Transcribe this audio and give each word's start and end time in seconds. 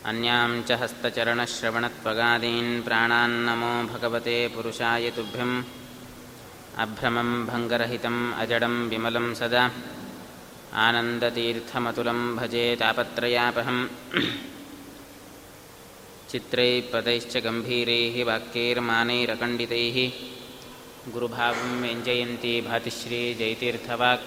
अन्यां 0.05 0.63
च 0.63 0.71
हस्तचरणश्रवणत्वगादीन् 0.71 2.83
प्राणान्नमो 2.83 3.93
भगवते 3.93 4.47
पुरुषाय 4.47 5.09
तुभ्यम्। 5.09 5.63
अभ्रमं 6.77 7.45
भङ्गरहितम् 7.45 8.33
अजडं 8.33 8.89
विमलं 8.89 9.33
सदा। 9.33 9.71
आनन्दतीर्थमतुलं 10.73 12.35
भजे 12.35 12.77
तापत्रयापहम् 12.79 13.87
चित्रैः 16.31 16.81
पदैश्च 16.93 17.37
गम्भीरैः 17.37 18.25
वाक्यैर्मानैरखण्डितैः। 18.25 20.11
गुरुभावं 21.11 21.81
व्यञ्जयन्ती 21.81 22.61
भातिश्री 22.61 23.33
जयतीर्थवाक्। 23.33 24.21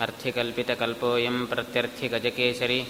अर्थिकल्पितकल्पोऽयं 0.00 1.46
प्रत्यर्थिगजकेसरी। 1.46 2.86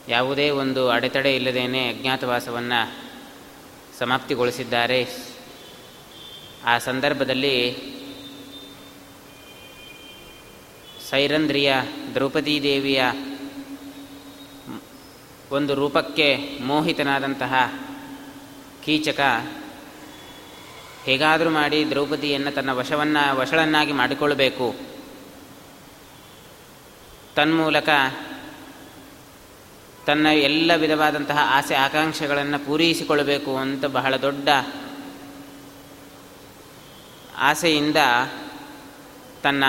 ಯಾವುದೇ 0.08 0.50
ಒಂದು 0.50 0.90
ಅಡೆತಡೆ 0.90 1.36
ಇಲ್ಲದೇನೆ 1.36 1.90
ಅಜ್ಞಾತವಾಸವನ್ನು 1.90 3.10
ಸಮಾಪ್ತಿಗೊಳಿಸಿದ್ದಾರೆ. 4.00 5.10
ಆ 6.66 6.78
ಸಂದರ್ಭದಲ್ಲಿ 6.78 7.76
ಸೈರಂದ್ರಿಯ 11.10 11.74
ದ್ರೌಪದೀ 12.14 12.64
ದೇವಿಯ 12.64 13.04
ಒಂದು 15.54 15.74
ರೂಪಕ್ಕೆ 15.74 16.28
ಮೋಹಿತನಾದಂತಹ 16.62 17.54
ಕೀಚಕ 18.86 19.22
ಹೇಗಾದರೂ 21.04 21.50
ಮಾಡಿ 21.50 21.80
ದ್ರೌಪದಿಯನ್ನು 21.90 22.52
ತನ್ನ 22.52 22.72
ವಶವನ್ನು 22.72 23.24
ವಶಳನ್ನಾಗಿ 23.38 23.94
ಮಾಡಿಕೊಳ್ಳಬೇಕು 23.94 24.68
ತನ್ಮೂಲಕ 27.36 27.90
ತನ್ನ 30.06 30.28
ಎಲ್ಲ 30.28 30.72
ವಿಧವಾದಂತಹ 30.76 31.40
ಆಸೆ 31.58 31.76
ಆಕಾಂಕ್ಷೆಗಳನ್ನು 31.76 32.66
ಪೂರೈಸಿಕೊಳ್ಳಬೇಕು 32.66 33.52
ಅಂತ 33.58 33.86
ಬಹಳ 33.86 34.14
ದೊಡ್ಡ 34.18 34.50
ಆಸೆಯಿಂದ 37.38 38.00
ತನ್ನ 39.44 39.64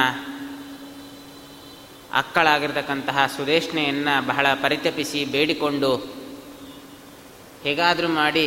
ಅಕ್ಕಳಾಗಿರ್ತಕ್ಕಂತಹ 2.14 3.26
ಸುದೇಶ್ನೆಯನ್ನು 3.36 4.26
ಬಹಳ 4.26 4.46
ಪರಿತಪಿಸಿ 4.62 5.24
ಬೇಡಿಕೊಂಡು 5.24 5.96
ಹೇಗಾದರೂ 7.62 8.08
ಮಾಡಿ 8.08 8.46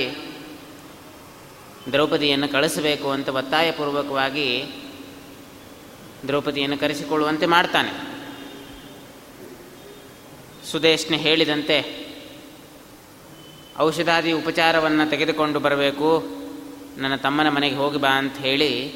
ದ್ರೌಪದಿಯನ್ನು 1.92 2.48
ಕಳಿಸಬೇಕು 2.48 3.10
ಅಂತ 3.10 3.30
ಒತ್ತಾಯಪೂರ್ವಕವಾಗಿ 3.30 4.64
ದ್ರೌಪದಿಯನ್ನು 6.28 6.78
ಕರೆಸಿಕೊಳ್ಳುವಂತೆ 6.78 7.46
ಮಾಡ್ತಾನೆ. 7.46 7.92
ಸುದೇಶ್ನೆ 10.72 11.18
ಹೇಳಿದಂತೆ 11.18 11.78
ಔಷಧಾದಿ 13.80 14.32
ಉಪಚಾರವನ್ನು 14.32 15.10
ತೆಗೆದುಕೊಂಡು 15.10 15.60
ಬರಬೇಕು, 15.60 16.10
ನನ್ನ 16.98 17.16
ತಮ್ಮನ 17.16 17.50
ಮನೆಗೆ 17.50 17.76
ಹೋಗಿ 17.76 17.98
ಬಾ 17.98 18.10
ಅಂತ 18.10 18.38
ಹೇಳಿ 18.38 18.90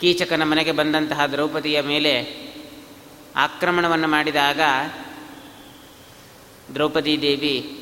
ಕೀಚಕನ 0.00 0.42
ಮನೆಗೆ 0.42 0.72
ಬಂದಂತಹ 0.72 1.26
ದ್ರೌಪದಿಯ 1.26 1.80
ಮೇಲೆ 1.80 2.47
ಆಕ್ರಮಣವನ್ನು 3.36 4.08
ಮಾಡಿದಾಗ 4.08 4.60
ದ್ರೌಪದಿ 6.74 7.22
ದೇವಿ 7.22 7.78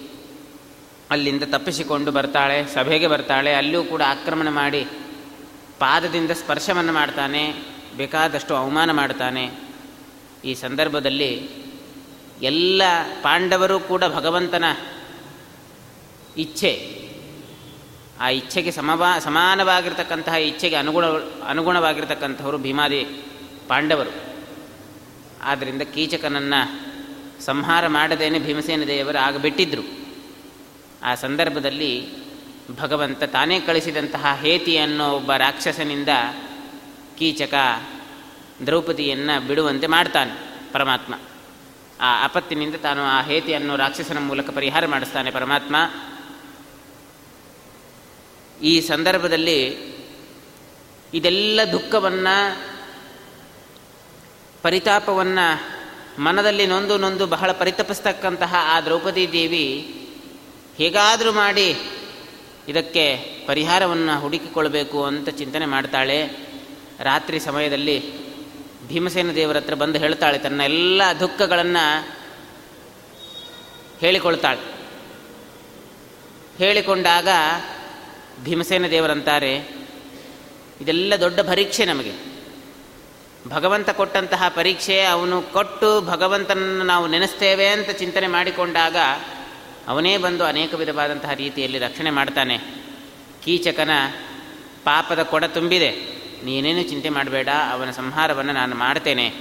ಅಲ್ಲಿಂದ 1.11 1.43
ತಪ್ಪಿಸಿಕೊಂಡು 1.43 2.13
ಬರ್ತಾಳೆ, 2.13 2.67
ಸಭೆಗೆ 2.67 3.07
ಬರ್ತಾಳೆ 3.07 3.55
ಅಲ್ಲೂ 3.55 3.85
ಕೂಡ 3.85 4.03
ಆಕ್ರಮಣ 4.07 4.49
ಮಾಡಿ 4.49 4.85
ಪಾದದಿಂದ 5.79 6.31
ಸ್ಪರ್ಶವನ್ನು 6.31 6.93
ಮಾಡ್ತಾನೆ, 6.93 7.55
ಬೇಕಾದಷ್ಟು 7.97 8.57
ಅವಮಾನ 8.57 8.91
ಮಾಡ್ತಾನೆ. 8.91 9.51
ಈ 10.45 10.55
ಸಂದರ್ಭದಲ್ಲಿ 10.55 11.49
ಎಲ್ಲ 12.43 12.83
ಪಾಂಡವರು 13.23 13.81
ಕೂಡ 13.81 14.05
ಭಗವಂತನ 14.05 14.65
ಇಚ್ಛೆ, 16.37 17.03
ಆ 18.21 18.29
ಇಚ್ಛೆಗೆ 18.29 18.71
ಸಮವಾ, 18.71 19.19
ಸಮಾನವಾಗಿರ್ತಕ್ಕಂತಹ 19.19 20.35
ಇಚ್ಛೆಗೆ 20.35 20.77
ಅನುಗುಣ, 20.77 21.05
ಅನುಗುಣವಾಗಿರ್ತಕ್ಕಂಥವರು 21.47 22.59
ಭೀಮಾದಿ 22.59 23.05
ಪಾಂಡವರು. 23.69 24.36
ಆದ್ದರಿಂದ 25.43 25.83
ಕೀಚಕನನ್ನು 25.83 26.87
ಸಂಹಾರ 27.45 27.87
ಮಾಡದೇನೆ 27.87 28.39
ಭೀಮಸೇನ 28.39 28.83
ದೇವರು 28.85 29.19
ಆಗ 29.19 29.37
ಬಿಟ್ಟಿದ್ದರು 29.37 30.07
ಆ 31.03 31.15
ಸಂದರ್ಭದಲ್ಲಿ 31.15 32.27
ಭಗವಂತ 32.77 33.23
ತಾನೇ 33.23 33.61
ಕಳಿಸಿದಂತಹ 33.61 34.39
ಹೇತಿ 34.41 34.79
ಅನ್ನೋ 34.79 35.13
ಒಬ್ಬ 35.13 35.33
ರಾಕ್ಷಸನಿಂದ 35.33 36.09
ಕೀಚಕ 37.19 37.55
ದ್ರೌಪದಿಯನ್ನು 38.67 39.47
ಬಿಡುವಂತೆ 39.47 39.87
ಮಾಡ್ತಾನೆ 39.87 40.33
ಪರಮಾತ್ಮ. 40.73 41.15
ಆ 42.01 42.25
ಆಪತ್ತಿನಿಂದ 42.25 42.75
ತಾನು 42.75 43.03
ಆ 43.03 43.23
ಹೇತಿ 43.23 43.53
ರಾಕ್ಷಸನ 43.77 44.19
ಮೂಲಕ 44.19 44.51
ಪರಿಹಾರ 44.51 44.87
ಮಾಡಿಸ್ತಾನೆ 44.87 45.31
ಪರಮಾತ್ಮ. 45.31 45.77
ಈ 48.63 48.81
ಸಂದರ್ಭದಲ್ಲಿ 48.81 49.77
ಇದೆಲ್ಲ 51.15 51.61
ದುಃಖವನ್ನು 51.73 52.76
ಪರಿತಾಪವನ್ನು 54.63 55.47
ಮನದಲ್ಲಿ 56.23 56.67
ನೊಂದು 56.67 56.99
ನೊಂದು 56.99 57.27
ಬಹಳ 57.27 57.53
ಪರಿತಪಿಸ್ತಕ್ಕಂತಹ 57.53 58.55
ಆ 58.59 58.81
ದ್ರೌಪದಿ 58.81 59.33
ದೇವಿ 59.33 59.67
ಹೇಗಾದರೂ 60.77 61.33
ಮಾಡಿ 61.33 61.79
ಇದಕ್ಕೆ 62.69 63.05
ಪರಿಹಾರವನ್ನು 63.47 64.21
ಹುಡುಕಿಕೊಳ್ಬೇಕು 64.21 65.05
ಅಂತ 65.05 65.29
ಚಿಂತನೆ 65.29 65.67
ಮಾಡ್ತಾಳೆ. 65.67 66.19
ರಾತ್ರಿ 67.01 67.41
ಸಮಯದಲ್ಲಿ 67.41 67.97
ಭೀಮಸೇನ 68.89 69.31
ದೇವರ 69.31 69.57
ಹತ್ರ 69.57 69.75
ಬಂದು 69.75 69.99
ಹೇಳ್ತಾಳೆ, 69.99 70.39
ತನ್ನ 70.39 70.61
ಎಲ್ಲ 70.61 71.03
ದುಃಖಗಳನ್ನು 71.21 72.15
ಹೇಳಿಕೊಳ್ತಾಳೆ. 74.01 74.63
ಹೇಳಿಕೊಂಡಾಗ 76.59 77.29
ಭೀಮಸೇನ 78.45 78.87
ದೇವರಂತಾರೆ, 78.87 79.53
ಇದೆಲ್ಲ 80.81 81.15
ದೊಡ್ಡ 81.21 81.41
ಪರೀಕ್ಷೆ 81.41 81.85
ನಮಗೆ. 81.85 82.36
ಭಗವಂತ 83.49 83.91
ಕೊಟ್ಟಂತಹ 83.91 84.49
ಪರೀಕ್ಷೆ 84.49 85.05
ಅವನು 85.05 85.43
ಕೊಟ್ಟು 85.43 86.01
ಭಗವಂತನನ್ನು 86.01 86.85
ನಾವು 86.85 87.07
ನೆನೆಸ್ತೇವೆ 87.07 87.69
ಅಂತ 87.69 87.91
ಚಿಂತನೆ 87.91 88.27
ಮಾಡಿಕೊಂಡಾಗ 88.27 88.97
ಅವನೇ 89.89 90.17
ಬಂದು 90.17 90.45
ಅನೇಕ 90.45 90.75
ವಿಧವಾದಂತಹ 90.75 91.33
ರೀತಿಯಲ್ಲಿ 91.33 91.79
ರಕ್ಷಣೆ 91.79 92.11
ಮಾಡ್ತಾನೆ. 92.11 92.59
ಕೀಚಕನ 93.45 93.91
ಪಾಪದ 94.85 95.23
ಕೊಡ 95.23 95.45
ತುಂಬಿದೆ. 95.45 95.91
ನೀನೇನು 96.45 96.83
ಚಿಂತೆ 96.83 97.09
ಮಾಡಬೇಡ, 97.09 97.49
ಅವನ 97.73 97.91
ಸಂಹಾರವನ್ನು 97.91 98.53
ನಾನು 98.53 98.77
ಮಾಡ್ತೇನೆ 98.77 99.35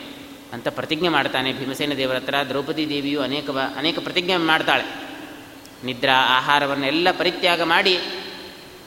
ಅಂತ 0.54 0.68
ಪ್ರತಿಜ್ಞೆ 0.68 1.10
ಮಾಡ್ತಾನೆ. 1.10 1.54
ಭೀಮಸೇನ 1.54 1.94
ದೇವರ 1.94 2.16
ಹತ್ರ 2.16 2.36
ದ್ರೌಪದಿ 2.50 2.90
ದೇವಿಯು 2.90 3.22
ಅನೇಕ 3.22 3.50
ಅನೇಕ 3.50 4.00
ಪ್ರತಿಜ್ಞೆ 4.00 4.38
ಮಾಡ್ತಾಳೆ. 4.38 4.84
ನಿದ್ರಾ, 5.84 6.14
ಆಹಾರವನ್ನೆಲ್ಲ 6.14 7.12
ಪರಿತ್ಯಾಗ 7.12 7.62
ಮಾಡಿ 7.62 8.00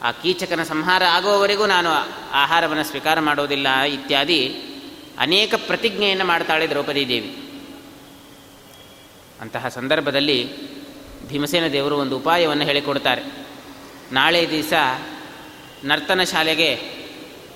ಆ 0.03 0.11
ಕೀಚಕನ 0.11 0.62
ಸಂಹಾರ 0.62 1.05
ಆಗುವವರೆಗೂ 1.05 1.67
ನಾನು 1.67 1.88
ಆಹಾರವನ್ನು 2.32 2.85
ಸ್ವೀಕಾರ 2.85 3.20
ಮಾಡೋದಿಲ್ಲ, 3.20 3.81
ಇತ್ಯಾದಿ 3.81 4.68
ಅನೇಕ 5.19 5.55
ಪ್ರತಿಜ್ಞೆಯನ್ನು 5.55 6.25
ಮಾಡ್ತಾಳೆ 6.25 6.69
ದ್ರೌಪದಿ 6.69 7.09
ದೇವಿ. 7.09 7.37
ಅಂತಹ 9.41 9.69
ಸಂದರ್ಭದಲ್ಲಿ 9.69 10.69
ಭೀಮಸೇನ 11.29 11.67
ದೇವರು 11.67 11.97
ಒಂದು 11.97 12.17
ಉಪಾಯವನ್ನು 12.17 12.65
ಹೇಳಿಕೊಡ್ತಾರೆ. 12.65 13.23
ನಾಳೆ 14.12 14.50
ದಿವಸ 14.50 14.73
ನರ್ತನ 15.85 16.23
ಶಾಲೆಗೆ 16.23 16.75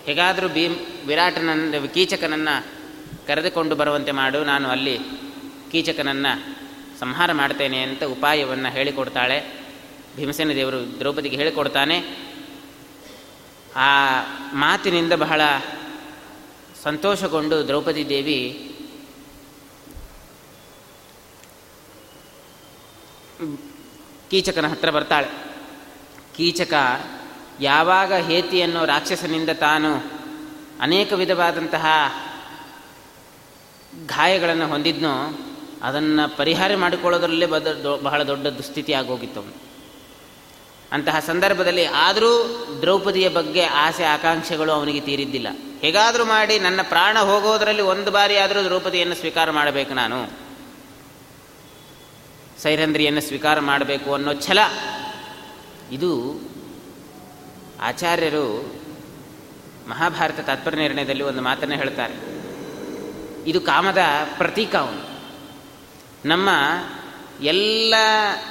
ಹೇಗಾದರೂ 0.04 0.48
ಭೀಮ್ 0.48 0.76
ವಿರಾಟನನ್ನು, 1.06 1.94
ಕೀಚಕನನ್ನು 1.94 2.66
ಕರೆದುಕೊಂಡು 3.26 3.76
ಬರುವಂತೆ 3.76 4.12
ಮಾಡು, 4.12 4.44
ನಾನು 4.44 4.68
ಅಲ್ಲಿ 4.68 4.98
ಕೀಚಕನನ್ನು 5.72 6.62
ಸಂಹಾರ 7.00 7.32
ಮಾಡ್ತೇನೆ 7.32 7.82
ಅಂತ 7.82 8.04
ಉಪಾಯವನ್ನು 8.04 8.72
ಹೇಳಿಕೊಡ್ತಾಳೆ. 8.72 9.62
ಭೀಮಸೇನ 10.16 10.48
ದೇವರು 10.48 10.98
ದ್ರೌಪದಿಗೆ 10.98 11.36
ಹೇಳಿಕೊಡ್ತಾನೆ. 11.36 12.04
ಆ 13.76 14.20
ಮಾತಿನಿಂದ 14.52 15.12
ಬಹಳ 15.12 15.40
ಸಂತೋಷಗೊಂಡು 16.84 17.66
ದ್ರೌಪದಿ 17.66 18.08
ದೇವಿ 18.08 18.68
ಕೀಚಕನ 24.30 24.66
ಹತ್ರ 24.66 24.90
ಬರ್ತಾಳೆ. 24.90 25.28
ಕೀಚಕ, 26.36 26.74
ಯಾವಾಗ 27.60 28.12
ಹೇತಿ 28.12 28.62
ಅನ್ನೋ 28.62 28.84
ರಾಕ್ಷಸನಿಂದ 28.84 29.48
ತಾನು 29.48 29.96
ಅನೇಕ 30.80 31.12
ವಿಧವಾದಂತಹ 31.12 31.86
ಗಾಯಗಳನ್ನು 34.06 34.66
ಹೊಂದಿದ್ನೋ, 34.68 35.38
ಅದನ್ನು 35.82 36.36
ಪರಿಹಾರ 36.36 36.76
ಮಾಡಿಕೊಳ್ಳೋದ್ರಲ್ಲೇ 36.76 37.46
ಬದ 37.46 37.98
ಬಹಳ 38.02 38.22
ದೊಡ್ಡ 38.22 38.46
ದುಸ್ಥಿತಿ 38.46 38.92
ಆಗೋಗಿತ್ತು. 38.92 39.40
ಅವನು 39.40 39.54
ಅಂತಹ 40.92 41.18
ಸಂದರ್ಭದಲ್ಲಿ 41.18 41.84
ಆದರೂ 41.84 42.32
ದ್ರೌಪದಿಯ 42.80 43.28
ಬಗ್ಗೆ 43.28 43.62
ಆಸೆ, 43.62 44.04
ಆಕಾಂಕ್ಷೆಗಳು 44.04 44.72
ಅವನಿಗೆ 44.72 45.00
ತೀರಿದ್ದಿಲ್ಲ. 45.00 45.48
ಹೇಗಾದರೂ 45.82 46.24
ಮಾಡಿ 46.24 46.58
ನನ್ನ 46.58 46.80
ಪ್ರಾಣ 46.82 47.18
ಹೋಗೋದರಲ್ಲಿ 47.18 47.82
ಒಂದು 47.82 48.10
ಬಾರಿ 48.10 48.36
ಆದರೂ 48.36 48.64
ದ್ರೌಪದಿಯನ್ನು 48.64 49.14
ಸ್ವೀಕಾರ 49.14 49.50
ಮಾಡಬೇಕು 49.50 49.94
ನಾನು. 49.94 50.30
ಸೈರಂಧ್ರಿಯನ್ನು 52.62 53.20
ಸ್ವೀಕಾರ 53.20 53.60
ಮಾಡಬೇಕು 53.60 54.14
ಅನ್ನೋ 54.14 54.34
ಛಲ. 54.34 54.58
ಇದು 55.92 56.40
ಆಚಾರ್ಯರು 57.80 58.74
ಮಹಾಭಾರತ 59.88 60.40
ತಾತ್ಪರ್ಯ 60.40 60.78
ನಿರ್ಣಯದಲ್ಲಿ 60.78 61.22
ಒಂದು 61.22 61.42
ಮಾತನ್ನು 61.42 61.74
ಹೇಳ್ತಾರೆ. 61.74 62.14
ಇದು 63.50 63.60
ಕಾಮದ 63.60 63.98
ಪ್ರತೀಕ 64.38 64.76
ಅವನು. 64.76 65.20
ನಮ್ಮ 66.28 66.48
ಎಲ್ಲ 67.42 67.94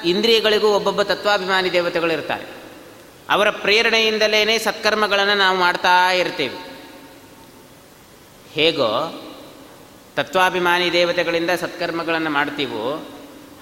ಇಂದ್ರಿಯಗಳಿಗೂ 0.06 0.68
ಒಬ್ಬೊಬ್ಬ 0.68 1.02
ತತ್ವಾಭಿಮಾನಿ 1.02 1.72
ದೇವತೆಗಳು 1.72 2.14
ಇರ್ತಾರೆ. 2.14 2.46
ಅವರ 3.30 3.50
ಪ್ರೇರಣೆಯಿಂದಲೇ 3.50 4.58
ಸತ್ಕರ್ಮಗಳನ್ನು 4.58 5.34
ನಾವು 5.34 5.58
ಮಾಡ್ತಾ 5.58 6.12
ಇರ್ತೇವೆ. 6.12 6.71
ಹೇಗೋ 8.54 8.90
ತತ್ವಾಭಿಮಾನಿ 10.16 10.94
ದೇವತೆಗಳಿಂದ 10.94 11.50
ಸತ್ಕರ್ಮಗಳನ್ನು 11.50 12.30
ಮಾಡ್ತೀವೋ 12.30 13.10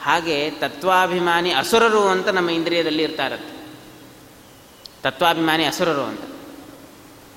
ಹಾಗೆ 0.01 0.49
ತತ್ವಾಭಿಮಾನಿ 0.49 1.51
ಅಸುರರು 1.51 2.07
ಅಂತ 2.07 2.27
ನಮ್ಮ 2.27 2.49
ಇಂದ್ರಿಯದಲ್ಲಿ 2.49 3.03
ಇರ್ತಾರಂತೆ. 3.03 3.53
ತತ್ವಾಭಿಮಾನಿ 5.01 5.65
ಅಸುರರು 5.65 6.03
ಅಂತ. 6.03 6.21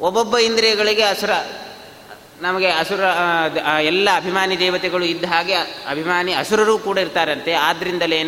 ಒಬ್ಬೊಬ್ಬ 0.00 0.38
ಇಂದ್ರಿಯಗಳಿಗೆ 0.38 1.02
ಅಸುರ, 1.02 1.30
ನಮಗೆ 2.40 2.70
ಅಸುರ 2.70 3.00
ಎಲ್ಲ 3.80 4.08
ಅಭಿಮಾನಿ 4.16 4.58
ದೇವತೆಗಳು 4.58 5.04
ಇದ್ದ 5.04 5.24
ಹಾಗೆ 5.24 5.54
ಅಭಿಮಾನಿ 5.88 6.32
ಅಸುರರು 6.32 6.78
ಕೂಡ 6.78 6.98
ಇರ್ತಾರಂತೆ. 6.98 7.52
ಆದ್ದರಿಂದಲೇ 7.52 8.20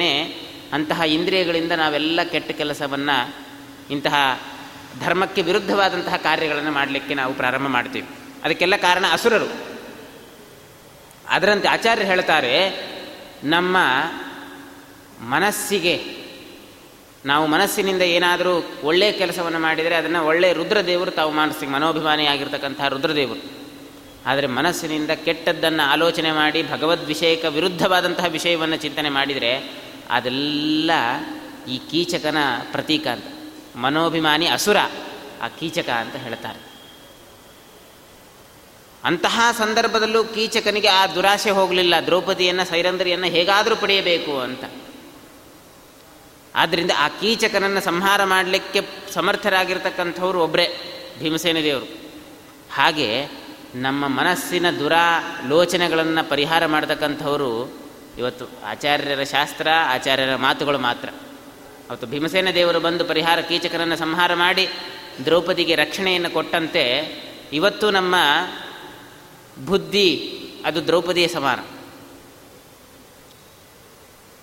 ಅಂತಹ 0.73 1.01
ಇಂದ್ರಿಯಗಳಿಂದ 1.01 1.73
ನಾವೆಲ್ಲ 1.73 2.21
ಕೆಟ್ಟ 2.23 2.51
ಕೆಲಸವನ್ನು, 2.51 3.35
ಇಂತಹ 3.91 4.41
ಧರ್ಮಕ್ಕೆ 5.01 5.43
ವಿರುದ್ಧವಾದಂತಹ 5.43 6.17
ಕಾರ್ಯಗಳನ್ನು 6.17 6.73
ಮಾಡಲಿಕ್ಕೆ 6.73 7.15
ನಾವು 7.15 7.35
ಪ್ರಾರಂಭ 7.35 7.69
ಮಾಡ್ತೀವಿ. 7.69 8.09
ಅದಕ್ಕೆಲ್ಲ 8.45 8.77
ಕಾರಣ 8.77 9.05
ಅಸುರರು. 9.13 9.53
ಅದರಂತೆ 11.29 11.69
ಆಚಾರ್ಯರು 11.69 12.09
ಹೇಳ್ತಾರೆ, 12.09 12.71
ನಮ್ಮ 13.45 13.77
ಮನಸ್ಸಿಗೆ, 15.21 16.25
ನಾವು 17.25 17.47
ಮನಸ್ಸಿನಿಂದ 17.47 18.03
ಏನಾದರೂ 18.03 18.73
ಒಳ್ಳೆಯ 18.83 19.13
ಕೆಲಸವನ್ನು 19.13 19.59
ಮಾಡಿದರೆ 19.59 19.95
ಅದನ್ನು 19.95 20.27
ಒಳ್ಳೆಯ 20.27 20.53
ರುದ್ರದೇವರು 20.53 21.11
ತಾವು 21.11 21.33
ಮನಸ್ಸಿಗೆ 21.33 21.73
ಮನೋಭಿಮಾನಿಯಾಗಿರ್ತಕ್ಕಂಥ 21.73 22.81
ರುದ್ರದೇವರು. 22.81 23.65
ಆದರೆ 24.27 24.47
ಮನಸ್ಸಿನಿಂದ 24.47 25.11
ಕೆಟ್ಟದ್ದನ್ನು 25.11 25.91
ಆಲೋಚನೆ 25.91 26.33
ಮಾಡಿ 26.33 26.63
ಭಗವದ್ವಿಷಯಕ 26.63 27.45
ವಿರುದ್ಧವಾದಂತಹ 27.45 28.25
ವಿಷಯವನ್ನು 28.25 28.77
ಚಿಂತನೆ 28.77 29.11
ಮಾಡಿದರೆ 29.11 29.73
ಅದೆಲ್ಲ 30.11 30.91
ಈ 31.69 31.81
ಕೀಚಕನ 31.91 32.37
ಪ್ರತೀಕ 32.73 33.07
ಅಂತ. 33.07 33.25
ಮನೋಭಿಮಾನಿ 33.77 34.47
ಅಸುರ 34.47 34.77
ಆ 35.43 35.49
ಕೀಚಕ 35.49 35.89
ಅಂತ 35.89 36.17
ಹೇಳ್ತಾರೆ. 36.17 36.74
ಅಂತಹ 39.05 39.41
ಸಂದರ್ಭದಲ್ಲೂ 39.59 40.25
ಕೀಚಕನಿಗೆ 40.25 40.89
ಆ 40.89 41.07
ದುರಾಸೆ 41.07 41.51
ಹೋಗಲಿಲ್ಲ. 41.51 41.95
ದ್ರೌಪದಿಯನ್ನು, 42.07 42.65
ಸೈರಂದ್ರಿಯನ್ನು 42.65 43.27
ಹೇಗಾದರೂ 43.27 43.77
ಪಡೆಯಬೇಕು 43.77 44.39
ಅಂತ. 44.39 44.65
ಆದ್ದರಿಂದ 46.55 46.91
ಆ 46.99 47.09
ಕೀಚಕನನ್ನು 47.09 47.81
ಸಂಹಾರ 47.81 48.25
ಮಾಡಲಿಕ್ಕೆ 48.25 48.81
ಸಮರ್ಥರಾಗಿರ್ತಕ್ಕಂಥವ್ರು 49.15 50.43
ಒಬ್ಬರೇ 50.43 50.69
ಭೀಮಸೇನ 51.19 51.57
ದೇವರು. 51.63 51.85
ಹಾಗೆ 52.73 53.27
ನಮ್ಮ 53.75 54.09
ಮನಸ್ಸಿನ 54.09 54.71
ದುರಾಲೋಚನೆಗಳನ್ನು 54.71 56.31
ಪರಿಹಾರ 56.31 56.67
ಮಾಡತಕ್ಕಂಥವರು 56.67 57.73
ಇವತ್ತು 58.19 58.45
ಆಚಾರ್ಯರ 58.65 59.23
ಶಾಸ್ತ್ರ, 59.23 59.69
ಆಚಾರ್ಯರ 59.87 60.37
ಮಾತುಗಳು 60.37 60.79
ಮಾತ್ರ. 60.79 61.09
ಅವತ್ತು 61.89 62.07
ಭೀಮಸೇನ 62.07 62.49
ದೇವರು 62.55 62.81
ಬಂದು 62.81 63.05
ಪರಿಹಾರ 63.05 63.41
ಕೀಚಕನನ್ನು 63.41 63.97
ಸಂಹಾರ 63.97 64.35
ಮಾಡಿ 64.35 64.69
ದ್ರೌಪದಿಗೆ 65.25 65.75
ರಕ್ಷಣೆಯನ್ನು 65.75 66.31
ಕೊಟ್ಟಂತೆ 66.31 66.85
ಇವತ್ತು 67.53 67.91
ನಮ್ಮ 67.91 68.15
ಬುದ್ಧಿ, 69.59 70.39
ಅದು 70.65 70.87
ದ್ರೌಪದಿಯ 70.87 71.29
ಸಮಾನ. 71.29 71.61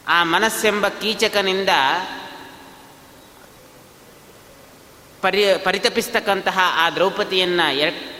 ಆ 0.08 0.24
ಮನಸ್ಸೆಂಬ 0.24 0.88
ಕೀಚಕನಿಂದ 0.88 1.70
ಪರಿ, 5.22 5.46
ಪರಿತಪಿಸ್ತಕ್ಕಂತಹ 5.64 6.60
ಆ 6.62 6.90
ದ್ರೌಪದಿಯನ್ನು 6.90 8.12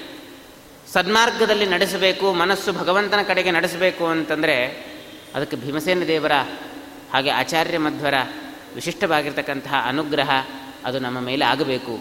ಸನ್ಮಾರ್ಗದಲ್ಲಿ 0.94 1.66
ನಡೆಸಬೇಕು, 1.66 2.34
ಮನಸ್ಸು 2.34 2.74
ಭಗವಂತನ 2.74 3.22
ಕಡೆಗೆ 3.22 3.52
ನಡೆಸಬೇಕು 3.52 4.08
ಅಂತಂದರೆ 4.08 4.92
ಅದಕ್ಕೆ 5.36 5.58
ಭೀಮಸೇನ 5.58 6.04
ದೇವರ 6.04 6.32
ಹಾಗೆ 7.14 7.30
ಆಚಾರ್ಯ 7.30 7.78
ಮಧ್ವರ 7.78 8.14
ವಿಶಿಷ್ಟವಾಗಿರ್ತಕ್ಕಂತಹ 8.76 9.74
ಅನುಗ್ರಹ 9.86 10.30
ಅದು 10.86 11.00
ನಮ್ಮ 11.00 11.20
ಮೇಲೆ 11.20 11.46
ಆಗಬೇಕು. 11.46 12.00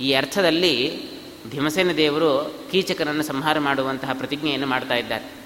ಈ 0.00 0.12
ಅರ್ಥದಲ್ಲಿ 0.12 1.04
ಭೀಮಸೇನ 1.50 1.92
ದೇವರು 1.92 2.58
ಕೀಚಕನನ್ನು 2.70 3.22
ಸಂಹಾರ 3.22 3.58
ಮಾಡುವಂತಹ 3.58 4.12
ಪ್ರತಿಜ್ಞೆಯನ್ನು 4.12 4.66
ಮಾಡ್ತಾ 4.66 4.94
ಇದ್ದಾರೆ. 4.94 5.44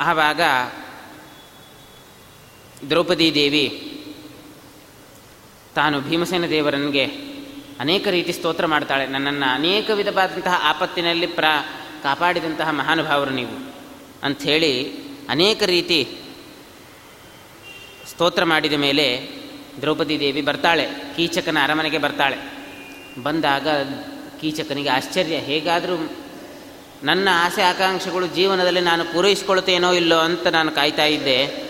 ಆವಾಗ 0.00 0.40
ದ್ರೌಪದಿ 2.90 3.34
ದೇವಿ 3.34 3.94
ತಾನು 5.74 6.00
ಭೀಮಸೇನ 6.00 6.46
ದೇವರನಿಗೆ 6.46 7.04
ಅನೇಕ 7.80 8.08
ರೀತಿ 8.08 8.32
ಸ್ತೋತ್ರ 8.32 8.66
ಮಾಡ್ತಾಳೆ. 8.66 9.06
ನನ್ನನ್ನು 9.06 9.54
ಅನೇಕ 9.54 9.90
ವಿಧವಾದಂತಹ 9.90 10.60
ಆಪತ್ತಿನಲ್ಲಿ 10.62 11.26
ಪ್ರ 11.26 11.44
ಕಾಪಾಡಿದಂತಹ 12.02 12.70
ಮಹಾನುಭಾವರು 12.70 13.30
ನೀವು 13.30 13.74
ಅಂಥೇಳಿ 14.22 14.92
ಅನೇಕ 15.28 15.62
ರೀತಿ 15.62 16.08
ಸ್ತೋತ್ರ 18.06 18.44
ಮಾಡಿದ 18.44 18.72
ಮೇಲೆ 18.72 19.37
ದ್ರೌಪದಿ 19.80 20.20
ದೇವಿ 20.20 20.42
ಬರ್ತಾಳೆ, 20.42 20.86
ಕೀಚಕನ 21.16 21.58
ಅರಮನೆಗೆ 21.62 21.98
ಬರ್ತಾಳೆ. 21.98 22.38
ಬಂದಾಗ 23.22 23.68
ಕೀಚಕನಿಗೆ 24.40 24.88
ಆಶ್ಚರ್ಯ, 24.88 25.36
ಹೇಗಾದರೂ 25.36 26.10
ನನ್ನ 27.04 27.28
ಆಸೆ 27.32 27.62
ಆಕಾಂಕ್ಷೆಗಳು 27.62 28.26
ಜೀವನದಲ್ಲಿ 28.26 28.80
ನಾನು 28.80 29.04
ಪೂರೈಸ್ಕೊಳ್ತೇನೋ 29.04 29.92
ಇಲ್ಲೋ 29.92 30.18
ಅಂತ 30.18 30.46
ನಾನು 30.46 30.70
ಕಾಯ್ತಾ 30.70 31.04
ಇದ್ದೆ. 31.04 31.68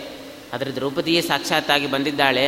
ಆದರೆ 0.53 0.71
ದ್ರೌಪದಿಯೇ 0.75 1.21
ಸಾಕ್ಷಾತ್ತಾಗಿ 1.21 1.87
ಬಂದಿದ್ದಾಳೆ. 1.87 2.45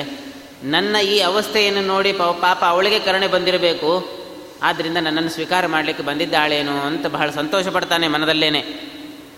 ನನ್ನ 0.65 0.97
ಈ 0.97 1.21
ಅವಸ್ಥೆಯನ್ನು 1.21 1.81
ನೋಡಿ 1.81 2.13
ಪಾಪ 2.13 2.65
ಅವಳಿಗೆ 2.65 2.99
ಕರುಣೆ 2.99 3.27
ಬಂದಿರಬೇಕು. 3.27 4.21
ಆದ್ದರಿಂದ 4.63 4.97
ನನ್ನನ್ನು 4.97 5.31
ಸ್ವೀಕಾರ 5.31 5.67
ಮಾಡಲಿಕ್ಕೆ 5.67 6.03
ಬಂದಿದ್ದಾಳೇನೋ 6.03 6.73
ಅಂತ 6.73 7.07
ಬಹಳ 7.07 7.31
ಸಂತೋಷ 7.31 7.69
ಪಡ್ತಾನೆ 7.69 8.09
ಮನದಲ್ಲೇನೆ. 8.09 8.63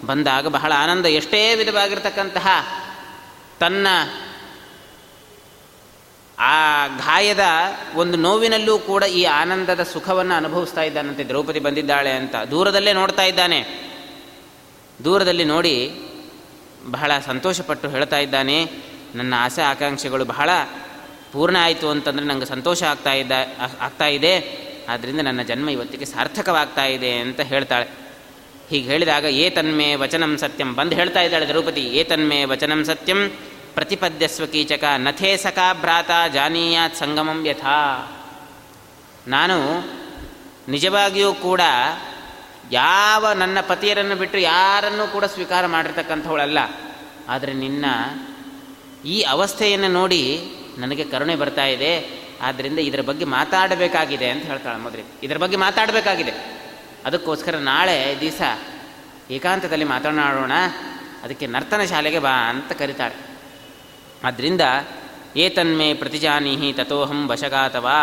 ಬಂದಾಗ 0.06 0.46
ಬಹಳ 0.46 0.72
ಆನಂದ, 0.76 1.06
ಎಷ್ಟೇ 1.06 1.54
ವಿಧವಾಗಿರ್ತಕ್ಕಂತಹ 1.54 2.46
ತನ್ನ 3.60 3.86
ಆ 6.38 6.86
ಗಾಯದ 6.86 7.40
ಒಂದು 7.94 8.16
ನೋವಿನಲ್ಲೂ 8.18 8.78
ಕೂಡ 8.78 9.02
ಈ 9.02 9.24
ಆನಂದದ 9.24 9.82
ಸುಖವನ್ನು 9.82 10.34
ಅನುಭವಿಸ್ತಾ 10.34 10.82
ಇದ್ದಾನಂತೆ 10.82 11.24
ದ್ರೌಪದಿ 11.24 11.60
ಬಂದಿದ್ದಾಳೆ 11.60 12.10
ಅಂತ. 12.10 12.34
ದೂರದಲ್ಲೇ 12.50 12.92
ನೋಡ್ತಾ 12.92 13.22
ಇದ್ದಾನೆ. 13.22 13.60
ದೂರದಲ್ಲಿ 15.04 15.44
ನೋಡಿ 15.44 15.92
ಬಹಳ 16.90 17.12
ಸಂತೋಷಪಟ್ಟು 17.26 17.88
ಹೇಳ್ತಾ 17.88 18.18
ಇದ್ದಾನೆ, 18.18 18.70
ನನ್ನ 19.14 19.34
ಆಸೆ 19.38 19.62
ಆಕಾಂಕ್ಷೆಗಳು 19.62 20.24
ಬಹಳ 20.24 20.50
ಪೂರ್ಣ 21.32 21.56
ಆಯಿತು 21.60 21.88
ಅಂತಂದರೆ 21.88 22.24
ನನಗೆ 22.24 22.46
ಸಂತೋಷ 22.46 22.82
ಆಗ್ತಾ 22.82 23.12
ಇದ್ದ, 23.12 23.32
ಆಗ್ತಾ 23.80 24.06
ಇದೆ 24.06 24.62
ಆದ್ದರಿಂದ 24.88 25.20
ನನ್ನ 25.20 25.42
ಜನ್ಮ 25.42 25.68
ಇವತ್ತಿಗೆ 25.68 26.04
ಸಾರ್ಥಕವಾಗ್ತಾ 26.04 26.84
ಇದೆ 26.84 27.12
ಅಂತ 27.18 27.40
ಹೇಳ್ತಾಳೆ. 27.40 27.88
ಹೀಗೆ 28.70 28.86
ಹೇಳಿದಾಗ, 28.90 29.24
ಏತನ್ಮೇ 29.24 29.94
ವಚನಂ 29.94 30.38
ಸತ್ಯಂ 30.38 30.74
ಬಂದು 30.74 30.96
ಹೇಳ್ತಾ 30.96 31.20
ಇದ್ದಾಳೆ 31.20 31.46
ದ್ರೌಪದಿ, 31.46 31.80
ಏತನ್ಮೇ 31.80 32.44
ವಚನಂ 32.44 32.84
ಸತ್ಯಂ 32.84 33.32
ಪ್ರತಿಪದ್ಯಸ್ವ 33.74 34.46
ಕೀಚಕ 34.46 34.84
ನಥೇ 34.96 35.36
ಸಖಾ 35.36 35.72
ಭ್ರಾತ 35.72 36.10
ಜಾನೀಯಾತ್ 36.32 36.96
ಸಂಗಮಂ 36.96 37.46
ಯಥಾ. 37.46 38.12
ನಾನು 39.28 39.80
ನಿಜವಾಗಿಯೂ 40.68 41.34
ಕೂಡ 41.34 41.60
ಯಾವ 42.70 43.32
ನನ್ನ 43.32 43.58
ಪತಿಯರನ್ನು 43.60 44.16
ಬಿಟ್ಟು 44.16 44.38
ಯಾರನ್ನೂ 44.38 45.06
ಕೂಡ 45.06 45.24
ಸ್ವೀಕಾರ 45.24 45.66
ಮಾಡಿರ್ತಕ್ಕಂಥವಳಲ್ಲ. 45.66 46.58
ಆದರೆ 47.28 47.52
ನಿನ್ನ 47.52 47.84
ಈ 49.04 49.22
ಅವಸ್ಥೆಯನ್ನು 49.22 49.88
ನೋಡಿ 49.88 50.50
ನನಗೆ 50.78 51.04
ಕರುಣೆ 51.04 51.36
ಬರ್ತಾ 51.36 51.64
ಇದೆ. 51.64 52.22
ಆದ್ದರಿಂದ 52.42 52.78
ಇದರ 52.78 53.00
ಬಗ್ಗೆ 53.00 53.24
ಮಾತಾಡಬೇಕಾಗಿದೆ 53.24 54.30
ಅಂತ 54.30 54.44
ಹೇಳ್ತಾಳೆ 54.44 54.78
ಮೊದಲಿ 54.78 55.02
ಇದರ 55.22 55.36
ಬಗ್ಗೆ 55.36 55.56
ಮಾತಾಡಬೇಕಾಗಿದೆ. 55.56 56.62
ಅದಕ್ಕೋಸ್ಕರ 57.04 57.56
ನಾಳೆ 57.56 58.16
ದಿವಸ 58.20 58.42
ಏಕಾಂತದಲ್ಲಿ 59.30 59.84
ಮಾತನಾಡೋಣ. 59.84 60.52
ಅದಕ್ಕೆ 61.24 61.46
ನರ್ತನ 61.46 61.84
ಶಾಲೆಗೆ 61.84 62.18
ಬಾ 62.18 62.50
ಅಂತ 62.50 62.72
ಕರೀತಾಳೆ 62.72 63.31
ಆದ್ದರಿಂದ 64.22 64.60
ಏತನ್ಮೇ 65.36 65.94
ಪ್ರತಿಜಾನೀಹಿ 65.94 66.72
ತಥೋಹಂ 66.72 67.28
ವಶಗಾತವಾ. 67.28 67.98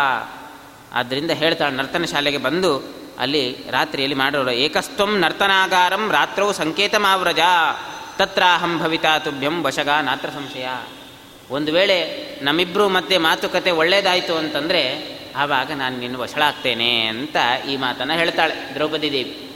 ಆದ್ದರಿಂದ 0.92 1.30
ಹೇಳ್ತಾಳೆ 1.30 1.76
ನರ್ತನ 1.76 2.04
ಶಾಲೆಗೆ 2.04 2.38
ಬಂದು, 2.38 3.00
ಅಲ್ಲಿ 3.18 3.56
ರಾತ್ರಿಯಲ್ಲಿ 3.70 4.16
ಮಾಡೋರು 4.16 4.50
ಏಕಸ್ತ್ವಂ 4.50 5.18
ನರ್ತನಾಗಾರಂ 5.18 6.12
ರಾತ್ರೌ 6.12 6.52
ಸಂಕೇತಮಾವ್ರಜ, 6.52 7.38
ತತ್ರಾಹಂ 8.18 8.78
ಭವಿತಾ 8.78 9.18
ತುಭ್ಯಂ 9.18 9.62
ವಶಗ 9.62 9.88
ನಾತ್ರ 9.88 10.28
ಸಂಶಯ. 10.28 10.68
ಒಂದು 11.50 11.72
ವೇಳೆ 11.72 12.28
ನಮ್ಮಿಬ್ಬರು 12.42 12.88
ಮತ್ತೆ 12.88 13.18
ಮಾತುಕತೆ 13.18 13.70
ಒಳ್ಳೇದಾಯಿತು 13.70 14.34
ಅಂತಂದರೆ, 14.34 15.14
ಆವಾಗ 15.36 15.72
ನಾನು 15.72 15.98
ನಿನ್ನ 15.98 16.16
ವಶಳಾಗ್ತೇನೆ 16.16 17.06
ಅಂತ 17.06 17.36
ಈ 17.68 17.76
ಮಾತನ್ನು 17.76 18.14
ಹೇಳ್ತಾಳೆ 18.14 18.74
ದ್ರೌಪದಿ 18.74 19.12
ದೇವಿ. 19.12 19.50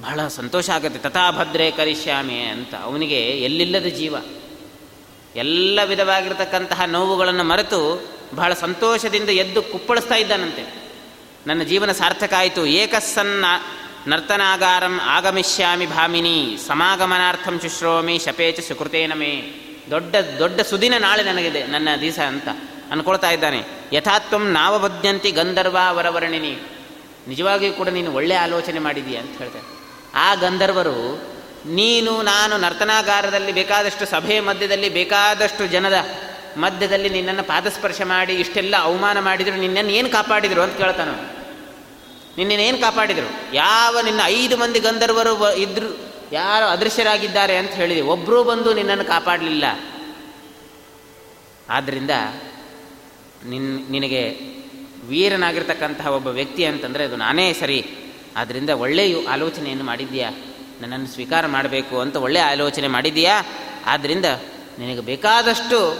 ಬಹಳ 0.00 0.28
ಸಂತೋಷ 0.28 0.70
ಆಗುತ್ತೆ 0.70 1.00
ತಥಾಭದ್ರೆ 1.00 1.70
ಕರಿಷ್ಯಾಮಿ 1.70 2.38
ಅಂತ. 2.38 2.74
ಅವನಿಗೆ 2.74 3.20
ಎಲ್ಲಿಲ್ಲದ 3.20 3.86
ಜೀವ. 3.86 4.14
ಎಲ್ಲ 5.36 5.80
ವಿಧವಾಗಿರ್ತಕ್ಕಂತಹ 5.84 6.82
ನೋವುಗಳನ್ನು 6.86 7.44
ಮರೆತು 7.44 8.08
ಬಹಳ 8.34 8.52
ಸಂತೋಷದಿಂದ 8.54 9.28
ಎದ್ದು 9.28 9.62
ಕುಪ್ಪಳಿಸ್ತಾ 9.62 10.14
ಇದ್ದಾನಂತೆ. 10.14 10.74
ನನ್ನ 11.46 11.62
ಜೀವನ 11.62 11.92
ಸಾರ್ಥಕ 11.92 12.34
ಆಯಿತು. 12.38 12.66
ಏಕಸ್ಸನ್ನ 12.66 13.44
ನರ್ತನಾಗಾರಂ 14.06 15.00
ಆಗಮಿಷ್ಯಾಮಿ 15.02 15.86
ಭಾಮಿನಿ. 15.86 16.58
ಸಮಾಗಮನಾರ್ಥಂ 16.66 17.60
ಶುಶ್ರೋಮಿ 17.60 18.18
ಶಪೇಚ 18.18 18.60
ಸುಕೃತೇನಮೇ 18.68 19.64
ದೊಡ್ಡ 19.90 20.16
ದೊಡ್ಡ 20.38 20.60
ಸುದಿನ 20.60 20.94
ನಾಳೆ 20.98 21.22
ನನಗಿದೆ 21.22 21.66
ನನ್ನ 21.66 21.88
ದಿವಸ 22.00 22.18
ಅಂತ 22.18 22.48
ಅನ್ಕೊಳ್ತಾ 22.90 23.30
ಇದ್ದಾನೆ. 23.30 23.62
ಯಥಾತ್ವಂ 23.92 24.50
ನಾವಬದ್ಯಂತಿ 24.50 25.30
ಗಂಧರ್ವ 25.30 25.78
ವರವರ್ಣಿನಿ. 25.90 26.58
ನಿಜವಾಗಿಯೂ 27.28 27.72
ಕೂಡ 27.72 27.88
ನೀನು 27.88 28.12
ಒಳ್ಳೆ 28.12 28.34
ಆಲೋಚನೆ 28.34 28.78
ಮಾಡಿದೀಯ 28.78 29.16
ಅಂತ 29.16 29.38
ಹೇಳ್ತಾರೆ 29.38 29.78
ಆ 30.14 30.34
ಗಂಧರ್ವರು 30.34 31.22
ನೀನು, 31.66 32.22
ನಾನು 32.22 32.58
ನರ್ತನಾಗಾರದಲ್ಲಿ 32.58 33.52
ಬೇಕಾದಷ್ಟು 33.52 34.06
ಸಭೆ 34.06 34.40
ಮಧ್ಯದಲ್ಲಿ 34.40 34.88
ಬೇಕಾದಷ್ಟು 34.88 35.66
ಜನದ 35.66 35.94
ಮಧ್ಯದಲ್ಲಿ 36.56 37.08
ನಿನ್ನನ್ನು 37.08 37.42
ಪಾದಸ್ಪರ್ಶ 37.42 38.02
ಮಾಡಿ 38.04 38.34
ಇಷ್ಟೆಲ್ಲ 38.34 38.76
ಅವಮಾನ 38.76 39.20
ಮಾಡಿದರು, 39.20 39.56
ನಿನ್ನನ್ನು 39.56 39.90
ಏನು 39.90 40.08
ಕಾಪಾಡಿದರು 40.08 40.60
ಅಂತ 40.60 40.76
ಕೇಳ್ತಾನೆ 40.76 41.38
ನಿನ್ನೇನು 42.38 42.78
ಕಾಪಾಡಿದರು? 42.78 43.54
ಯಾವ 43.54 44.00
ನಿನ್ನ 44.00 44.20
ಐದು 44.24 44.56
ಮಂದಿ 44.56 44.80
ಗಂಧರ್ವರು 44.80 45.56
ಇದ್ರು, 45.56 45.98
ಯಾರು 46.32 46.66
ಅದೃಶ್ಯರಾಗಿದ್ದಾರೆ 46.66 47.56
ಅಂತ 47.56 47.70
ಹೇಳಿದೆ. 47.70 48.00
ಒಬ್ಬರೂ 48.00 48.44
ಬಂದು 48.44 48.74
ನಿನ್ನನ್ನು 48.74 49.04
ಕಾಪಾಡಲಿಲ್ಲ. 49.04 49.64
ಆದ್ದರಿಂದ 51.70 52.10
ನಿನ್, 53.46 53.90
ನಿನಗೆ 53.90 54.30
ವೀರನಾಗಿರ್ತಕ್ಕಂತಹ 55.08 56.06
ಒಬ್ಬ 56.06 56.26
ವ್ಯಕ್ತಿ 56.26 56.64
ಅಂತಂದರೆ 56.64 57.04
ಅದು 57.04 57.16
ನಾನೇ 57.16 57.52
ಸರಿ. 57.52 57.86
ಆದ್ದರಿಂದ 58.36 58.70
ಒಳ್ಳೆಯ 58.70 59.26
ಆಲೋಚನೆಯನ್ನು 59.26 59.84
ಮಾಡಿದ್ದೀಯಾ? 59.84 60.47
ನನ್ನನ್ನು 60.80 61.06
ಸ್ವೀಕಾರ 61.06 61.46
ಮಾಡಬೇಕು 61.46 62.00
ಅಂತ 62.00 62.16
ಒಳ್ಳೆಯ 62.16 62.42
ಆಲೋಚನೆ 62.42 62.88
ಮಾಡಿದೀಯಾ 62.88 63.42
ಆದ್ದರಿಂದ 63.86 64.24
ನಿನಗೆ 64.78 65.00
ಬೇಕಾದಷ್ಟು 65.00 65.98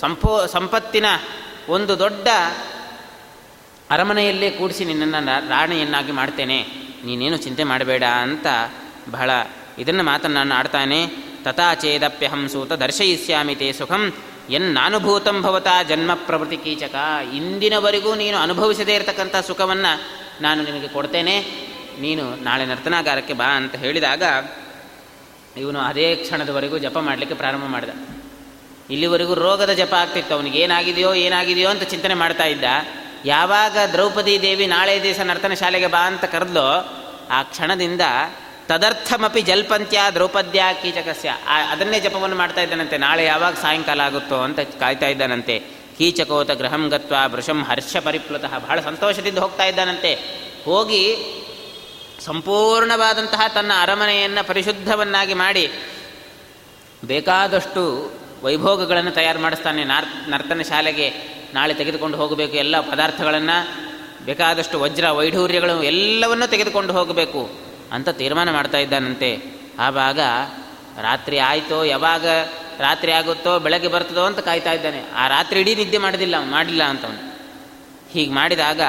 ಸಂಪೋ, 0.00 0.46
ಸಂಪತ್ತಿನ 0.46 1.04
ಒಂದು 1.68 1.98
ದೊಡ್ಡ 1.98 2.28
ಅರಮನೆಯಲ್ಲೇ 3.90 4.50
ಕೂಡಿಸಿ 4.50 4.84
ನಿನ್ನನ್ನು 4.84 5.48
ರಾಣಿಯನ್ನಾಗಿ 5.48 6.12
ಮಾಡ್ತೇನೆ. 6.12 6.62
ನೀನೇನು 7.04 7.36
ಚಿಂತೆ 7.36 7.64
ಮಾಡಬೇಡ 7.64 8.04
ಅಂತ 8.04 8.46
ಬಹಳ 9.10 9.30
ಇದನ್ನು 9.78 10.02
ಮಾತನ್ನು 10.02 10.54
ಆಡ್ತಾನೆ. 10.54 11.06
ತಥಾ 11.44 11.74
ಚೇದಪ್ಯಹಂ 11.74 12.48
ಸೂತ 12.48 12.72
ದರ್ಶಯಿಸ್ಯಾಮಿ 12.72 13.54
ತೇ 13.54 13.72
ಸುಖಂ. 13.72 14.12
ಎನ್ನಾನುಭೂತಂ 14.50 15.42
ಭವತಾ 15.42 15.82
ಜನ್ಮ 15.82 16.14
ಪ್ರವೃತಿ 16.14 16.56
ಕೀಚಕ. 16.56 16.94
ಇಂದಿನವರೆಗೂ 17.34 18.14
ನೀನು 18.14 18.38
ಅನುಭವಿಸದೇ 18.38 18.94
ಇರತಕ್ಕಂಥ 18.94 19.36
ಸುಖವನ್ನು 19.36 20.00
ನಾನು 20.42 20.62
ನಿನಗೆ 20.62 20.88
ಕೊಡ್ತೇನೆ. 20.88 21.65
ನೀನು 22.00 22.36
ನಾಳೆ 22.36 22.66
ನರ್ತನಾಗಾರಕ್ಕೆ 22.66 23.32
ಬಾ 23.32 23.44
ಅಂತ 23.44 23.74
ಹೇಳಿದಾಗ 23.74 24.22
ಇವನು 25.56 25.80
ಅದೇ 25.80 26.16
ಕ್ಷಣದವರೆಗೂ 26.16 26.78
ಜಪ 26.78 26.98
ಮಾಡಲಿಕ್ಕೆ 26.98 27.36
ಪ್ರಾರಂಭ 27.36 27.64
ಮಾಡಿದ. 27.64 27.88
ಇಲ್ಲಿವರೆಗೂ 28.90 29.34
ರೋಗದ 29.34 29.72
ಜಪ 29.72 29.94
ಆಗ್ತಿತ್ತು. 29.94 30.34
ಅವನಿಗೆ 30.34 30.58
ಏನಾಗಿದೆಯೋ 30.58 31.14
ಏನಾಗಿದೆಯೋ 31.14 31.70
ಅಂತ 31.70 31.82
ಚಿಂತನೆ 31.82 32.14
ಮಾಡ್ತಾ 32.14 32.44
ಇದ್ದ. 32.44 32.64
ಯಾವಾಗ 33.24 33.76
ದ್ರೌಪದಿ 33.92 34.42
ದೇವಿ 34.42 34.66
ನಾಳೆ 34.66 35.02
ದಿವಸ 35.02 35.20
ನರ್ತನ 35.20 35.54
ಶಾಲೆಗೆ 35.54 35.86
ಬಾ 35.86 36.06
ಅಂತ 36.06 36.24
ಕರೆದ್ಲೋ, 36.24 36.68
ಆ 37.30 37.42
ಕ್ಷಣದಿಂದ 37.42 38.00
ತದರ್ಥಮಪಿ 38.66 39.42
ಜಲ್ಪಂತ್ಯ 39.42 40.00
ದ್ರೌಪದ್ಯ 40.14 40.62
ಕೀಚಕಸ್ಯ. 40.82 41.36
ಅದನ್ನೇ 41.70 42.00
ಜಪವನ್ನು 42.00 42.36
ಮಾಡ್ತಾ 42.36 42.60
ಇದ್ದಾನಂತೆ. 42.60 42.98
ನಾಳೆ 42.98 43.24
ಯಾವಾಗ 43.24 43.54
ಸಾಯಂಕಾಲ 43.54 44.00
ಆಗುತ್ತೋ 44.00 44.36
ಅಂತ 44.36 44.60
ಕಾಯ್ತಾ 44.60 45.06
ಇದ್ದಾನಂತೆ. 45.06 45.58
ಕೀಚಕೋತ 45.98 46.50
ಗೃಹಂ 46.50 46.88
ಗತ್ವ 46.88 47.14
ವೃಷಂ 47.26 47.62
ಹರ್ಷ 47.62 47.96
ಪರಿಪ್ಲುತಃ. 47.96 48.58
ಬಹಳ 48.58 48.80
ಸಂತೋಷದಿಂದ 48.80 49.38
ಹೋಗ್ತಾ 49.38 49.64
ಇದ್ದಾನಂತೆ. 49.64 50.14
ಹೋಗಿ 50.64 51.16
ಸಂಪೂರ್ಣವಾದಂತಹ 52.26 53.40
ತನ್ನ 53.54 53.72
ಅರಮನೆಯನ್ನು 53.80 54.46
ಪರಿಶುದ್ಧವನ್ನಾಗಿ 54.46 55.34
ಮಾಡಿ 55.34 55.72
ಬೇಕಾದಷ್ಟು 57.04 58.12
ವೈಭೋಗಗಳನ್ನು 58.42 59.10
ತಯಾರು 59.10 59.38
ಮಾಡಿಸ್ತಾನೆ. 59.38 59.84
ನಾರ್, 59.84 60.30
ನರ್ತನ 60.30 60.60
ಶಾಲೆಗೆ 60.62 61.10
ನಾಳೆ 61.54 61.74
ತೆಗೆದುಕೊಂಡು 61.74 62.16
ಹೋಗಬೇಕು. 62.16 62.56
ಎಲ್ಲ 62.56 62.80
ಪದಾರ್ಥಗಳನ್ನು, 62.80 63.86
ಬೇಕಾದಷ್ಟು 64.24 64.80
ವಜ್ರ 64.80 65.10
ವೈಢೂರ್ಯಗಳು 65.10 65.82
ಎಲ್ಲವನ್ನೂ 65.82 66.46
ತೆಗೆದುಕೊಂಡು 66.46 66.92
ಹೋಗಬೇಕು 66.92 67.50
ಅಂತ 67.92 68.08
ತೀರ್ಮಾನ 68.08 68.52
ಮಾಡ್ತಾ 68.52 68.78
ಇದ್ದಾನಂತೆ. 68.78 69.42
ಆವಾಗ 69.78 70.20
ರಾತ್ರಿ 71.00 71.38
ಆಯಿತೋ, 71.38 71.84
ಯಾವಾಗ 71.84 72.26
ರಾತ್ರಿ 72.78 73.12
ಆಗುತ್ತೋ, 73.12 73.58
ಬೆಳಗ್ಗೆ 73.58 73.88
ಬರ್ತದೋ 73.88 74.22
ಅಂತ 74.22 74.38
ಕಾಯ್ತಾ 74.38 74.72
ಇದ್ದಾನೆ. 74.72 75.02
ಆ 75.14 75.28
ರಾತ್ರಿ 75.28 75.60
ಇಡೀ 75.60 75.74
ನಿದ್ದೆ 75.74 75.98
ಮಾಡೋದಿಲ್ಲ 75.98 76.34
ಮಾಡಿಲ್ಲ 76.38 76.82
ಅಂತವನು. 76.82 77.38
ಹೀಗೆ 78.12 78.32
ಮಾಡಿದಾಗ 78.32 78.80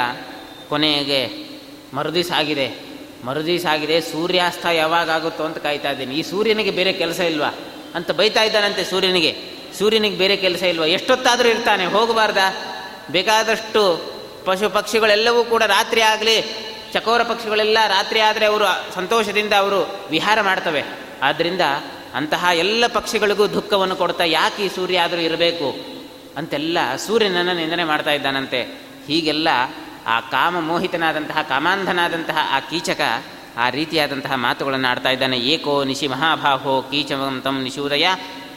ಕೊನೆಗೆ 0.69 1.49
ಮರುದಿವಸ 1.93 2.31
ಆಗಿದೆ. 2.35 2.86
ಮರುದಿವಸ 3.25 3.65
ಆಗಿದೆ 3.65 4.01
ಸೂರ್ಯಾಸ್ತ 4.01 4.65
ಯಾವಾಗ 4.65 5.09
ಆಗುತ್ತೋ 5.09 5.43
ಅಂತ 5.43 5.57
ಕಾಯ್ತಾ 5.57 5.91
ಇದ್ದೀನಿ. 5.91 6.15
ಈ 6.15 6.21
ಸೂರ್ಯನಿಗೆ 6.21 6.71
ಬೇರೆ 6.71 6.93
ಕೆಲಸ 6.93 7.19
ಇಲ್ವಾ? 7.19 7.55
ಅಂತ 7.95 8.11
ಬೈತಾ 8.11 8.43
ಇದ್ದಾನಂತೆ 8.43 8.83
ಸೂರ್ಯನಿಗೆ. 8.83 9.35
ಸೂರ್ಯನಿಗೆ 9.77 10.17
ಬೇರೆ 10.17 10.37
ಕೆಲಸ 10.37 10.63
ಇಲ್ವಾ? 10.63 10.85
ಎಷ್ಟೊತ್ತಾದರೂ 10.85 11.49
ಇರ್ತಾನೆ, 11.49 11.85
ಹೋಗಬಾರ್ದ? 11.85 12.37
ಬೇಕಾದಷ್ಟು 13.11 14.11
ಪಶು 14.45 14.69
ಪಕ್ಷಿಗಳೆಲ್ಲವೂ 14.69 15.43
ಕೂಡ 15.43 15.63
ರಾತ್ರಿ 15.63 16.01
ಆಗಲಿ, 16.01 16.43
ಚಕೋರ 16.93 17.23
ಪಕ್ಷಿಗಳೆಲ್ಲ 17.23 17.77
ರಾತ್ರಿ 17.87 18.19
ಆದರೆ 18.19 18.45
ಅವರು 18.45 18.93
ಸಂತೋಷದಿಂದ 18.93 19.53
ಅವರು 19.53 19.99
ವಿಹಾರ 20.09 20.41
ಮಾಡ್ತವೆ. 20.41 20.83
ಆದ್ದರಿಂದ 21.21 21.61
ಅಂತಹ 22.13 22.45
ಎಲ್ಲ 22.53 22.87
ಪಕ್ಷಿಗಳಿಗೂ 22.87 23.47
ದುಃಖವನ್ನು 23.47 23.95
ಕೊಡ್ತಾ 23.95 24.23
ಯಾಕೆ 24.23 24.63
ಈ 24.63 24.69
ಸೂರ್ಯ 24.69 24.99
ಆದರೂ 24.99 25.19
ಇರಬೇಕು 25.19 25.75
ಅಂತೆಲ್ಲ 26.37 26.77
ಸೂರ್ಯನನ್ನು 27.07 27.53
ನಿಂದನೆ 27.53 27.83
ಮಾಡ್ತಾ 27.83 28.11
ಇದ್ದಾನಂತೆ. 28.11 28.61
ಹೀಗೆಲ್ಲ 29.07 29.47
ಆ 30.07 30.19
ಕಾಮ 30.19 30.59
ಮೋಹಿತನಾದಂತಹ 30.59 31.41
ಕಾಮಾಂಧನಾದಂತಹ 31.41 32.37
ಆ 32.51 32.59
ಕೀಚಕ 32.59 33.01
ಆ 33.57 33.69
ರೀತಿಯಾದಂತಹ 33.69 34.33
ಮಾತುಗಳನ್ನು 34.35 34.87
ಆಡ್ತಾ 34.87 35.09
ಇದ್ದಾನೆ. 35.09 35.37
ಏಕೋ 35.39 35.83
ನಿಶಿ 35.83 36.07
ಮಹಾಭಾಹೋ 36.07 36.81
ಕೀಚಕಂ 36.81 37.41
ತಂ 37.43 37.63
ನಿಶೂದಯ 37.63 38.07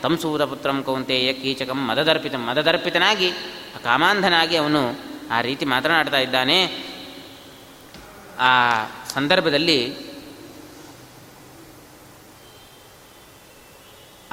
ತಂ 0.02 0.18
ಸೂರಪುತ್ರಂ 0.18 0.82
ಕೌಂತೆಯ 0.82 1.32
ಕೀಚಕಂ 1.32 1.86
ಮದದರ್ಪಿತ. 1.86 2.34
ಮದದರ್ಪಿತನಾಗಿ 2.34 3.30
ಕಾಮಾಂಧನಾಗಿ 3.84 4.56
ಅವನು 4.56 4.82
ಆ 5.30 5.40
ರೀತಿ 5.40 5.64
ಮಾತನಾಡ್ತಾ 5.64 6.18
ಇದ್ದಾನೆ. 6.18 6.84
ಆ 8.38 8.52
ಸಂದರ್ಭದಲ್ಲಿ 9.08 9.78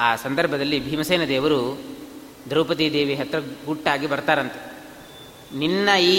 ಆ 0.00 0.16
ಸಂದರ್ಭದಲ್ಲಿ 0.16 0.80
ಭೀಮಸೇನ 0.80 1.24
ದೇವರು 1.24 1.60
ದ್ರೌಪದಿ 2.50 2.92
ದೇವಿ 2.92 3.14
ಹತ್ರ 3.14 3.38
ಗುಟ್ಟಾಗಿ 3.38 4.06
ಬರ್ತಾರಂತೆ. 4.06 4.60
ನಿನ್ನ 5.58 5.88
ಈ 5.88 6.18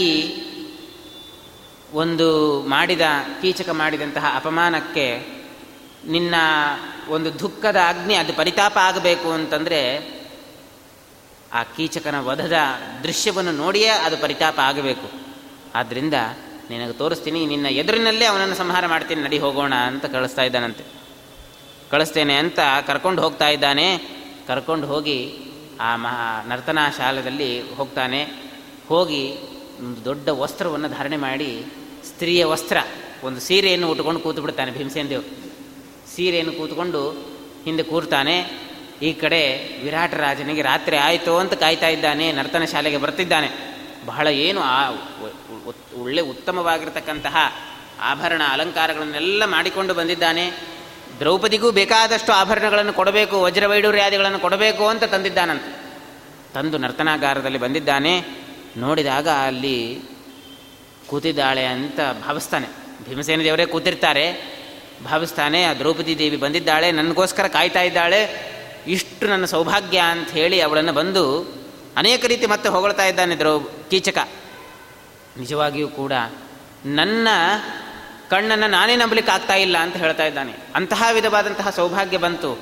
ಒಂದು 1.93 2.62
ಮಾಡಿದ, 2.63 3.01
ಕೀಚಕ 3.41 3.69
ಮಾಡಿದಂತಹ 3.69 4.34
ಅಪಮಾನಕ್ಕೆ 4.36 5.39
ನಿನ್ನ 6.08 6.36
ಒಂದು 7.10 7.39
ದುಃಖದ 7.39 7.75
ಅಗ್ನಿ 7.88 8.13
ಅದು 8.13 8.34
ಪರಿತಾಪ 8.34 8.77
ಆಗಬೇಕು 8.77 9.31
ಅಂತಂದರೆ 9.31 9.98
ಆ 11.53 11.63
ಕೀಚಕನ 11.63 12.19
ವಧದ 12.19 12.53
ದೃಶ್ಯವನ್ನು 13.03 13.51
ನೋಡಿಯೇ 13.51 13.88
ಅದು 13.88 14.17
ಪರಿತಾಪ 14.17 14.60
ಆಗಬೇಕು. 14.60 15.12
ಆದ್ದರಿಂದ 15.75 16.13
ನಿನಗೆ 16.69 16.93
ತೋರಿಸ್ತೀನಿ, 16.93 17.46
ನಿನ್ನ 17.46 17.65
ಎದುರಿನಲ್ಲೇ 17.65 18.25
ಅವನನ್ನು 18.25 18.55
ಸಂಹಾರ 18.55 18.88
ಮಾಡ್ತೀನಿ, 18.88 19.22
ನಡಿ 19.22 19.39
ಹೋಗೋಣ 19.39 19.75
ಅಂತ 19.75 20.05
ಕಳಿಸ್ತಾ 20.05 20.41
ಇದ್ದಾನಂತೆ. 20.41 20.84
ಕಳಿಸ್ತೇನೆ 21.89 22.36
ಅಂತ 22.36 22.60
ಕರ್ಕೊಂಡು 22.88 23.22
ಹೋಗ್ತಾ 23.22 23.48
ಇದ್ದಾನೆ. 23.48 23.98
ಕರ್ಕೊಂಡು 24.48 24.88
ಹೋಗಿ 24.88 25.39
ಆ 25.79 25.96
ಮಹಾ 25.96 26.46
ನರ್ತನಾ 26.48 26.89
ಶಾಲೆಯಲ್ಲಿ 26.89 27.75
ಹೋಗ್ತಾನೆ. 27.75 28.24
ಹೋಗಿ 28.88 29.34
ಒಂದು 29.79 30.05
ದೊಡ್ಡ 30.05 30.29
ವಸ್ತ್ರವನ್ನು 30.29 30.88
ಧಾರಣೆ 30.88 31.17
ಮಾಡಿ 31.17 31.65
ಸ್ತ್ರೀಯ 32.05 32.45
ವಸ್ತ್ರ, 32.45 32.77
ಒಂದು 33.23 33.39
ಸೀರೆಯನ್ನು 33.39 33.89
ಉಟ್ಕೊಂಡು 33.91 34.19
ಕೂತು 34.19 34.41
ಬಿಡ್ತಾನೆ 34.41 34.71
ಭೀಮಸೇನ 34.71 35.07
ದೇವ್ 35.07 35.23
ಸೀರೆಯನ್ನು 36.15 36.53
ಕೂತ್ಕೊಂಡು 36.53 37.01
ಹಿಂದೆ 37.65 37.83
ಕೂರ್ತಾನೆ, 37.83 38.35
ಈ 39.01 39.13
ಕಡೆ 39.13 39.41
ವಿರಾಟ 39.83 40.13
ರಾಜನಿಗೆ 40.13 40.61
ರಾತ್ರಿ 40.61 40.97
ಆಯಿತು 40.97 41.37
ಅಂತ 41.37 41.53
ಕಾಯ್ತಾ 41.53 41.87
ಇದ್ದಾನೆ, 41.87 42.31
ನರ್ತನ 42.31 42.63
ಶಾಲೆಗೆ 42.63 42.97
ಬರ್ತಿದ್ದಾನೆ. 42.97 43.49
ಬಹಳ 44.05 44.27
ಏನು 44.27 44.61
ಆ 44.61 44.91
ಒಳ್ಳೆ 46.01 46.21
ಉತ್ತಮವಾಗಿರ್ತಕ್ಕಂತಹ 46.21 47.35
ಆಭರಣ 48.01 48.41
ಅಲಂಕಾರಗಳನ್ನೆಲ್ಲ 48.49 49.45
ಮಾಡಿಕೊಂಡು 49.45 49.93
ಬಂದಿದ್ದಾನೆ. 49.93 50.45
ದ್ರೌಪದಿಗೂ 51.19 51.71
ಬೇಕಾದಷ್ಟು 51.71 52.31
ಆಭರಣಗಳನ್ನು 52.31 52.93
ಕೊಡಬೇಕು 52.93 53.41
ವಜ್ರವೈಡೂರ್ಯಾದಿಗಳನ್ನು 53.41 54.39
ಕೊಡಬೇಕು 54.39 54.87
ಅಂತ 54.87 55.03
ತಂದಿದ್ದಾನಂತ. 55.03 55.63
ತಂದು 56.53 56.77
ನರ್ತನಾಗಾರದಲ್ಲಿ 56.77 57.57
ಬಂದಿದ್ದಾನೆ. 57.57 58.13
ನೋಡಿದಾಗ 58.77 59.27
ಅಲ್ಲಿ 59.29 60.01
ಕೂತಿದ್ದಾಳೆ 61.09 61.65
ಅಂತ 61.65 61.99
ಭಾವಿಸ್ತಾನೆ. 62.27 62.67
ಭೀಮಸೇನ 63.09 63.39
ದೇವರೇ 63.39 63.65
ಕೂತಿರ್ತಾರೆ. 63.65 64.59
ಭಾವಿಸ್ತಾನೆ, 65.05 65.63
ಆ 65.63 65.73
ದ್ರೌಪದಿ 65.73 66.19
ದೇವಿ 66.19 66.37
ಬಂದಿದ್ದಾಳೆ, 66.37 66.91
ನನಗೋಸ್ಕರ 66.91 67.47
ಕಾಯ್ತಾ 67.47 67.81
ಇದ್ದಾಳೆ. 67.81 68.49
ಇಷ್ಟು 68.87 69.27
ನನ್ನ 69.27 69.45
ಸೌಭಾಗ್ಯ 69.45 69.99
ಅಂತ 69.99 70.29
ಹೇಳಿ 70.29 70.61
ಅವಳನ್ನು 70.61 70.93
ಬಂದು 70.93 71.53
ಅನೇಕ 71.97 72.25
ರೀತಿ 72.25 72.45
ಮತ್ತೆ 72.45 72.69
ಹೊಗಳ್ತಾ 72.69 73.05
ಇದ್ದಾನೆ 73.05 73.35
ದ್ರೌ, 73.35 73.59
ಕೀಚಕ. 73.59 74.17
ನಿಜವಾಗಿಯೂ 75.37 75.87
ಕೂಡ 75.87 76.13
ನನ್ನ 76.85 77.27
ಕಣ್ಣನ್ನು 78.29 78.69
ನಾನೇ 78.69 78.95
ನಂಬಲಿಕ್ಕೆ 78.95 79.31
ಆಗ್ತಾ 79.31 79.55
ಇಲ್ಲ 79.55 79.77
ಅಂತ 79.77 79.97
ಹೇಳ್ತಾ 79.97 80.25
ಇದ್ದಾನೆ. 80.25 80.53
ಅಂತಹ 80.75 81.03
ವಿಧವಾದಂತಹ 81.13 81.69
ಸೌಭಾಗ್ಯ 81.69 82.17
ಬಂತು. 82.17 82.59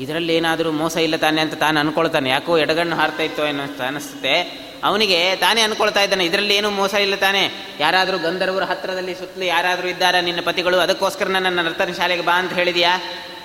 ಇದರಲ್ಲಿ 0.00 0.34
ಏನಾದರೂ 0.34 0.72
ಮೋಸ 0.72 0.96
ಇಲ್ಲ 0.96 1.16
ತಾನೆ 1.16 1.40
ಅಂತ 1.40 1.54
ತಾನು 1.54 1.80
ಅನ್ಕೊಳ್ತಾನೆ. 1.80 2.30
ಯಾಕೋ 2.30 2.58
ಎಡಗಣ್ಣು 2.58 2.96
ಹಾರ್ತಾ 2.96 3.22
ಇತ್ತು 3.22 3.42
ಅನ್ನೋ 3.42 3.62
ಅನಿಸುತ್ತೆ 3.86 4.69
ಅವನಿಗೆ 4.84 5.36
ತಾನೇ 5.36 5.60
ಅನ್ಕೊಳ್ತಾ 5.60 6.02
ಇದ್ದಾನೆ, 6.02 6.24
ಇದರಲ್ಲಿ 6.24 6.54
ಏನೂ 6.54 6.70
ಮೋಸ 6.70 6.94
ಇಲ್ಲ 6.94 7.14
ತಾನೆ. 7.14 7.50
ಯಾರಾದರೂ 7.80 8.18
ಗಂಧರ್ವರ 8.18 8.62
ಹತ್ತಿರದಲ್ಲಿ 8.62 9.14
ಸುತ್ತಲೂ 9.14 9.44
ಯಾರಾದರೂ 9.44 9.88
ಇದ್ದಾರಾ 9.88 10.20
ನಿನ್ನ 10.20 10.40
ಪತಿಗಳು? 10.40 10.78
ಅದಕ್ಕೋಸ್ಕರ 10.78 11.26
ನನ್ನ 11.26 11.60
ನರ್ತನ 11.60 11.92
ಶಾಲೆಗೆ 11.92 12.22
ಬಾ 12.22 12.38
ಅಂತ 12.38 12.52
ಹೇಳಿದೆಯಾ? 12.52 13.00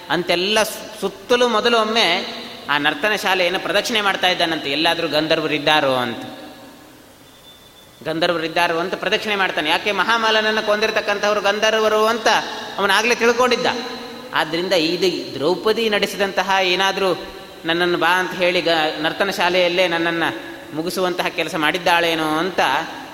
ಅಂತೆಲ್ಲ 0.10 0.64
ಸುತ್ತಲೂ 1.02 1.48
ಮೊದಲು 1.48 1.80
ಒಮ್ಮೆ 1.80 2.26
ಆ 2.70 2.78
ನರ್ತನ 2.78 3.16
ಶಾಲೆಯನ್ನು 3.16 3.60
ಪ್ರದಕ್ಷಿಣೆ 3.60 4.02
ಮಾಡ್ತಾ 4.02 4.28
ಇದ್ದಾನಂತೆ. 4.28 4.72
ಎಲ್ಲಾದರೂ 4.72 5.08
ಗಂಧರ್ವರಿದ್ದಾರೋ 5.08 5.94
ಅಂತ. 5.94 6.26
ಗಂಧರ್ವರಿದ್ದಾರೋ 8.04 8.78
ಅಂತ 8.78 8.94
ಪ್ರದಕ್ಷಿಣೆ 8.94 9.36
ಮಾಡ್ತಾನೆ. 9.36 9.70
ಯಾಕೆ 9.70 9.92
ಮಹಾಮಾಲನನ್ನು 9.92 10.66
ಕೊಂದಿರತಕ್ಕಂಥವ್ರು 10.66 11.42
ಗಂಧರ್ವರು 11.42 12.06
ಅಂತ 12.06 12.28
ಅವನಾಗಲೇ 12.78 13.16
ತಿಳ್ಕೊಂಡಿದ್ದ. 13.16 13.66
ಆದ್ದರಿಂದ 14.34 14.74
ಇದು 14.74 15.36
ದ್ರೌಪದಿ 15.36 15.90
ನಡೆಸಿದಂತಹ 15.90 16.52
ಏನಾದರೂ 16.62 17.26
ನನ್ನನ್ನು 17.66 17.98
ಬಾ 17.98 18.20
ಅಂತ 18.20 18.32
ಹೇಳಿ 18.32 18.62
ಗ, 18.62 18.70
ನರ್ತನ 19.00 19.30
ಶಾಲೆಯಲ್ಲೇ 19.30 19.88
ನನ್ನನ್ನು 19.88 20.55
ಮುಗಿಸುವಂತಹ 20.74 21.28
ಕೆಲಸ 21.28 21.56
ಮಾಡಿದ್ದಾಳೇನೋ 21.56 22.38
ಅಂತ 22.38 22.60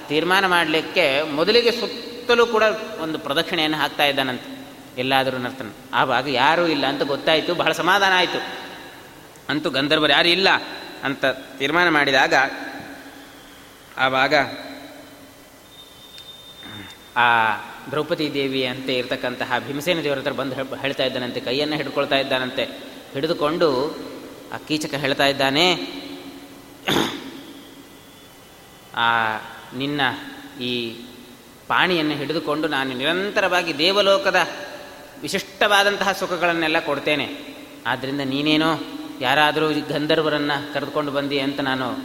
ತೀರ್ಮಾನ 0.08 0.48
ಮಾಡಲಿಕ್ಕೆ 0.48 1.32
ಮೊದಲಿಗೆ 1.32 1.72
ಸುತ್ತಲೂ 1.72 2.46
ಕೂಡ 2.46 2.64
ಒಂದು 3.02 3.20
ಪ್ರದಕ್ಷಿಣೆಯನ್ನು 3.20 3.78
ಹಾಕ್ತಾ 3.78 4.06
ಇದ್ದಾನಂತೆ. 4.06 4.68
ಎಲ್ಲಾದರೂ 4.98 5.38
ನರ್ತನ. 5.38 5.72
ಆವಾಗ 5.94 6.28
ಯಾರೂ 6.28 6.68
ಇಲ್ಲ 6.68 6.86
ಅಂತ 6.86 7.02
ಗೊತ್ತಾಯಿತು. 7.02 7.56
ಬಹಳ 7.56 7.72
ಸಮಾಧಾನ 7.72 8.12
ಆಯಿತು. 8.16 8.42
ಅಂತೂ 9.50 9.70
ಗಂಧರ್ವರು 9.70 10.12
ಯಾರು 10.12 10.28
ಇಲ್ಲ 10.28 10.48
ಅಂತ 11.04 11.26
ತೀರ್ಮಾನ 11.26 11.90
ಮಾಡಿದಾಗ 11.90 12.34
ಆವಾಗ 13.98 14.34
ಆ 17.18 17.56
ದ್ರೌಪದಿ 17.92 18.34
ದೇವಿ 18.34 18.66
ಅಂತ 18.66 18.90
ಇರತಕ್ಕಂತಹ 18.90 19.54
ಭೀಮಸೇನ 19.68 20.02
ದೇವರ 20.02 20.18
ಹತ್ರ 20.18 20.32
ಬಂದು 20.32 20.76
ಹೇಳ್ತಾ 20.76 21.04
ಇದ್ದಾನಂತೆ. 21.04 21.40
ಕೈಯನ್ನು 21.40 21.76
ಹಿಡ್ಕೊಳ್ತಾ 21.76 22.18
ಇದ್ದಾನಂತೆ. 22.18 22.64
ಹಿಡಿದುಕೊಂಡು 23.14 23.98
ಆ 24.54 24.58
ಕೀಚಕ 24.68 24.94
ಹೇಳ್ತಾ 24.94 25.26
ಇದ್ದಾನೆ 25.26 25.76
ಆ 28.96 29.36
ನಿನ್ನ 29.78 30.02
ಈ 30.62 30.92
ಪಾಣಿಯನ್ನು 31.68 32.14
ಹಿಡಿದುಕೊಂಡು 32.14 32.68
ನಾನು 32.68 32.98
ನಿರಂತರವಾಗಿ 32.98 33.78
ದೇವಲೋಕದ 33.78 34.36
ವಿಶಿಷ್ಟವಾದಂತಹ 35.22 36.12
ಸುಖಗಳನ್ನೆಲ್ಲ 36.12 36.80
ಕೊಡ್ತೇನೆ. 36.80 37.56
ಆದ್ದರಿಂದ 37.88 38.22
ನೀನೇನೋ 38.22 38.80
ಯಾರಾದರೂ 39.22 39.70
ಗಂಧರ್ವರನ್ನು 39.70 40.74
ಕರೆದುಕೊಂಡು 40.74 41.12
ಬಂದಿ 41.12 41.40
ಅಂತ 41.40 41.60
ನಾನು 41.60 41.98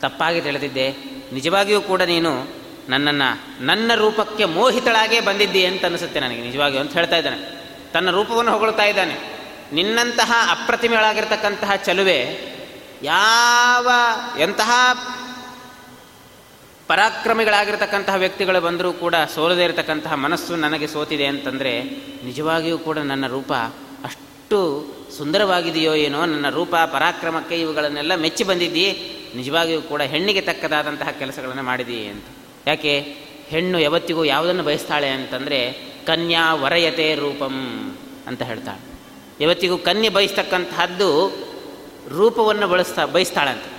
ತಪ್ಪಾಗಿ 0.00 0.40
ತಿಳಿದಿದ್ದೆ. 0.40 0.90
ನಿಜವಾಗಿಯೂ 1.32 1.80
ಕೂಡ 1.80 2.02
ನೀನು 2.02 2.54
ನನ್ನನ್ನು, 2.88 3.64
ನನ್ನ 3.64 3.90
ರೂಪಕ್ಕೆ 3.94 4.44
ಮೋಹಿತಳಾಗೇ 4.44 5.20
ಬಂದಿದ್ದಿ 5.20 5.64
ಅಂತ 5.64 5.84
ಅನಿಸುತ್ತೆ 5.84 6.20
ನನಗೆ. 6.20 6.42
ನಿಜವಾಗಿಯೂ 6.42 6.80
ಅಂತ 6.80 6.92
ಹೇಳ್ತಾ 6.92 7.16
ಇದ್ದಾನೆ. 7.16 7.64
ತನ್ನ 7.92 8.10
ರೂಪವನ್ನು 8.10 8.52
ಹೊಗಳ್ತಾ 8.52 8.84
ಇದ್ದಾನೆ. 8.84 9.38
ನಿನ್ನಂತಹ 9.72 10.32
ಅಪ್ರತಿಮೆಗಳಾಗಿರ್ತಕ್ಕಂತಹ 10.50 11.74
ಚಲುವೆ 11.74 12.48
ಯಾವ 13.02 13.90
ಎಂತಹ 14.38 14.70
ಪರಾಕ್ರಮಿಗಳಾಗಿರ್ತಕ್ಕಂತಹ 16.88 18.14
ವ್ಯಕ್ತಿಗಳು 18.14 18.60
ಬಂದರೂ 18.60 18.92
ಕೂಡ 18.92 19.14
ಸೋಲದೇ 19.34 19.64
ಇರತಕ್ಕಂತಹ 19.64 20.14
ಮನಸ್ಸು 20.14 20.56
ನನಗೆ 20.56 20.86
ಸೋತಿದೆ 20.86 21.26
ಅಂತಂದರೆ 21.26 21.82
ನಿಜವಾಗಿಯೂ 22.24 22.78
ಕೂಡ 22.78 22.98
ನನ್ನ 22.98 23.26
ರೂಪ 23.26 23.52
ಅಷ್ಟು 24.04 24.86
ಸುಂದರವಾಗಿದೆಯೋ 25.16 25.94
ಏನೋ 25.94 26.26
ನನ್ನ 26.26 26.48
ರೂಪ 26.48 26.76
ಪರಾಕ್ರಮಕ್ಕೆ 26.76 27.60
ಇವುಗಳನ್ನೆಲ್ಲ 27.60 28.14
ಮೆಚ್ಚಿ 28.14 28.44
ಬಂದಿದ್ದೀ 28.44 28.92
ನಿಜವಾಗಿಯೂ 29.36 29.82
ಕೂಡ 29.82 30.02
ಹೆಣ್ಣಿಗೆ 30.02 30.40
ತಕ್ಕದಾದಂತಹ 30.40 31.10
ಕೆಲಸಗಳನ್ನು 31.10 31.62
ಮಾಡಿದೀ 31.62 32.06
ಅಂತ. 32.06 32.24
ಯಾಕೆ? 32.66 33.00
ಹೆಣ್ಣು 33.48 33.78
ಯಾವತ್ತಿಗೂ 33.78 34.24
ಯಾವುದನ್ನು 34.24 34.62
ಬಯಸ್ತಾಳೆ 34.62 35.08
ಅಂತಂದರೆ 35.08 35.72
ಕನ್ಯಾ 36.06 36.54
ವರಯತೆ 36.54 37.14
ರೂಪಂ 37.14 37.96
ಅಂತ 38.26 38.42
ಹೇಳ್ತಾಳೆ. 38.42 39.00
ಯಾವತ್ತಿಗೂ 39.40 39.78
ಕನ್ಯೆ 39.78 40.08
ಬಯಸ್ತಕ್ಕಂತಹದ್ದು 40.08 41.32
ರೂಪವನ್ನು 42.08 42.68
ಬಳಸ್ತಾ 42.68 43.04
ಬಯಸ್ತಾಳಂತೆ. 43.04 43.70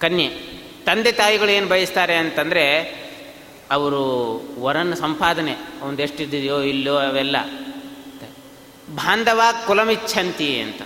ಕನ್ಯೆ. 0.00 0.49
ತಂದೆ 0.86 1.12
ತಾಯಿಗಳು 1.12 1.50
ಏನು 1.50 1.66
ಬಯಸ್ತಾರೆ 1.66 2.16
ಅಂತಂದರೆ, 2.16 2.82
ಅವರು 3.70 4.40
ವರನ 4.58 4.94
ಸಂಪಾದನೆ 4.94 5.52
ಎಷ್ಟಿದೆಯೋ 6.02 6.60
ಇಲ್ಲೋ, 6.60 6.96
ಅವೆಲ್ಲ. 6.96 7.36
ಬಾಂಧವ 8.94 9.40
ಕುಲಮಿಚ್ಛಂತಿ 9.66 10.60
ಅಂತ. 10.60 10.82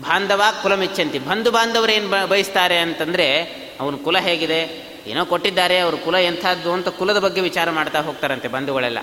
ಬಾಂಧವ 0.00 0.42
ಕುಲಮಿಚ್ಛಂತಿ. 0.62 1.18
ಬಂಧು 1.18 1.50
ಬಾಂಧವರು 1.50 1.92
ಏನು 1.92 2.26
ಬಯಸ್ತಾರೆ 2.26 2.78
ಅಂತಂದರೆ, 2.78 3.42
ಅವನ 3.80 3.94
ಕುಲ 3.94 4.18
ಹೇಗಿದೆ? 4.18 4.92
ಏನೋ 5.06 5.24
ಕೊಟ್ಟಿದ್ದಾರೆ, 5.24 5.78
ಅವ್ರ 5.78 5.94
ಕುಲ 5.94 6.16
ಎಂಥದ್ದು 6.16 6.72
ಅಂತ 6.72 6.88
ಕುಲದ 6.88 7.18
ಬಗ್ಗೆ 7.18 7.40
ವಿಚಾರ 7.40 7.70
ಮಾಡ್ತಾ 7.70 8.00
ಹೋಗ್ತಾರಂತೆ 8.00 8.48
ಬಂಧುಗಳೆಲ್ಲ. 8.48 8.98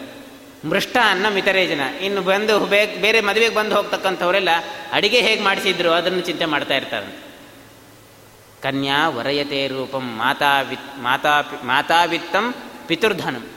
ಮೃಷ್ಟ, 0.69 0.97
ಅನ್ನ, 1.06 1.30
ಮಿತರೇ 1.30 1.67
ಜನ. 1.67 1.80
ಇನ್ನು 2.02 2.21
ಬಂದು 2.21 2.60
ಬೇರೆ 3.02 3.21
ಮದುವೆಗೆ 3.21 3.56
ಬಂದು 3.56 3.75
ಹೋಗ್ತಕ್ಕಂಥವರೆಲ್ಲ 3.75 4.49
ಅಡಿಗೆ 4.91 5.21
ಹೇಗೆ 5.21 5.41
ಮಾಡಿಸಿದ್ರು, 5.41 5.91
ಅದನ್ನು 5.91 6.21
ಚಿಂತೆ 6.21 6.45
ಮಾಡ್ತಾ 6.45 6.75
ಇರ್ತಾರಂತೆ. 6.75 7.29
ಕನ್ಯಾ 8.63 9.10
ವರಯತೆ 9.10 9.67
ರೂಪಂ 9.67 10.15
ಮಾತಾ 10.17 10.62
ವಿತ್ 10.62 11.00
ಮಾತಾ 11.00 11.41
ಮಾತಾವಿತ್ತಂ 11.63 12.54
ಪಿತೃಧನಂ. 12.88 13.50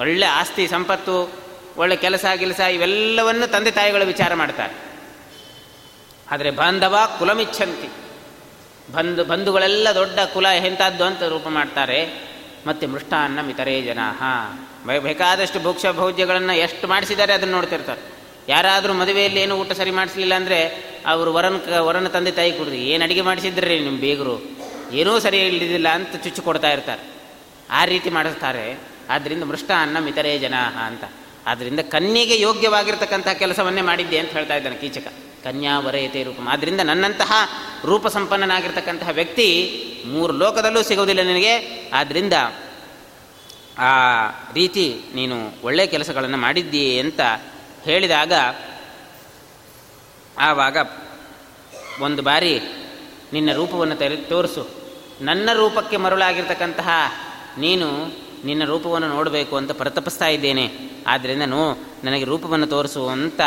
ಒಳ್ಳೆ 0.00 0.26
ಆಸ್ತಿ 0.26 0.68
ಸಂಪತ್ತು, 0.68 1.32
ಒಳ್ಳೆ 1.76 1.96
ಕೆಲಸ 1.96 2.24
ಗಿಲಸ 2.34 2.60
ಇವೆಲ್ಲವನ್ನು 2.60 3.46
ತಂದೆ 3.46 3.70
ತಾಯಿಗಳು 3.70 4.06
ವಿಚಾರ 4.06 4.34
ಮಾಡ್ತಾರೆ. 4.34 4.74
ಆದರೆ 6.30 6.50
ಬಾಂಧವ 6.50 6.96
ಕುಲಮಿಚ್ಛಂತಿ. 7.18 7.88
ಬಂಧು, 8.92 9.24
ಬಂಧುಗಳೆಲ್ಲ 9.24 9.88
ದೊಡ್ಡ 9.94 10.18
ಕುಲ 10.18 10.46
ಎಂಥದ್ದು 10.46 11.04
ಅಂತ 11.04 11.22
ರೂಪ 11.22 11.48
ಮಾಡ್ತಾರೆ. 11.48 12.34
ಮತ್ತು 12.66 12.88
ಮೃಷ್ಟಾನ್ನ 12.88 13.40
ಮಿತರೇ 13.40 13.82
ಜನ 13.82 13.98
ಬೇಕಾದಷ್ಟು 14.98 15.60
ಭೋಕ್ಷ 15.60 15.86
ಭೌಜ್ಯಗಳನ್ನು 15.92 16.52
ಎಷ್ಟು 16.52 16.88
ಮಾಡಿಸಿದ್ದಾರೆ 16.88 17.32
ಅದನ್ನು 17.32 17.54
ನೋಡ್ತಿರ್ತಾರೆ. 17.54 18.23
ಯಾರಾದರೂ 18.48 18.92
ಮದುವೆಯಲ್ಲಿ 18.92 19.40
ಏನು 19.40 19.54
ಊಟ 19.54 19.72
ಸರಿ 19.72 19.90
ಮಾಡಿಸಲಿಲ್ಲ 19.90 20.34
ಅಂದರೆ 20.34 20.84
ಅವರು 21.06 21.32
ವರನ 21.32 21.78
ವರನ 21.78 22.08
ತಂದೆ 22.08 22.30
ತಾಯಿ 22.30 22.52
ಕುಡ್ರಿ 22.52 22.76
ಏನು 22.76 23.04
ಅಡುಗೆ 23.04 23.20
ಮಾಡಿಸಿದ್ರಿ 23.20 23.80
ನಿಮ್ಮ 23.80 24.00
ಬೇಗರು? 24.00 24.42
ಏನೂ 24.92 25.20
ಸರಿ 25.20 25.38
ಇಳಿದಿಲ್ಲ 25.38 25.88
ಅಂತ 25.88 26.16
ಚುಚ್ಚು 26.16 26.42
ಕೊಡ್ತಾ 26.42 26.72
ಇರ್ತಾರೆ. 26.72 27.02
ಆ 27.70 27.84
ರೀತಿ 27.84 28.10
ಮಾಡಿಸ್ತಾರೆ. 28.10 28.78
ಆದ್ದರಿಂದ 29.10 29.42
ಮೃಷ್ಟ 29.42 29.70
ಅನ್ನ 29.80 29.98
ಮಿತರೇ 29.98 30.38
ಜನ 30.38 30.54
ಅಂತ. 30.86 31.04
ಆದ್ದರಿಂದ 31.46 31.80
ಕನ್ಯೆಗೆ 31.80 32.40
ಯೋಗ್ಯವಾಗಿರ್ತಕ್ಕಂಥ 32.40 33.28
ಕೆಲಸವನ್ನೇ 33.28 33.82
ಮಾಡಿದ್ದೆ 33.82 34.18
ಅಂತ 34.18 34.30
ಹೇಳ್ತಾ 34.30 34.56
ಇದ್ದಾನೆ 34.56 34.76
ಕೀಚಕ. 34.76 35.06
ಕನ್ಯಾ 35.44 35.78
ವರಯತೆ 35.78 36.22
ರೂಪ. 36.22 36.36
ಆದ್ದರಿಂದ 36.48 36.80
ನನ್ನಂತಹ 36.80 37.32
ರೂಪ 37.84 38.06
ಸಂಪನ್ನನಾಗಿರ್ತಕ್ಕಂತಹ 38.06 39.08
ವ್ಯಕ್ತಿ 39.08 39.48
ಮೂರು 40.06 40.32
ಲೋಕದಲ್ಲೂ 40.32 40.82
ಸಿಗೋದಿಲ್ಲ 40.82 41.22
ನಿನಗೆ. 41.22 41.56
ಆದ್ದರಿಂದ 41.94 42.32
ಆ 43.78 44.26
ರೀತಿ 44.54 45.00
ನೀನು 45.14 45.36
ಒಳ್ಳೆಯ 45.62 45.86
ಕೆಲಸಗಳನ್ನು 45.86 46.36
ಮಾಡಿದ್ದೀ 46.36 46.98
ಅಂತ 46.98 47.20
ಹೇಳಿದಾಗ 47.84 48.32
ಆವಾಗ 50.38 50.76
ಒಂದು 52.00 52.22
ಬಾರಿ 52.22 52.60
ನಿನ್ನ 53.32 53.52
ರೂಪವನ್ನು 53.52 53.96
ತೆರೆ, 53.96 54.16
ತೋರಿಸು. 54.16 54.68
ನನ್ನ 55.20 55.50
ರೂಪಕ್ಕೆ 55.52 55.96
ಮರುಳಾಗಿರ್ತಕ್ಕಂತಹ 55.96 56.88
ನೀನು 57.58 57.88
ನಿನ್ನ 58.44 58.64
ರೂಪವನ್ನು 58.64 59.08
ನೋಡಬೇಕು 59.08 59.56
ಅಂತ 59.56 59.72
ಪ್ರತಪಿಸ್ತಾ 59.72 60.26
ಇದ್ದೇನೆ. 60.26 60.70
ಆದ್ದರಿಂದ 61.06 61.42
ನೋ, 61.42 61.78
ನನಗೆ 62.04 62.24
ರೂಪವನ್ನು 62.24 62.66
ತೋರಿಸು 62.66 63.08
ಅಂತ 63.08 63.40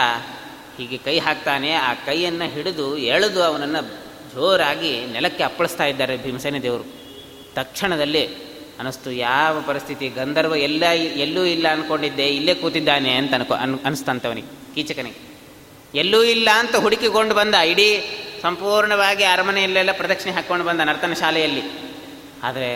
ಹೀಗೆ 0.77 0.97
ಕೈ 0.97 1.19
ಹಾಕ್ತಾನೆ. 1.19 1.73
ಆ 1.73 1.93
ಕೈಯನ್ನು 1.93 2.45
ಹಿಡಿದು 2.45 2.97
ಎಳೆದು 2.97 3.43
ಅವನನ್ನು 3.43 3.89
ಜೋರಾಗಿ 4.33 5.05
ನೆಲಕ್ಕೆ 5.05 5.43
ಅಪ್ಪಳಿಸ್ತಾ 5.43 5.85
ಇದ್ದಾರೆ 5.85 6.17
ಭೀಮಸೇನ 6.17 6.57
ದೇವರು. 6.57 6.83
ತಕ್ಷಣದಲ್ಲಿ 7.53 8.46
ಅನಿಸ್ತು, 8.79 9.11
ಯಾವ 9.11 9.61
ಪರಿಸ್ಥಿತಿ? 9.61 10.07
ಗಂಧರ್ವ 10.09 10.55
ಎಲ್ಲ 10.55 10.83
ಎಲ್ಲೂ 11.25 11.45
ಇಲ್ಲ 11.45 11.67
ಅಂದ್ಕೊಂಡಿದ್ದೆ 11.67 12.27
ಇಲ್ಲೇ 12.27 12.53
ಕೂತಿದ್ದಾನೆ 12.53 13.11
ಅಂತ 13.11 13.33
ಅನ್ಕೊ 13.33 13.53
ಅನ್ 13.53 13.79
ಅನಿಸ್ತಂತವನಿಗೆ, 13.85 14.51
ಕೀಚಕನಿಗೆ. 14.75 15.19
ಎಲ್ಲೂ 15.95 16.23
ಇಲ್ಲ 16.23 16.49
ಅಂತ 16.55 16.75
ಹುಡುಕಿಕೊಂಡು 16.75 17.35
ಬಂದ, 17.35 17.55
ಇಡೀ 17.55 17.89
ಸಂಪೂರ್ಣವಾಗಿ 18.41 19.23
ಅರಮನೆಯಲ್ಲೆಲ್ಲ 19.23 19.91
ಪ್ರದಕ್ಷಿಣೆ 19.91 20.33
ಹಾಕ್ಕೊಂಡು 20.33 20.65
ಬಂದ 20.65 20.79
ನರ್ತನ 20.79 21.13
ಶಾಲೆಯಲ್ಲಿ. 21.13 21.63
ಆದರೆ 22.43 22.69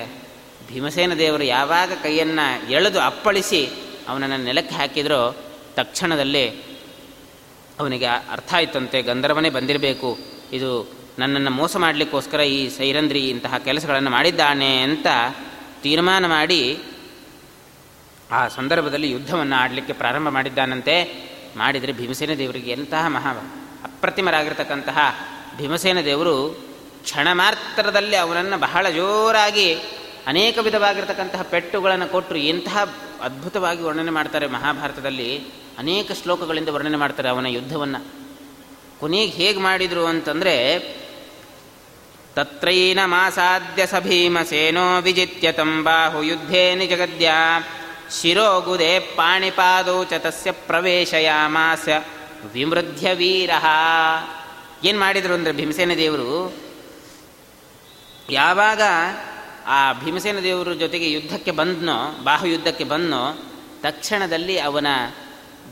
ಭೀಮಸೇನ 0.67 1.13
ದೇವರು 1.13 1.43
ಯಾವಾಗ 1.43 1.91
ಕೈಯನ್ನು 2.03 2.71
ಎಳೆದು 2.71 2.99
ಅಪ್ಪಳಿಸಿ 2.99 3.61
ಅವನನ್ನು 4.07 4.37
ನೆಲಕ್ಕೆ 4.37 4.75
ಹಾಕಿದ್ರೋ, 4.75 5.35
ತಕ್ಷಣದಲ್ಲಿ 5.75 6.45
ಅವನಿಗೆ 7.79 8.05
ಅರ್ಥ 8.05 8.53
ಆಯ್ತಂತೆ, 8.53 9.01
ಗಂಧರ್ವನೇ 9.01 9.49
ಬಂದಿರಬೇಕು. 9.49 10.17
ಇದು 10.53 10.71
ನನ್ನನ್ನು 11.19 11.51
ಮೋಸ 11.51 11.77
ಮಾಡಲಿಕ್ಕೋಸ್ಕರ 11.77 12.39
ಈ 12.39 12.69
ಸೈರಂದ್ರಿ 12.69 13.21
ಇಂತಹ 13.29 13.57
ಕೆಲಸಗಳನ್ನು 13.57 14.09
ಮಾಡಿದ್ದಾನೆ 14.09 14.81
ಅಂತ 14.81 15.07
ತೀರ್ಮಾನ 15.81 16.27
ಮಾಡಿ 16.27 16.79
ಆ 18.31 18.47
ಸಂದರ್ಭದಲ್ಲಿ 18.47 19.11
ಯುದ್ಧವನ್ನು 19.11 19.55
ಆಡಲಿಕ್ಕೆ 19.55 19.93
ಪ್ರಾರಂಭ 19.93 20.27
ಮಾಡಿದ್ದಾನಂತೆ. 20.29 21.03
ಮಾಡಿದರೆ 21.57 21.91
ಭೀಮಸೇನ 21.91 22.33
ದೇವರಿಗೆ 22.33 22.71
ಎಂತಹ 22.71 23.07
ಮಹಾ 23.07 23.31
ಅಪ್ರತಿಮರಾಗಿರ್ತಕ್ಕಂತಹ 23.83 24.97
ಭೀಮಸೇನ 25.57 26.01
ದೇವರು 26.01 26.49
ಕ್ಷಣ 27.03 27.27
ಮಾತ್ರದಲ್ಲಿ 27.31 28.15
ಅವನನ್ನು 28.15 28.57
ಬಹಳ 28.57 28.89
ಜೋರಾಗಿ 28.89 29.73
ಅನೇಕ 30.27 30.57
ವಿಧವಾಗಿರ್ತಕ್ಕಂತಹ 30.57 31.41
ಪೆಟ್ಟುಗಳನ್ನು 31.41 32.07
ಕೊಟ್ಟರು. 32.07 32.37
ಎಂತಹ 32.37 32.95
ಅದ್ಭುತವಾಗಿ 33.21 33.83
ವರ್ಣನೆ 33.83 34.11
ಮಾಡ್ತಾರೆ 34.11 34.47
ಮಹಾಭಾರತದಲ್ಲಿ. 34.47 35.37
ಅನೇಕ 35.77 36.11
ಶ್ಲೋಕಗಳಿಂದ 36.11 36.69
ವರ್ಣನೆ 36.69 36.97
ಮಾಡ್ತಾರೆ 36.97 37.29
ಅವನ 37.29 37.45
ಯುದ್ಧವನ್ನು. 37.45 38.05
ಕೊನೆಗೆ 38.99 39.31
ಹೇಗೆ 39.31 39.59
ಮಾಡಿದರು 39.59 40.05
ಅಂತಂದರೆ 40.05 40.77
ಭೀಮಸೇನೋ 43.99 45.01
ವಿಜಿತ್ಯ 45.01 45.51
ತಂಬಾಹು 45.51 46.23
ಯುದ್ಧೇ 46.23 46.75
ನಿಜಗದ್ಯ 46.75 47.31
ಶಿರೋಗುದೆ 48.21 48.99
ಪಾಣಿಪಾದೌ 48.99 50.03
ಚ 50.03 50.13
ತಸ್ಯ 50.17 50.51
ಪ್ರವೇಶಯಾಮಾಸ 50.51 51.87
ವಿಮೃಧ್ಯ 52.53 53.13
ವೀರ 53.13 53.49
ಏನು 54.83 54.99
ಮಾಡಿದರು 54.99 55.33
ಅಂದರೆ 55.33 55.53
ಭೀಮಸೇನ 55.53 55.93
ದೇವರು? 55.93 56.53
ಯಾವಾಗ 58.29 58.81
ಆ 59.67 59.93
ಭೀಮಸೇನ 59.93 60.39
ದೇವರ 60.39 60.73
ಜೊತೆಗೆ 60.73 61.11
ಯುದ್ಧಕ್ಕೆ 61.11 61.51
ಬಂದನೋ 61.51 62.19
ಬಾಹು 62.23 62.47
ಯುದ್ಧಕ್ಕೆ 62.47 62.83
ಬಂದನೋ, 62.83 63.51
ತಕ್ಷಣದಲ್ಲಿ 63.81 64.59
ಅವನ 64.59 64.87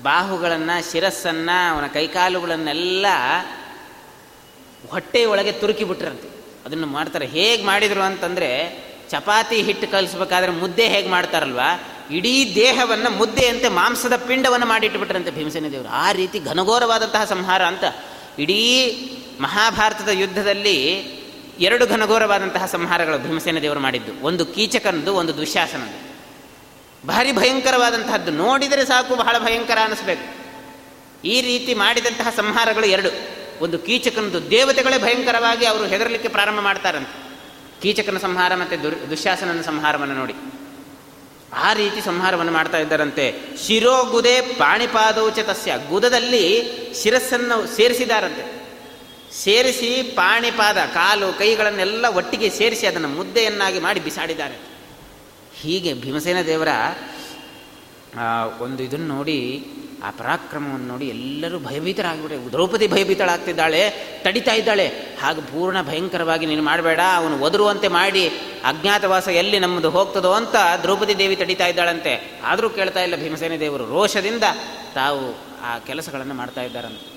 ಬಾಹುಗಳನ್ನು, 0.03 0.91
ಶಿರಸ್ಸನ್ನು, 0.91 1.75
ಅವನ 1.75 1.87
ಕೈಕಾಲುಗಳನ್ನೆಲ್ಲ 1.87 3.05
ಹೊಟ್ಟೆಯೊಳಗೆ 4.89 5.51
ತುರುಕಿ 5.51 5.83
ಬಿಟ್ರಂತೆ 5.83 6.38
ಅದನ್ನು 6.65 6.87
ಮಾಡ್ತಾರೆ. 6.87 7.25
ಹೇಗೆ 7.25 7.63
ಮಾಡಿದರು 7.63 8.01
ಅಂತಂದರೆ 8.01 8.83
ಚಪಾತಿ 9.09 9.61
ಹಿಟ್ಟು 9.61 9.87
ಕಲಿಸ್ಬೇಕಾದ್ರೆ 9.87 10.51
ಮುದ್ದೆ 10.51 10.87
ಹೇಗೆ 10.87 11.09
ಮಾಡ್ತಾರಲ್ವ? 11.09 11.59
ಇಡೀ 12.11 12.55
ದೇಹವನ್ನು 12.55 13.09
ಮುದ್ದೆಯಂತೆ 13.09 13.67
ಮಾಂಸದ 13.67 14.15
ಪಿಂಡವನ್ನು 14.15 14.65
ಮಾಡಿಟ್ಟುಬಿಟ್ರಂತೆ 14.65 15.31
ಭೀಮಸೇನ 15.31 15.65
ದೇವರು. 15.71 15.87
ಆ 15.87 16.11
ರೀತಿ 16.11 16.39
ಘನಘೋರವಾದಂತಹ 16.39 17.23
ಸಂಹಾರ 17.23 17.65
ಅಂತ 17.65 17.83
ಇಡೀ 18.39 18.95
ಮಹಾಭಾರತದ 19.41 20.07
ಯುದ್ಧದಲ್ಲಿ 20.07 20.79
ಎರಡು 21.59 21.87
ಘನಘೋರವಾದಂತಹ 21.87 22.65
ಸಂಹಾರಗಳು 22.65 23.17
ಭೀಮಸೇನ 23.17 23.59
ದೇವರು 23.59 23.79
ಮಾಡಿದ್ದು. 23.79 24.25
ಒಂದು 24.25 24.45
ಕೀಚಕನದು 24.45 25.15
ಒಂದು 25.15 25.37
ದುಶ್ಯಾಸನದು 25.37 26.09
ಭಾರಿ 27.07 27.31
ಭಯಂಕರವಾದಂತಹದ್ದು. 27.31 28.31
ನೋಡಿದರೆ 28.31 28.85
ಸಾಕು, 28.85 29.15
ಬಹಳ 29.15 29.39
ಭಯಂಕರ 29.39 29.77
ಅನ್ನಿಸ್ಬೇಕು 29.81 30.39
ಈ 31.23 31.41
ರೀತಿ 31.41 31.73
ಮಾಡಿದಂತಹ 31.73 32.29
ಸಂಹಾರಗಳು 32.29 32.85
ಎರಡು. 32.85 33.38
ಒಂದು 33.61 33.79
ಕೀಚಕನದು 33.79 34.51
ದೇವತೆಗಳೇ 34.51 34.97
ಭಯಂಕರವಾಗಿ 34.97 35.65
ಅವರು 35.65 35.85
ಹೆದರಲಿಕ್ಕೆ 35.85 36.29
ಪ್ರಾರಂಭ 36.29 36.59
ಮಾಡ್ತಾರಂತೆ. 36.59 37.29
ಕೀಚಕನ 37.81 38.17
ಸಂಹಾರ 38.17 38.55
ಮತ್ತು 38.55 38.83
ದುರ್, 38.83 39.09
ದುಶ್ಯಾಸನನ 39.09 39.61
ಸಂಹಾರವನ್ನು 39.61 40.15
ನೋಡಿ. 40.15 40.33
ಆ 41.53 41.73
ರೀತಿ 41.73 42.05
ಸಂಹಾರವನ್ನು 42.05 42.51
ಮಾಡ್ತಾ 42.51 42.77
ಇದ್ದಾರಂತೆ. 42.77 43.35
ಶಿರೋಗುದೆ 43.67 44.41
ಪಾಣಿಪಾದೌಚ 44.41 45.39
ತಸ್ಯ. 45.39 45.73
ಗುದದಲ್ಲಿ 45.89 46.43
ಶಿರಸ್ಸನ್ನು 47.03 47.75
ಸೇರಿಸಿದಾರಂತೆ. 47.75 48.59
ಸೇರಿಸಿ 49.33 50.01
ಪಾಣಿಪಾದ, 50.15 50.77
ಕಾಲು, 50.77 51.37
ಕೈಗಳನ್ನೆಲ್ಲ 51.37 52.05
ಒಟ್ಟಿಗೆ 52.07 52.49
ಸೇರಿಸಿ 52.49 52.87
ಅದನ್ನು 52.87 53.07
ಮುದ್ದೆಯನ್ನಾಗಿ 53.07 53.79
ಮಾಡಿ 53.79 53.99
ಬಿಸಾಡಿದ್ದಾರೆ 53.99 54.55
ಹೀಗೆ 55.55 55.93
ಭೀಮಸೇನ 55.93 56.41
ದೇವರ 56.41 56.67
ಒಂದು 58.59 58.83
ಇದನ್ನು 58.83 59.07
ನೋಡಿ 59.07 59.65
ಆ 60.03 60.09
ಪರಾಕ್ರಮವನ್ನು 60.11 60.87
ನೋಡಿ 60.87 61.07
ಎಲ್ಲರೂ 61.07 61.59
ಭಯಭೀತರಾಗಿಬಿಟ್ಟೆ 61.59 62.51
ದ್ರೌಪದಿ 62.51 62.87
ಭಯಭೀತಳಾಗ್ತಿದ್ದಾಳೆ, 62.87 63.89
ತಡಿತಾ 64.23 64.53
ಇದ್ದಾಳೆ. 64.53 64.87
ಹಾಗೆ 65.21 65.41
ಪೂರ್ಣ 65.41 65.81
ಭಯಂಕರವಾಗಿ 65.81 66.45
ನೀನು 66.45 66.63
ಮಾಡಬೇಡ, 66.63 66.99
ಅವನು 67.15 67.39
ಒದರುವಂತೆ 67.39 67.87
ಮಾಡಿ, 67.87 68.27
ಅಜ್ಞಾತವಾಸ 68.65 69.27
ಎಲ್ಲಿ 69.27 69.59
ನಮ್ಮದು 69.59 69.89
ಹೋಗ್ತದೋ 69.89 70.31
ಅಂತ 70.31 70.55
ದ್ರೌಪದಿ 70.81 71.17
ದೇವಿ 71.17 71.35
ತಡಿತಾ 71.35 71.67
ಇದ್ದಾಳಂತೆ. 71.67 72.39
ಆದರೂ 72.43 72.69
ಕೇಳ್ತಾ 72.69 73.03
ಇಲ್ಲ 73.03 73.15
ಭೀಮಸೇನ 73.15 73.55
ದೇವರು, 73.59 73.85
ರೋಷದಿಂದ 73.85 74.43
ತಾವು 74.95 75.37
ಆ 75.61 75.79
ಕೆಲಸಗಳನ್ನು 75.79 76.33
ಮಾಡ್ತಾ 76.33 76.61
ಇದ್ದಾರಂತೆ. 76.61 77.07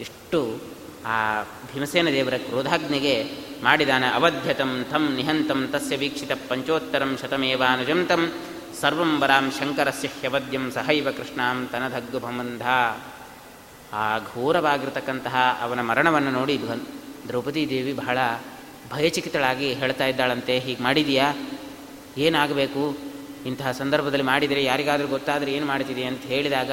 ಇಷ್ಟು 0.00 0.40
ಆ 1.06 1.42
ಭೀಮಸೇನ 1.42 2.08
ದೇವರ 2.08 2.36
ಕ್ರೋಧಾಗ್ನಿಗೆ 2.36 3.24
ಮಾಡಿದಾನೆ, 3.62 4.06
ಅವಧ್ಯತಂ 4.06 4.86
ಥಂ 4.90 5.14
ನಿಹಂತಂ 5.16 5.68
ತಸ್ಯ 5.72 5.96
ವೀಕ್ಷಿತ 5.96 6.32
ಪಂಚೋತ್ತರಂ 6.48 7.18
ಶತಮೇವಾನುಜಂ 7.22 8.06
ಸರ್ವಂ 8.80 9.20
ವರಾಂ 9.20 9.52
ಶಂಕರಸ್ಯ 9.58 10.08
ಹ್ಯವದ್ಯಂ 10.08 10.70
ಸಹೈವ 10.70 11.08
ಕೃಷ್ಣಾಂ 11.10 11.68
ತನಧಗ್ಗು 11.72 12.18
ಭಮಂಧ. 12.18 12.62
ಆ 13.92 14.18
ಘೋರವಾಗಿರ್ತಕ್ಕಂತಹ 14.18 15.36
ಅವನ 15.62 15.80
ಮರಣವನ್ನು 15.80 16.30
ನೋಡಿ 16.30 16.60
ದ್ರೌಪದಿ 17.28 17.70
ದೇವಿ 17.70 17.92
ಬಹಳ 17.92 18.18
ಭಯಚಿಕಿತಳಾಗಿ 18.92 19.72
ಹೇಳ್ತಾ 19.72 20.06
ಇದ್ದಾಳಂತೆ, 20.06 20.58
ಹೀಗೆ 20.58 20.82
ಮಾಡಿದೀಯಾ? 20.82 21.28
ಏನಾಗಬೇಕು? 22.16 22.96
ಇಂತಹ 23.46 23.70
ಸಂದರ್ಭದಲ್ಲಿ 23.70 24.24
ಮಾಡಿದರೆ 24.24 24.64
ಯಾರಿಗಾದರೂ 24.64 25.08
ಗೊತ್ತಾದರೆ 25.08 25.52
ಏನು 25.52 25.66
ಮಾಡ್ತಿದೆ 25.66 26.04
ಅಂತ 26.04 26.22
ಹೇಳಿದಾಗ, 26.22 26.72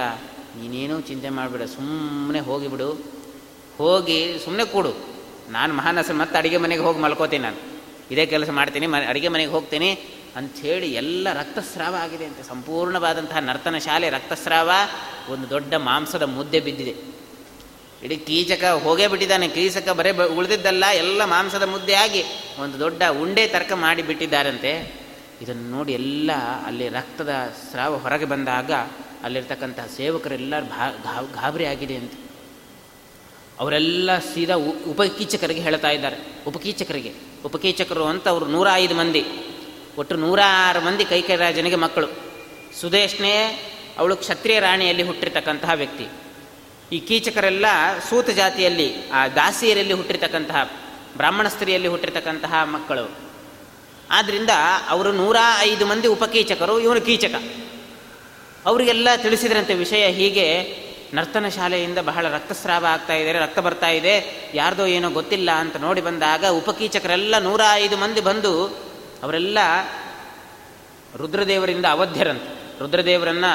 ನೀನೇನೂ 0.60 1.02
ಚಿಂತೆ 1.02 1.30
ಮಾಡಿಬಿಡ 1.30 1.64
ಸುಮ್ಮನೆ 1.64 2.40
ಹೋಗಿಬಿಡು 2.40 2.90
ಹೋಗಿ 3.78 4.40
ಸುಮ್ಮನೆ 4.44 4.66
ಕೂಡು. 4.66 4.94
ನಾನು 5.50 5.74
ಮಹಾನಸ 5.74 6.12
ಮತ್ತೆ 6.12 6.38
ಅಡುಗೆ 6.38 6.58
ಮನೆಗೆ 6.58 6.82
ಹೋಗಿ 6.82 7.00
ಮಲ್ಕೋತೀನಿ 7.00 7.44
ನಾನು. 7.44 7.60
ಇದೇ 8.12 8.26
ಕೆಲಸ 8.26 8.50
ಮಾಡ್ತೀನಿ, 8.50 8.88
ಮ, 8.88 8.96
ಅಡುಗೆ 9.08 9.28
ಮನೆಗೆ 9.28 9.52
ಹೋಗ್ತೀನಿ. 9.52 9.90
ಅಂಥೇಳಿ 10.36 10.94
ಎಲ್ಲ 10.94 11.28
ರಕ್ತಸ್ರಾವ 11.34 11.96
ಆಗಿದೆ 11.96 12.26
ಅಂತ, 12.26 12.42
ಸಂಪೂರ್ಣವಾದಂತಹ 12.48 13.40
ನರ್ತನ 13.40 13.78
ಶಾಲೆ 13.78 14.10
ರಕ್ತಸ್ರಾವ, 14.10 14.72
ಒಂದು 15.30 15.50
ದೊಡ್ಡ 15.50 15.74
ಮಾಂಸದ 15.74 16.24
ಮುದ್ದೆ 16.24 16.60
ಬಿದ್ದಿದೆ. 16.60 16.94
ಇಡೀ 18.04 18.16
ಕೀಚಕ 18.18 18.64
ಹೋಗೇ 18.64 19.08
ಬಿಟ್ಟಿದ್ದಾನೆ, 19.08 19.48
ಕೀಚಕ 19.48 19.90
ಬರೇ 19.90 20.12
ಉಳಿದಿದ್ದಲ್ಲ, 20.12 20.86
ಎಲ್ಲ 20.86 21.26
ಮಾಂಸದ 21.26 21.64
ಮುದ್ದೆ 21.64 21.94
ಆಗಿ 21.94 22.24
ಒಂದು 22.60 22.80
ದೊಡ್ಡ 22.80 23.04
ಉಂಡೆ 23.22 23.48
ತರ್ಕ 23.48 23.72
ಮಾಡಿ 23.74 24.02
ಬಿಟ್ಟಿದ್ದಾರಂತೆ. 24.02 24.72
ಇದನ್ನು 25.42 25.70
ನೋಡಿ 25.70 25.94
ಎಲ್ಲ 25.94 26.32
ಅಲ್ಲಿ 26.66 26.88
ರಕ್ತದ 26.90 27.34
ಸ್ರಾವ 27.72 27.98
ಹೊರಗೆ 27.98 28.26
ಬಂದಾಗ 28.26 28.72
ಅಲ್ಲಿರ್ತಕ್ಕಂತಹ 29.24 29.88
ಸೇವಕರೆಲ್ಲ 29.98 30.60
ಗಾಬರಿ 31.34 31.66
ಆಗಿದೆ 31.66 31.96
ಅಂತ. 31.96 32.14
ಅವರೆಲ್ಲ 33.60 34.18
ಸೀದಾ 34.20 34.56
ಉಪಕೀಚಕರಿಗೆ 34.88 35.62
ಹೇಳ್ತಾ 35.62 35.90
ಇದ್ದಾರೆ. 35.90 36.18
ಉಪಕೀಚಕರಿಗೆ, 36.48 37.14
ಉಪಕೀಚಕರು 37.46 38.06
ಅಂತ 38.06 38.28
ಅವರು 38.28 38.46
ನೂರ 38.46 38.68
ಐದು 38.74 38.96
ಮಂದಿ. 38.96 39.24
ಒಟ್ಟು 39.98 40.16
ನೂರಾರು 40.16 40.82
ಮಂದಿ 40.82 41.06
ಕೈಕೈರಾಜನಿಗೆ 41.06 41.76
ಮಕ್ಕಳು. 41.76 42.08
ಸುದೇಶ್ನೇ 42.82 43.36
ಅವಳು 43.98 44.16
ಕ್ಷತ್ರಿಯ 44.16 44.60
ರಾಣಿಯಲ್ಲಿ 44.60 45.04
ಹುಟ್ಟಿರ್ತಕ್ಕಂತಹ 45.04 45.72
ವ್ಯಕ್ತಿ. 45.72 46.08
ಈ 46.92 47.00
ಕೀಚಕರೆಲ್ಲ 47.00 47.66
ಸೂತ 48.10 48.30
ಜಾತಿಯಲ್ಲಿ, 48.30 49.10
ಆ 49.10 49.28
ದಾಸಿಯರಲ್ಲಿ 49.28 49.94
ಹುಟ್ಟಿರ್ತಕ್ಕಂತಹ, 49.94 50.72
ಬ್ರಾಹ್ಮಣ 51.18 51.48
ಸ್ತ್ರೀಯಲ್ಲಿ 51.48 51.88
ಹುಟ್ಟಿರ್ತಕ್ಕಂತಹ 51.88 52.64
ಮಕ್ಕಳು. 52.64 53.18
ಆದ್ದರಿಂದ 54.12 54.50
ಅವರು 54.90 55.12
ನೂರ 55.12 55.38
ಐದು 55.60 55.86
ಮಂದಿ 55.86 56.08
ಉಪಕೀಚಕರು 56.08 56.80
ಇವನು 56.80 57.02
ಕೀಚಕ. 57.02 57.36
ಅವರಿಗೆಲ್ಲ 58.66 59.16
ತಿಳಿಸಿದ್ರಂತೆ 59.16 59.74
ವಿಷಯ 59.74 60.08
ಹೀಗೆ, 60.08 60.78
ನರ್ತನ 61.14 61.48
ಶಾಲೆಯಿಂದ 61.48 61.98
ಬಹಳ 61.98 62.30
ರಕ್ತಸ್ರಾವ 62.30 62.86
ಆಗ್ತಾ 62.86 63.14
ಇದೆ, 63.14 63.34
ರಕ್ತ 63.34 63.60
ಬರ್ತಾ 63.60 63.90
ಇದೆ, 63.90 64.46
ಯಾರ್ದೋ 64.54 64.86
ಏನೋ 64.86 65.10
ಗೊತ್ತಿಲ್ಲ 65.10 65.52
ಅಂತ 65.52 65.78
ನೋಡಿ 65.78 66.02
ಬಂದಾಗ 66.02 66.46
ಉಪಕೀಚಕರೆಲ್ಲ 66.46 67.40
ನೂರ 67.40 67.62
ಐದು 67.74 67.98
ಮಂದಿ 67.98 68.22
ಬಂದು 68.22 68.91
ಅವರೆಲ್ಲ 69.24 69.58
ರುದ್ರದೇವರಿಂದ 71.18 71.86
ಅವಧ್ಯರಂತೆ. 71.86 72.80
ರುದ್ರದೇವರನ್ನ 72.80 73.46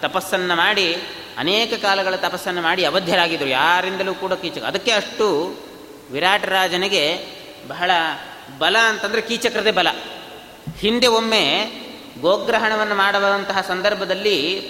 ತಪಸ್ಸನ್ನು 0.00 0.56
ಮಾಡಿ, 0.56 0.94
ಅನೇಕ 1.38 1.72
ಕಾಲಗಳ 1.82 2.16
ತಪಸ್ಸನ್ನು 2.16 2.62
ಮಾಡಿ 2.62 2.84
ಅವಧ್ಯರಾಗಿದ್ದರು 2.84 3.48
ಯಾರಿಂದಲೂ 3.48 4.14
ಕೂಡ 4.14 4.32
ಕೀಚಕ. 4.32 4.62
ಅದಕ್ಕೆ 4.62 4.90
ಅಷ್ಟು 4.90 5.56
ವಿರಾಟ 6.10 6.44
ರಾಜನಿಗೆ 6.44 7.26
ಬಹಳ 7.68 7.90
ಬಲ 8.58 8.76
ಅಂತಂದರೆ 8.78 9.20
ಕೀಚಕರದೇ 9.20 9.70
ಬಲ. 9.70 9.88
ಹಿಂದೆ 10.78 11.06
ಒಮ್ಮೆ 11.06 11.70
ಗೋಗ್ರಹಣವನ್ನು 12.20 12.94
ಮಾಡುವಂತಹ 12.94 13.60
ಸಂದರ್ಭದಲ್ಲಿ 13.60 14.68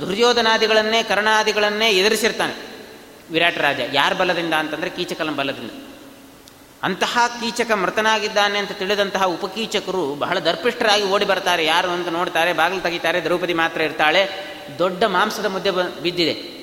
ದುರ್ಯೋಧನಾದಿಗಳನ್ನೇ, 0.00 1.02
ಕರ್ಣಾದಿಗಳನ್ನೇ 1.02 1.90
ಎದುರಿಸಿರ್ತಾನೆ 1.90 2.54
ವಿರಾಟ 3.30 3.58
ರಾಜ. 3.58 3.80
ಯಾರ 3.92 4.12
ಬಲದಿಂದ 4.12 4.54
ಅಂತಂದರೆ 4.54 4.90
ಕೀಚಕನ 4.90 5.30
ಬಲದಿಂದ. 5.30 5.89
ಅಂತಹ 6.82 7.18
ಕೀಚಕ 7.40 7.72
ಮೃತನಾಗಿದ್ದಾನೆ 7.72 8.58
ಅಂತ 8.58 8.72
ತಿಳಿದಂತಹ 8.72 9.24
ಉಪಕೀಚಕರು 9.24 10.14
ಬಹಳ 10.14 10.38
ದರ್ಪಿಷ್ಠರಾಗಿ 10.38 11.04
ಓಡಿ 11.04 11.24
ಬರ್ತಾರೆ. 11.24 11.64
ಯಾರು 11.64 11.88
ಅಂತ 11.88 12.08
ನೋಡ್ತಾರೆ, 12.08 12.52
ಬಾಗಿಲು 12.52 12.80
ತೆಗಿತಾರೆ, 12.80 13.22
ದ್ರೌಪದಿ 13.22 13.54
ಮಾತ್ರ 13.54 13.80
ಇರ್ತಾಳೆ. 13.80 14.28
ದೊಡ್ಡ 14.78 15.04
ಮಾಂಸದ 15.04 15.46
ಮುದ್ದೆ 15.46 15.70
ಬಿದ್ದಿದೆ. 16.00 16.60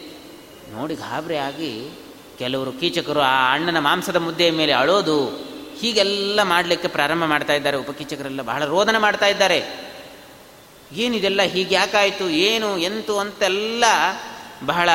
ನೋಡಿ 0.74 0.96
ಗಾಬರಿ 0.96 1.38
ಆಗಿ 1.38 2.00
ಕೆಲವರು 2.40 2.72
ಕೀಚಕರು 2.72 3.20
ಆ 3.20 3.54
ಅಣ್ಣನ 3.54 3.80
ಮಾಂಸದ 3.80 4.16
ಮುದ್ದೆಯ 4.16 4.52
ಮೇಲೆ 4.52 4.74
ಅಳೋದು. 4.74 5.28
ಹೀಗೆಲ್ಲ 5.80 6.44
ಮಾಡಲಿಕ್ಕೆ 6.44 6.88
ಪ್ರಾರಂಭ 6.88 7.24
ಮಾಡ್ತಾ 7.24 7.54
ಇದ್ದಾರೆ. 7.54 7.78
ಉಪಕೀಚಕರೆಲ್ಲ 7.78 8.42
ಬಹಳ 8.42 8.66
ರೋದನ 8.66 8.98
ಮಾಡ್ತಾ 8.98 9.28
ಇದ್ದಾರೆ. 9.28 9.88
ಏನಿದೆಲ್ಲ 10.92 11.42
ಹೀಗೆ 11.42 11.76
ಯಾಕಾಯಿತು, 11.76 12.30
ಏನು, 12.30 12.78
ಎಂತು 12.78 13.20
ಅಂತೆಲ್ಲ 13.20 13.84
ಬಹಳ 14.66 14.90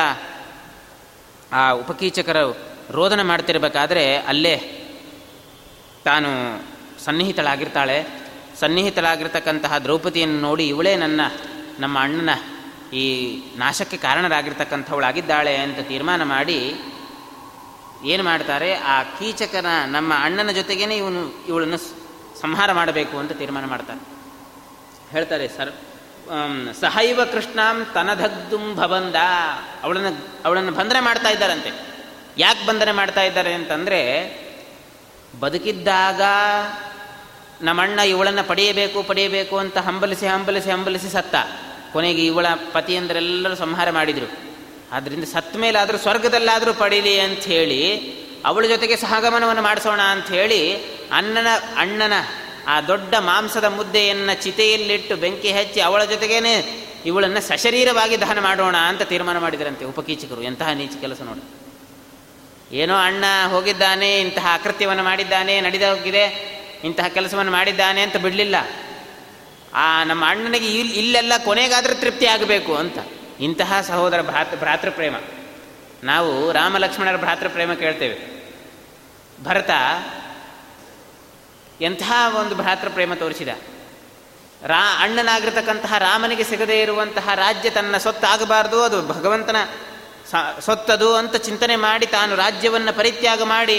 ಆ 1.51 1.71
ಉಪಕೀಚಕರ 1.71 2.37
ರೋದನ 2.91 3.21
ಮಾಡ್ತಿರ್ಬೇಕಾದ್ರೆ 3.21 4.15
ಅಲ್ಲೇ 4.15 4.72
ತಾನು 6.03 6.29
ಸನ್ನಿಹಿತಳಾಗಿರ್ತಾಳೆ. 7.05 7.97
ಸನ್ನಿಹಿತಳಾಗಿರ್ತಕ್ಕಂತಹ 8.59 9.77
ದ್ರೌಪದಿಯನ್ನು 9.77 10.39
ನೋಡಿ 10.39 10.67
ಇವಳೇ 10.67 10.95
ನನ್ನ, 10.95 11.21
ನಮ್ಮ 11.79 11.95
ಅಣ್ಣನ 11.99 12.29
ಈ 12.93 13.05
ನಾಶಕ್ಕೆ 13.57 13.97
ಕಾರಣರಾಗಿರ್ತಕ್ಕಂಥವಳಾಗಿದ್ದಾಳೆ 13.97 15.55
ಅಂತ 15.55 15.79
ತೀರ್ಮಾನ 15.87 16.23
ಮಾಡಿ 16.23 16.59
ಏನು 18.05 18.23
ಮಾಡ್ತಾರೆ? 18.23 18.73
ಆ 18.73 19.03
ಕೀಚಕನ 19.03 19.65
ನಮ್ಮ 19.87 20.13
ಅಣ್ಣನ 20.17 20.51
ಜೊತೆಗೇನೆ 20.51 20.97
ಇವನು, 20.97 21.45
ಇವಳನ್ನು 21.47 21.79
ಸಂಹಾರ 22.41 22.71
ಮಾಡಬೇಕು 22.71 23.17
ಅಂತ 23.17 23.31
ತೀರ್ಮಾನ 23.31 23.65
ಮಾಡ್ತಾರೆ. 23.65 24.01
ಹೇಳ್ತಾರೆ, 25.11 25.47
ಸರ್ 25.47 25.71
ಸಹೈವ 26.81 27.19
ಕೃಷ್ಣಾಂ 27.25 27.77
ತನಧಗ್ದುಂ 27.93 28.75
ಭವಂದ. 28.75 29.15
ಅವಳನ್ನು 29.83 30.11
ಅವಳನ್ನು 30.45 30.71
ಬಂಧನೆ 30.71 30.99
ಮಾಡ್ತಾ 30.99 31.29
ಇದ್ದಾರಂತೆ. 31.29 31.71
ಯಾಕೆ 32.37 32.65
ಬಂಧನೆ 32.65 32.91
ಮಾಡ್ತಾ 32.91 33.21
ಇದ್ದಾರೆ 33.21 33.53
ಅಂತಂದರೆ 33.53 33.99
ಬದುಕಿದ್ದಾಗ 35.39 36.21
ನಮ್ಮಣ್ಣ 37.61 37.99
ಇವಳನ್ನು 37.99 38.47
ಪಡೆಯಬೇಕು 38.47 39.03
ಪಡೆಯಬೇಕು 39.03 39.57
ಅಂತ 39.57 39.77
ಹಂಬಲಿಸಿ 39.77 40.27
ಹಂಬಲಿಸಿ 40.27 40.69
ಹಂಬಲಿಸಿ 40.69 41.09
ಸತ್ತ. 41.09 41.35
ಕೊನೆಗೆ 41.93 42.25
ಇವಳ 42.25 42.45
ಪತಿಯಂದರೆಲ್ಲರೂ 42.71 43.55
ಸಂಹಾರ 43.55 43.91
ಮಾಡಿದರು. 43.91 44.31
ಆದ್ದರಿಂದ 44.91 45.23
ಸತ್ತ 45.23 45.57
ಮೇಲಾದರೂ 45.57 45.97
ಸ್ವರ್ಗದಲ್ಲಾದರೂ 45.97 46.73
ಪಡೀಲಿ 46.73 47.19
ಅಂತ 47.19 47.39
ಹೇಳಿ, 47.39 47.99
ಅವಳ 48.45 48.65
ಜೊತೆಗೆ 48.65 48.95
ಸಹಗಮನವನ್ನು 48.95 49.61
ಮಾಡಿಸೋಣ 49.61 50.01
ಅಂಥೇಳಿ 50.01 50.75
ಅಣ್ಣನ 51.11 51.47
ಅಣ್ಣನ 51.77 52.13
ಆ 52.67 52.81
ದೊಡ್ಡ 52.81 53.15
ಮಾಂಸದ 53.15 53.63
ಮುದ್ದೆಯನ್ನು 53.63 54.43
ಚಿತೆಯಲ್ಲಿಟ್ಟು 54.43 55.15
ಬೆಂಕಿ 55.15 55.51
ಹಚ್ಚಿ 55.51 55.79
ಅವಳ 55.81 56.05
ಜೊತೆಗೇನೆ 56.05 56.83
ಇವಳನ್ನು 57.05 57.41
ಸಶರೀರವಾಗಿ 57.41 58.21
ದಹನ 58.21 58.39
ಮಾಡೋಣ 58.39 58.77
ಅಂತ 58.77 59.01
ತೀರ್ಮಾನ 59.01 59.37
ಮಾಡಿದರಂತೆ 59.37 59.85
ಉಪಕೀಚಕರು. 59.85 60.41
ಎಂತಹ 60.41 60.69
ನೀಚ 60.69 60.91
ಕೆಲಸ 61.01 61.21
ನೋಡಿ. 61.21 61.62
ಏನೋ 62.73 62.95
ಅಣ್ಣ 62.95 63.25
ಹೋಗಿದ್ದಾನೆ, 63.47 64.19
ಇಂತಹ 64.19 64.45
ಅಕೃತ್ಯವನ್ನು 64.53 65.03
ಮಾಡಿದ್ದಾನೆ, 65.03 65.61
ನಡೆದ 65.61 65.81
ಹೋಗಿದೆ, 65.81 66.23
ಇಂತಹ 66.83 67.07
ಕೆಲಸವನ್ನು 67.07 67.51
ಮಾಡಿದ್ದಾನೆ 67.51 68.01
ಅಂತ 68.01 68.17
ಬಿಡಲಿಲ್ಲ. 68.17 68.55
ಆ 69.73 70.03
ನಮ್ಮ 70.03 70.29
ಅಣ್ಣನಿಗೆ 70.29 70.79
ಇಲ್ಲಿ 70.79 70.93
ಇಲ್ಲೆಲ್ಲ 70.93 71.33
ಕೊನೆಗಾದರೂ 71.45 71.93
ತೃಪ್ತಿ 71.93 72.25
ಆಗಬೇಕು 72.25 72.75
ಅಂತ. 72.75 72.97
ಇಂತಹ 73.39 73.81
ಸಹೋದರ 73.81 74.21
ಭ್ರಾತೃ, 74.21 74.55
ಭ್ರಾತೃಪ್ರೇಮ. 74.55 75.15
ನಾವು 76.03 76.51
ರಾಮ 76.51 76.77
ಲಕ್ಷ್ಮಣರ 76.77 77.17
ಭ್ರಾತೃಪ್ರೇಮ 77.17 77.73
ಕೇಳ್ತೇವೆ. 77.73 78.47
ಭರತ 79.43 79.69
ಎಂತಹ 81.81 82.35
ಒಂದು 82.39 82.55
ಭ್ರಾತೃಪ್ರೇಮ 82.55 83.13
ತೋರಿಸಿದ. 83.13 83.49
ರಾ, 84.65 85.03
ಅಣ್ಣನಾಗಿರ್ತಕ್ಕಂತಹ 85.03 85.97
ರಾಮನಿಗೆ 85.97 86.43
ಸಿಗದೇ 86.43 86.81
ಇರುವಂತಹ 86.81 87.29
ರಾಜ್ಯ 87.35 87.69
ತನ್ನ 87.69 87.97
ಸೊತ್ತಾಗಬಾರ್ದು 87.97 88.83
ಅದು 88.83 89.07
ಭಗವಂತನ 89.07 89.55
ಸೊತ್ತದು 90.61 91.15
ಅಂತ 91.15 91.35
ಚಿಂತನೆ 91.35 91.75
ಮಾಡಿ 91.75 92.05
ತಾನು 92.05 92.35
ರಾಜ್ಯವನ್ನು 92.35 92.97
ಪರಿತ್ಯಾಗ 92.97 93.41
ಮಾಡಿ 93.43 93.77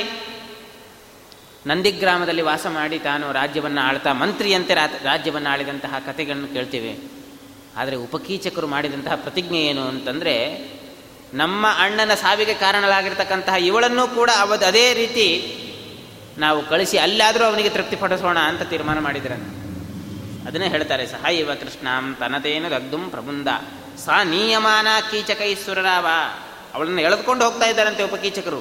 ನಂದಿಗ್ರಾಮದಲ್ಲಿ 1.67 2.43
ವಾಸ 2.43 2.67
ಮಾಡಿ 2.67 2.99
ತಾನು 2.99 3.33
ರಾಜ್ಯವನ್ನು 3.33 3.81
ಆಳ್ತಾ 3.81 4.13
ಮಂತ್ರಿಯಂತೆ 4.13 4.75
ರಾಜ್ಯವನ್ನು 5.05 5.51
ಆಳಿದಂತಹ 5.51 5.95
ಕಥೆಗಳನ್ನು 6.07 6.49
ಕೇಳ್ತೀವಿ. 6.49 7.11
ಆದರೆ 7.77 7.97
ಉಪಕೀಚಕರು 7.97 8.67
ಮಾಡಿದಂತಹ 8.67 9.15
ಪ್ರತಿಜ್ಞೆ 9.15 9.59
ಏನು 9.59 9.83
ಅಂತಂದರೆ 9.83 10.35
ನಮ್ಮ 11.35 11.67
ಅಣ್ಣನ 11.79 12.15
ಸಾವಿಗೆ 12.15 12.55
ಕಾರಣರಾಗಿರ್ತಕ್ಕಂತಹ 12.55 13.55
ಇವಳನ್ನೂ 13.55 14.07
ಕೂಡ 14.09 14.31
ಅವದು 14.39 14.67
ಅದೇ 14.67 14.95
ರೀತಿ 14.95 15.61
ನಾವು 16.39 16.63
ಕಳಿಸಿ 16.63 16.99
ಅಲ್ಲಾದರೂ 16.99 17.45
ಅವನಿಗೆ 17.45 17.69
ತೃಪ್ತಿಪಡಿಸೋಣ 17.69 18.39
ಅಂತ 18.39 18.63
ತೀರ್ಮಾನ 18.63 18.99
ಮಾಡಿದ್ರಂತೆ. 18.99 19.65
ಅದನ್ನೇ 20.49 20.69
ಹೇಳ್ತಾರೆ 20.69 21.07
ಸಹ 21.07 21.25
ಇವ 21.25 21.55
ಕೃಷ್ಣಾಂ 21.55 22.17
ತನತೇನು 22.21 22.71
ದಗ್ದುಂ 22.71 23.11
ಪ್ರಬುಂದ 23.11 23.49
ಸಾ 24.03 24.25
ನೀಯಮಾನ 24.25 24.87
ಕೀಚಕೈಶ್ವರರಾವ 25.11 26.07
ಅವಳನ್ನು 26.75 27.01
ಎಳೆದುಕೊಂಡು 27.01 27.45
ಹೋಗ್ತಾ 27.45 27.67
ಇದ್ದಾರಂತೆ 27.67 28.03
ಉಪಕೀಚಕರು. 28.03 28.61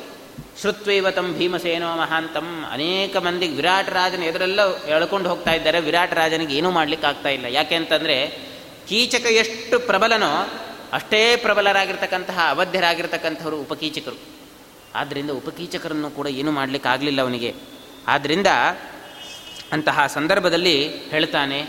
ಶ್ರುತ್ವೈವ 0.61 1.09
ತಂ 1.09 1.33
ಭೀಮಸೇನೋ 1.33 1.95
ಮಹಾಂತಂ. 1.95 2.65
ಅನೇಕ 2.71 3.17
ಮಂದಿಗೆ 3.17 3.55
ವಿರಾಟ್ 3.55 3.89
ರಾಜನ 3.89 4.23
ಎದುರೆಲ್ಲ 4.23 4.61
ಎಳ್ಕೊಂಡು 4.87 5.29
ಹೋಗ್ತಾ 5.29 5.51
ಇದ್ದಾರೆ. 5.51 5.79
ವಿರಾಟ್ 5.79 6.13
ರಾಜನಿಗೆ 6.13 6.53
ಏನೂ 6.55 6.71
ಮಾಡ್ಲಿಕ್ಕೆ 6.71 7.07
ಆಗ್ತಾ 7.07 7.29
ಇಲ್ಲ. 7.29 7.45
ಯಾಕೆ 7.49 7.75
ಅಂತಂದರೆ 7.75 8.17
ಕೀಚಕ 8.89 9.25
ಎಷ್ಟು 9.25 9.79
ಪ್ರಬಲನೋ 9.79 10.31
ಅಷ್ಟೇ 10.93 11.35
ಪ್ರಬಲರಾಗಿರ್ತಕ್ಕಂತಹ 11.35 12.39
ಅವಧ್ಯರಾಗಿರ್ತಕ್ಕಂಥವರು 12.49 13.57
ಉಪಕೀಚಕರು. 13.57 14.17
ಆದ್ದರಿಂದ 14.95 15.31
ಉಪಕೀಚಕರನ್ನು 15.31 16.11
ಕೂಡ 16.11 16.27
ಏನು 16.27 16.51
ಮಾಡಲಿಕ್ಕೆ 16.51 16.89
ಆಗಲಿಲ್ಲ 16.89 17.21
ಅವನಿಗೆ. 17.21 17.53
ಆದ್ದರಿಂದ 18.07 18.47
ಅಂತಹ 19.71 20.07
ಸಂದರ್ಭದಲ್ಲಿ 20.07 20.87
ಹೇಳ್ತಾನೆ, 20.87 21.59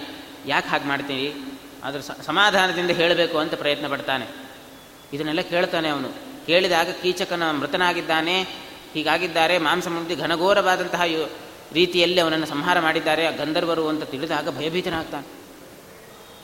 ಯಾಕೆ 0.46 0.68
ಹಾಗೆ 0.68 0.84
ಮಾಡ್ತೀನಿ 0.84 1.53
ಅದ್ರ 1.84 2.00
ಸಮಾಧಾನದಿಂದ 2.00 2.90
ಹೇಳಬೇಕು 2.90 3.38
ಅಂತ 3.38 3.54
ಪ್ರಯತ್ನ 3.54 3.88
ಪಡ್ತಾನೆ. 3.88 4.26
ಇದನ್ನೆಲ್ಲ 5.12 5.40
ಕೇಳ್ತಾನೆ 5.40 5.88
ಅವನು. 5.88 6.08
ಕೇಳಿದಾಗ 6.46 6.88
ಕೀಚಕನ 7.02 7.50
ಮೃತನಾಗಿದ್ದಾನೆ, 7.50 8.42
ಹೀಗಾಗಿದ್ದಾರೆ, 8.94 9.58
ಮಾಂಸ 9.58 9.88
ಮುಗ್ಧಿ 9.88 10.14
ಘನಘೋರವಾದಂತಹ 10.14 11.02
ರೀತಿಯಲ್ಲಿ 11.72 12.20
ಅವನನ್ನು 12.20 12.46
ಸಂಹಾರ 12.46 12.80
ಮಾಡಿದ್ದಾರೆ, 12.80 13.26
ಆ 13.26 13.30
ಗಂಧರ್ವರು 13.30 13.88
ಅಂತ 13.88 14.04
ತಿಳಿದಾಗ 14.04 14.58
ಭಯಭೀತನಾಗ್ತಾನೆ. 14.58 15.26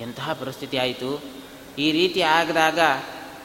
ಎಂತಹ 0.03 0.33
ಪರಿಸ್ಥಿತಿ 0.33 0.77
ಆಯಿತು? 0.77 1.23
ಈ 1.79 1.93
ರೀತಿ 1.93 2.21
ಆಗದಾಗ 2.21 2.79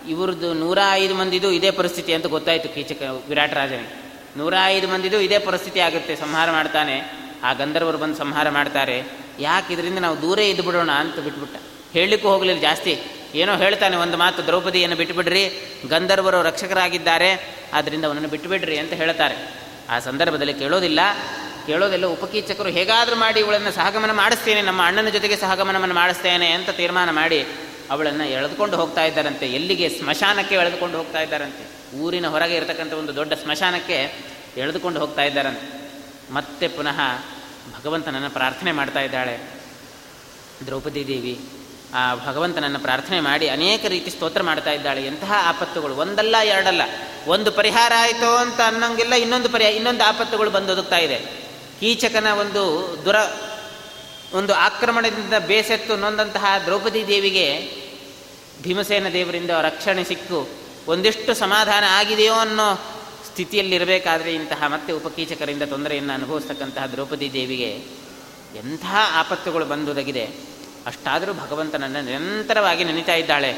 ಇವ್ರದ್ದು 0.10 0.54
ನೂರ 0.54 0.80
ಐದು 0.92 1.16
ಮಂದಿದು 1.16 1.52
ಇದೇ 1.52 1.72
ಪರಿಸ್ಥಿತಿ 1.72 2.14
ಅಂತ 2.14 2.26
ಗೊತ್ತಾಯಿತು 2.26 2.70
ಕೀಚಕ, 2.70 3.02
ವಿರಾಟ್ 3.30 3.54
ರಾಜನಿಗೆ. 3.54 4.14
ನೂರ 4.38 4.54
ಐದು 4.66 4.88
ಮಂದಿದು 4.88 5.20
ಇದೇ 5.20 5.40
ಪರಿಸ್ಥಿತಿ 5.40 5.80
ಆಗುತ್ತೆ, 5.80 6.16
ಸಂಹಾರ 6.16 6.52
ಮಾಡ್ತಾನೆ. 6.52 7.02
ಆ 7.44 7.54
ಗಂಧರ್ವರು 7.54 7.98
ಬಂದು 7.98 8.18
ಸಂಹಾರ 8.18 8.50
ಮಾಡ್ತಾರೆ. 8.50 9.04
ಯಾಕೆ 9.40 9.74
ಇದರಿಂದ 9.74 9.98
ನಾವು 9.98 10.22
ದೂರೇ 10.22 10.50
ಇದ್ದು 10.50 10.64
ಬಿಡೋಣ 10.64 10.92
ಅಂತ 10.92 11.20
ಬಿಟ್ಬಿಟ್ಟ. 11.20 11.56
ಹೇಳಲಿಕ್ಕೂ 11.96 12.30
ಹೋಗಲಿಲ್ಲ 12.30 12.62
ಜಾಸ್ತಿ. 12.62 13.00
ಏನೋ 13.36 13.58
ಹೇಳ್ತಾನೆ 13.58 13.96
ಒಂದು 13.96 14.18
ಮಾತು, 14.18 14.46
ದ್ರೌಪದಿಯನ್ನು 14.46 14.96
ಬಿಟ್ಟುಬಿಡ್ರಿ 14.96 15.44
ಗಂಧರ್ವರು 15.90 16.42
ರಕ್ಷಕರಾಗಿದ್ದಾರೆ 16.42 17.56
ಆದ್ದರಿಂದ 17.74 18.06
ಅವನನ್ನು 18.06 18.28
ಬಿಟ್ಟುಬಿಡ್ರಿ 18.28 18.78
ಅಂತ 18.78 18.94
ಹೇಳ್ತಾರೆ. 18.94 19.36
ಆ 19.90 20.00
ಸಂದರ್ಭದಲ್ಲಿ 20.00 20.54
ಕೇಳೋದಿಲ್ಲ. 20.54 21.00
ಕೇಳೋದೆಲ್ಲ 21.68 22.06
ಉಪಕೀಚಕರು 22.06 22.70
ಹೇಗಾದರೂ 22.70 23.16
ಮಾಡಿ 23.16 23.40
ಇವಳನ್ನು 23.40 23.72
ಸಹಗಮನ 23.72 24.12
ಮಾಡಿಸ್ತೇನೆ, 24.12 24.62
ನಮ್ಮ 24.62 24.82
ಅಣ್ಣನ 24.86 25.10
ಜೊತೆಗೆ 25.10 25.38
ಸಹಗಮನವನ್ನು 25.38 25.96
ಮಾಡಿಸ್ತೇನೆ 25.96 26.52
ಅಂತ 26.52 26.70
ತೀರ್ಮಾನ 26.70 27.10
ಮಾಡಿ 27.12 27.46
ಅವಳನ್ನು 27.90 28.24
ಎಳೆದುಕೊಂಡು 28.24 28.78
ಹೋಗ್ತಾ 28.78 29.06
ಇದ್ದಾರಂತೆ. 29.06 29.48
ಎಲ್ಲಿಗೆ? 29.48 29.90
ಸ್ಮಶಾನಕ್ಕೆ 29.90 30.56
ಎಳೆದುಕೊಂಡು 30.56 30.98
ಹೋಗ್ತಾ 30.98 31.22
ಇದ್ದಾರಂತೆ. 31.22 31.64
ಊರಿನ 31.98 32.28
ಹೊರಗೆ 32.28 32.56
ಇರತಕ್ಕಂಥ 32.56 32.94
ಒಂದು 32.94 33.16
ದೊಡ್ಡ 33.16 33.34
ಸ್ಮಶಾನಕ್ಕೆ 33.34 34.26
ಎಳೆದುಕೊಂಡು 34.58 35.00
ಹೋಗ್ತಾ 35.00 35.24
ಇದ್ದಾರಂತೆ. 35.24 35.68
ಮತ್ತೆ 36.34 36.68
ಪುನಃ 36.68 37.00
ಭಗವಂತನನ್ನು 37.78 38.30
ಪ್ರಾರ್ಥನೆ 38.30 38.72
ಮಾಡ್ತಾ 38.72 39.02
ಇದ್ದಾಳೆ. 39.02 39.40
ದ್ರೌಪದಿ 40.66 41.08
ದೇವಿ 41.08 41.40
ಆ 41.96 42.16
ಭಗವಂತನನ್ನು 42.16 42.80
ಪ್ರಾರ್ಥನೆ 42.80 43.20
ಮಾಡಿ 43.20 43.50
ಅನೇಕ 43.50 43.86
ರೀತಿ 43.86 44.10
ಸ್ತೋತ್ರ 44.10 44.44
ಮಾಡ್ತಾ 44.44 44.72
ಇದ್ದಾಳೆ. 44.72 45.06
ಎಂತಹ 45.06 45.34
ಆಪತ್ತುಗಳು? 45.38 45.96
ಒಂದಲ್ಲ, 45.96 46.36
ಎರಡಲ್ಲ. 46.44 46.82
ಒಂದು 47.28 47.52
ಪರಿಹಾರ 47.52 47.92
ಆಯಿತು 47.98 48.36
ಅಂತ 48.36 48.62
ಅನ್ನೋಂಗಿಲ್ಲ, 48.68 49.14
ಇನ್ನೊಂದು 49.14 49.50
ಪರಿಹಾರ, 49.50 49.74
ಇನ್ನೊಂದು 49.74 50.04
ಆಪತ್ತುಗಳು 50.04 50.50
ಬಂದು 50.50 50.74
ಒದಗ್ತಾ 50.74 50.98
ಇದೆ. 50.98 51.18
ಕೀಚಕನ 51.80 52.28
ಒಂದು 52.40 52.64
ದುರ, 53.06 53.16
ಒಂದು 54.34 54.54
ಆಕ್ರಮಣದಿಂದ 54.54 55.34
ಬೇಸತ್ತು 55.48 55.96
ನೊಂದಂತಹ 55.96 56.46
ದ್ರೌಪದಿ 56.66 57.08
ದೇವಿಗೆ 57.08 57.72
ಭೀಮಸೇನ 58.62 59.08
ದೇವರಿಂದ 59.10 59.50
ರಕ್ಷಣೆ 59.50 60.04
ಸಿಕ್ಕು. 60.04 60.50
ಒಂದಿಷ್ಟು 60.88 61.34
ಸಮಾಧಾನ 61.34 61.84
ಆಗಿದೆಯೋ 61.88 62.34
ಅನ್ನೋ 62.34 62.76
ಸ್ಥಿತಿಯಲ್ಲಿರಬೇಕಾದ್ರೆ 63.26 64.34
ಇಂತಹ 64.34 64.64
ಮತ್ತೆ 64.68 64.94
ಉಪಕೀಚಕರಿಂದ 64.94 65.64
ತೊಂದರೆಯನ್ನು 65.64 66.14
ಅನುಭವಿಸ್ತಕ್ಕಂತಹ 66.14 66.86
ದ್ರೌಪದಿ 66.86 67.34
ದೇವಿಗೆ 67.34 67.70
ಎಂತಹ 68.60 68.96
ಆಪತ್ತುಗಳು 69.14 69.66
ಬಂದುದಗಿದೆ 69.66 70.55
ಅಷ್ಟಾದರೂ 70.86 71.34
ಭಗವಂತನನ್ನು 71.34 72.02
ನಿರಂತರವಾಗಿ 72.02 72.84
ನೆನೀತಾ 72.84 73.14
ಇದ್ದಾಳೆ. 73.16 73.56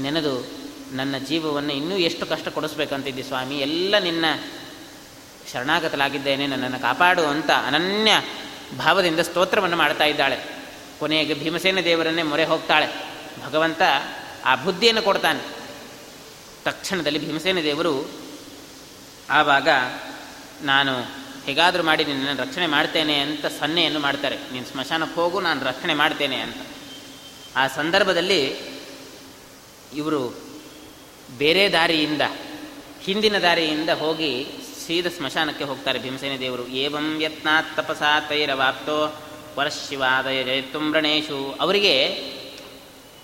ನೆನೆದು 0.00 0.48
ನನ್ನ 0.92 1.18
ಜೀವವನ್ನು 1.18 1.72
ಇನ್ನೂ 1.72 1.96
ಎಷ್ಟು 1.96 2.26
ಕಷ್ಟ 2.26 2.48
ಕೊಡಿಸ್ಬೇಕಂತಿದ್ದಿ 2.48 3.22
ಸ್ವಾಮಿ? 3.22 3.58
ಎಲ್ಲ 3.58 3.94
ನಿನ್ನ 3.98 4.24
ಶರಣಾಗತಲಾಗಿದ್ದೇನೆ. 5.52 6.46
ನನ್ನನ್ನು 6.46 6.78
ಕಾಪಾಡು 6.78 7.24
ಅಂತ 7.24 7.50
ಅನನ್ಯ 7.50 8.22
ಭಾವದಿಂದ 8.78 9.20
ಸ್ತೋತ್ರವನ್ನು 9.20 9.76
ಮಾಡ್ತಾ 9.76 10.04
ಇದ್ದಾಳೆ. 10.04 10.38
ಕೊನೆಗೆ 10.98 11.34
ಭೀಮಸೇನ 11.34 11.78
ದೇವರನ್ನೇ 11.80 12.22
ಮೊರೆ 12.22 12.44
ಹೋಗ್ತಾಳೆ. 12.44 12.86
ಭಗವಂತ 13.46 13.82
ಆ 14.44 14.54
ಬುದ್ಧಿಯನ್ನು 14.54 15.02
ಕೊಡ್ತಾನೆ. 15.02 15.40
ತಕ್ಷಣದಲ್ಲಿ 16.64 17.18
ಭೀಮಸೇನ 17.18 17.58
ದೇವರು 17.62 18.10
ಆವಾಗ, 19.30 19.68
ನಾನು 20.62 21.25
ಹೇಗಾದರೂ 21.46 21.82
ಮಾಡಿ 21.82 22.04
ನಿನ್ನನ್ನು 22.04 22.42
ರಕ್ಷಣೆ 22.42 22.66
ಮಾಡ್ತೇನೆ 22.66 23.18
ಅಂತ 23.18 23.46
ಸನ್ನೆಯನ್ನು 23.46 24.00
ಮಾಡ್ತಾರೆ. 24.00 24.36
ನೀನು 24.36 24.66
ಸ್ಮಶಾನಕ್ಕೆ 24.66 25.20
ಹೋಗು, 25.20 25.40
ನಾನು 25.40 25.64
ರಕ್ಷಣೆ 25.64 25.94
ಮಾಡ್ತೇನೆ 25.94 26.36
ಅಂತ. 26.36 26.56
ಆ 27.56 27.66
ಸಂದರ್ಭದಲ್ಲಿ 27.66 28.56
ಇವರು 29.94 30.34
ಬೇರೆ 31.38 31.68
ದಾರಿಯಿಂದ, 31.68 32.22
ಹಿಂದಿನ 33.02 33.38
ದಾರಿಯಿಂದ 33.38 33.90
ಹೋಗಿ 33.90 34.46
ಸೀದ 34.86 35.06
ಸ್ಮಶಾನಕ್ಕೆ 35.06 35.64
ಹೋಗ್ತಾರೆ 35.64 35.98
ಭೀಮಸೇನ 35.98 36.38
ದೇವರು. 36.40 36.68
ಏವಂ 36.68 37.22
ಯತ್ನಾತ್ 37.22 37.76
ತಪಸಾ 37.76 38.20
ತೈರವಾಪ್ತೋ 38.20 39.22
ವರಶಿವಾದಯ 39.58 40.44
ಜಯತುಂಬ್ರಣೇಶು. 40.44 41.56
ಅವರಿಗೆ 41.60 41.94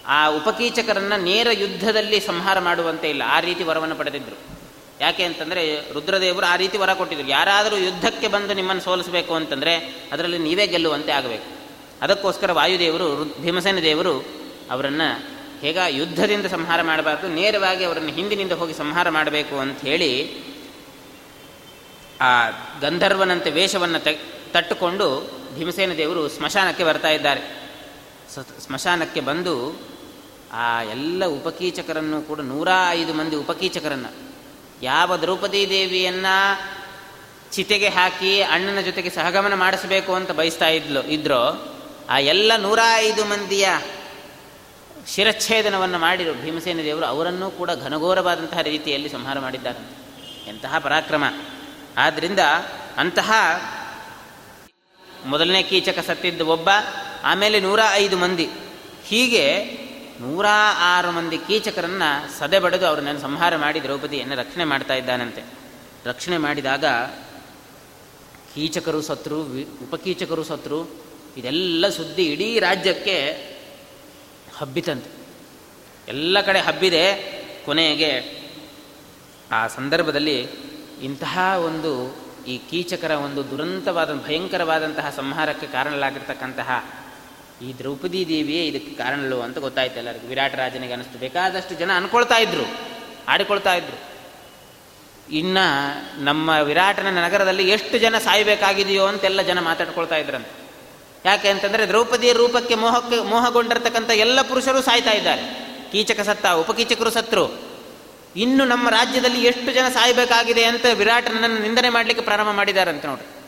ಆ 0.07 0.27
ಉಪಕೀಚಕರನ್ನು 0.27 1.23
ನೇರ 1.23 1.49
ಯುದ್ಧದಲ್ಲಿ 1.53 2.21
ಸಂಹಾರ 2.21 2.59
ಮಾಡುವಂತೆ 2.59 3.11
ಇಲ್ಲ. 3.11 3.23
ಆ 3.27 3.41
ರೀತಿ 3.41 3.65
ವರವನ್ನು 3.65 3.95
ಪಡೆದಿದ್ದರು 3.95 4.62
ಯಾಕೆ 5.01 5.25
ಅಂತಂದರೆ 5.25 5.93
ರುದ್ರದೇವರು 5.93 6.47
ಆ 6.47 6.57
ರೀತಿ 6.57 6.79
ವರ 6.79 6.95
ಕೊಟ್ಟಿದ್ರು. 6.95 7.29
ಯಾರಾದರೂ 7.29 7.77
ಯುದ್ಧಕ್ಕೆ 7.77 8.29
ಬಂದು 8.29 8.55
ನಿಮ್ಮನ್ನು 8.55 8.83
ಸೋಲಿಸಬೇಕು 8.83 9.35
ಅಂತಂದರೆ 9.35 9.75
ಅದರಲ್ಲಿ 10.13 10.39
ನೀವೇ 10.39 10.67
ಗೆಲ್ಲುವಂತೆ 10.67 11.13
ಆಗಬೇಕು. 11.13 11.49
ಅದಕ್ಕೋಸ್ಕರ 12.03 12.53
ವಾಯುದೇವರು 12.53 13.25
ಭೀಮಸೇನ 13.43 13.79
ದೇವರು 13.79 14.25
ಅವರನ್ನು 14.71 15.09
ಹೇಗ 15.61 15.79
ಯುದ್ಧದಿಂದ 15.89 16.47
ಸಂಹಾರ 16.47 16.83
ಮಾಡಬಾರ್ದು, 16.83 17.29
ನೇರವಾಗಿ 17.29 17.85
ಅವರನ್ನು 17.85 18.09
ಹಿಂದಿನಿಂದ 18.09 18.53
ಹೋಗಿ 18.53 18.75
ಸಂಹಾರ 18.75 19.09
ಮಾಡಬೇಕು 19.09 19.57
ಅಂತ 19.57 19.81
ಹೇಳಿ 19.81 20.33
ಆ 22.21 22.49
ಗಂಧರ್ವನಂತೆ 22.81 23.51
ವೇಷವನ್ನು 23.51 24.05
ತಟ್ಟುಕೊಂಡು 24.53 25.07
ಭೀಮಸೇನ 25.59 25.93
ದೇವರು 25.93 26.29
ಸ್ಮಶಾನಕ್ಕೆ 26.29 26.85
ಬರ್ತಾ 26.85 27.09
ಇದ್ದಾರೆ. 27.09 27.41
ಸ್ಮಶಾನಕ್ಕೆ 28.61 29.21
ಬಂದು 29.21 29.81
ಆ 30.53 30.83
ಎಲ್ಲ 30.83 31.27
ಉಪಕೀಚಕರನ್ನು 31.27 32.23
ಕೂಡ 32.23 32.41
ನೂರ 32.41 32.69
ಐದು 32.91 33.15
ಮಂದಿ 33.15 33.37
ಉಪಕೀಚಕರನ್ನು 33.37 34.32
ಯಾವ 34.83 35.17
ದ್ರೌಪದಿ 35.17 35.69
ದೇವಿಯನ್ನು 35.69 36.61
ಚಿತೆಗೆ 37.53 37.89
ಹಾಕಿ 37.89 38.43
ಅಣ್ಣನ 38.43 38.81
ಜೊತೆಗೆ 38.81 39.11
ಸಹಗಮನ 39.11 39.55
ಮಾಡಿಸಬೇಕು 39.55 40.15
ಅಂತ 40.15 40.31
ಬಯಸ್ತಾ 40.31 40.69
ಇದ್ಲು, 40.69 41.03
ಇದ್ರು, 41.03 41.73
ಆ 42.11 42.19
ಎಲ್ಲ 42.19 42.53
ನೂರ 42.57 42.79
ಐದು 42.95 43.25
ಮಂದಿಯ 43.25 43.69
ಶಿರಚ್ಛೇದನವನ್ನು 45.09 45.99
ಮಾಡಿರು 45.99 46.35
ಭೀಮಸೇನ 46.35 46.79
ದೇವರು. 46.83 47.07
ಅವರನ್ನೂ 47.07 47.51
ಕೂಡ 47.51 47.71
ಘನಘೋರವಾದಂತಹ 47.85 48.61
ರೀತಿಯಲ್ಲಿ 48.61 49.09
ಸಂಹಾರ 49.09 49.39
ಮಾಡಿದ್ದಾರೆ 49.39 49.79
ಎಂತಹ 50.49 50.79
ಪರಾಕ್ರಮ. 50.79 51.25
ಆದ್ದರಿಂದ 51.97 52.39
ಅಂತಹ 52.97 53.33
ಮೊದಲನೇ 55.27 55.63
ಕೀಚಕ 55.63 55.99
ಸತ್ತಿದ್ದ 55.99 56.41
ಒಬ್ಬ, 56.41 56.69
ಆಮೇಲೆ 57.25 57.61
ನೂರ 57.61 57.81
ಐದು 57.93 58.17
ಮಂದಿ. 58.17 58.51
ಹೀಗೆ 59.05 59.47
ನೂರ 60.23 60.47
ಆರು 60.79 61.13
ಮಂದಿ 61.13 61.39
ಕೀಚಕರನ್ನು 61.39 62.39
ಸದೆ 62.39 62.59
ಬಡಿದು 62.59 62.87
ಅವರನ್ನು 62.87 63.21
ಸಂಹಾರ 63.21 63.57
ಮಾಡಿ 63.57 63.83
ದ್ರೌಪದಿಯನ್ನು 63.83 64.35
ರಕ್ಷಣೆ 64.37 64.65
ಮಾಡ್ತಾ 64.65 64.95
ಇದ್ದಾನಂತೆ. 64.95 65.43
ರಕ್ಷಣೆ 66.05 66.39
ಮಾಡಿದಾಗ 66.39 66.85
ಕೀಚಕರು 68.55 69.03
ಸತ್ರು 69.03 69.43
ಉಪಕೀಚಕರು 69.83 70.43
ಸತ್ರು, 70.43 71.05
ಇದೆಲ್ಲ 71.37 71.89
ಸುದ್ದಿ 71.89 72.25
ಇಡೀ 72.25 72.59
ರಾಜ್ಯಕ್ಕೆ 72.59 73.19
ಹಬ್ಬಿತಂತೆ. 74.57 75.11
ಎಲ್ಲ 76.09 76.41
ಕಡೆ 76.41 76.61
ಹಬ್ಬಿದೆ. 76.61 77.05
ಕೊನೆಗೆ 77.65 78.43
ಆ 79.53 79.67
ಸಂದರ್ಭದಲ್ಲಿ 79.67 80.39
ಇಂತಹ 81.03 81.39
ಒಂದು 81.65 82.17
ಈ 82.47 82.59
ಕೀಚಕರ 82.71 83.11
ಒಂದು 83.11 83.51
ದುರಂತವಾದ, 83.51 84.15
ಭಯಂಕರವಾದಂತಹ 84.15 85.11
ಸಂಹಾರಕ್ಕೆ 85.11 85.67
ಕಾರಣಲಾಗಿರ್ತಕ್ಕಂತಹ 85.67 87.02
ಈ 87.63 87.79
ದ್ರೌಪದಿ 87.79 88.29
ದೇವಿಯೇ 88.29 88.67
ಇದಕ್ಕೆ 88.67 88.95
ಕಾರಣಲೋ 88.95 89.41
ಅಂತ 89.41 89.59
ಗೊತ್ತಾಯ್ತು 89.59 89.97
ಎಲ್ಲರಿಗೂ. 89.97 90.29
ವಿರಾಟ 90.29 90.55
ರಾಜನಿಗೆ 90.55 90.93
ಅನಿಸ್ತು. 90.93 91.19
ಬೇಕಾದಷ್ಟು 91.19 91.75
ಜನ 91.75 91.91
ಅನ್ಕೊಳ್ತಾ 91.97 92.39
ಇದ್ರು, 92.39 92.65
ಆಡಿಕೊಳ್ತಾ 93.29 93.75
ಇದ್ರು. 93.75 94.13
ಇನ್ನ 95.33 95.59
ನಮ್ಮ 96.19 96.51
ವಿರಾಟನ 96.63 97.25
ನಗರದಲ್ಲಿ 97.25 97.71
ಎಷ್ಟು 97.71 97.99
ಜನ 97.99 98.19
ಸಾಯಬೇಕಾಗಿದೆಯೋ 98.19 99.05
ಅಂತೆಲ್ಲ 99.07 99.43
ಜನ 99.43 99.61
ಮಾತಾಡ್ಕೊಳ್ತಾ 99.61 100.17
ಇದ್ರಂತೆ. 100.17 100.63
ಯಾಕೆ 101.25 101.49
ಅಂತಂದರೆ 101.49 101.87
ದ್ರೌಪದಿಯ 101.87 102.33
ರೂಪಕ್ಕೆ 102.33 102.75
ಮೋಹಕ್ಕೆ, 102.75 103.21
ಮೋಹಗೊಂಡಿರ್ತಕ್ಕಂಥ 103.23 104.11
ಎಲ್ಲ 104.11 104.43
ಪುರುಷರು 104.43 104.83
ಸಾಯ್ತಾ 104.83 105.11
ಇದ್ದಾರೆ. 105.11 105.43
ಕೀಚಕ 105.93 106.21
ಸತ್ತ, 106.21 106.47
ಉಪಕೀಚಕರು 106.47 107.11
ಸತ್ರು. 107.11 107.73
ಇನ್ನು 108.37 108.65
ನಮ್ಮ 108.65 108.89
ರಾಜ್ಯದಲ್ಲಿ 108.89 109.45
ಎಷ್ಟು 109.45 109.73
ಜನ 109.73 109.89
ಸಾಯಬೇಕಾಗಿದೆ 109.89 110.65
ಅಂತ 110.65 110.87
ವಿರಾಟನನ್ನು 110.95 111.59
ನಿಂದನೆ 111.59 111.89
ಮಾಡಲಿಕ್ಕೆ 111.89 112.25
ಪ್ರಾರಂಭ 112.25 112.49
ಮಾಡಿದಾರಂತೆ 112.49 113.09
ನೋಡಿ 113.09 113.42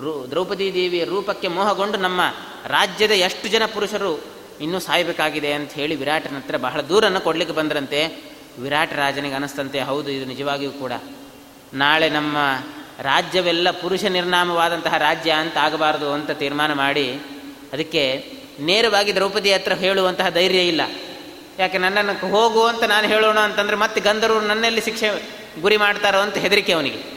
ರೂ, 0.00 0.26
ದ್ರೌಪದಿ 0.30 0.74
ದೇವಿಯ 0.74 1.04
ರೂಪಕ್ಕೆ 1.04 1.48
ಮೋಹಗೊಂಡು 1.48 1.98
ನಮ್ಮ 1.98 2.20
ರಾಜ್ಯದ 2.66 3.10
ಎಷ್ಟು 3.10 3.48
ಜನ 3.48 3.62
ಪುರುಷರು 3.66 4.24
ಇನ್ನೂ 4.60 4.78
ಸಾಯಬೇಕಾಗಿದೆ 4.78 5.52
ಅಂತ 5.52 5.72
ಹೇಳಿ 5.72 5.94
ವಿರಾಟನ 5.94 6.36
ಹತ್ರ 6.36 6.56
ಬಹಳ 6.56 6.80
ದೂರನ್ನು 6.80 7.20
ಕೊಡಲಿಕ್ಕೆ 7.20 7.56
ಬಂದರಂತೆ. 7.56 8.22
ವಿರಾಟ 8.58 8.92
ರಾಜನಿಗೆ 8.92 9.34
ಅನಿಸ್ತಂತೆ, 9.34 9.80
ಹೌದು, 9.80 10.10
ಇದು 10.10 10.24
ನಿಜವಾಗಿಯೂ 10.24 10.70
ಕೂಡ. 10.70 10.92
ನಾಳೆ 11.74 12.10
ನಮ್ಮ 12.10 12.36
ರಾಜ್ಯವೆಲ್ಲ 13.00 13.70
ಪುರುಷ 13.70 14.04
ನಿರ್ನಾಮವಾದಂತಹ 14.04 14.96
ರಾಜ್ಯ 14.96 15.30
ಅಂತ 15.32 15.56
ಆಗಬಾರದು 15.56 16.12
ಅಂತ 16.12 16.30
ತೀರ್ಮಾನ 16.30 16.72
ಮಾಡಿ, 16.72 17.12
ಅದಕ್ಕೆ 17.72 18.24
ನೇರವಾಗಿ 18.60 19.14
ದ್ರೌಪದಿ 19.14 19.52
ಹತ್ರ 19.52 19.72
ಹೇಳುವಂತಹ 19.72 20.28
ಧೈರ್ಯ 20.28 20.58
ಇಲ್ಲ. 20.58 20.80
ಯಾಕೆ, 21.58 21.78
ನನ್ನನ್ನು 21.78 22.30
ಹೋಗು 22.30 22.62
ಅಂತ 22.62 22.84
ನಾನು 22.84 23.08
ಹೇಳೋಣ 23.08 23.38
ಅಂತಂದರೆ 23.38 23.76
ಮತ್ತೆ 23.76 24.00
ಗಂಧರ್ವರು 24.00 24.46
ನನ್ನಲ್ಲಿ 24.46 24.80
ಶಿಕ್ಷೆ 24.80 25.08
ಗುರಿ 25.60 25.76
ಮಾಡ್ತಾರೋ 25.76 26.18
ಅಂತ 26.18 26.36
ಹೆದರಿಕೆ 26.36 26.72
ಅವನಿಗೆ. 26.72 27.15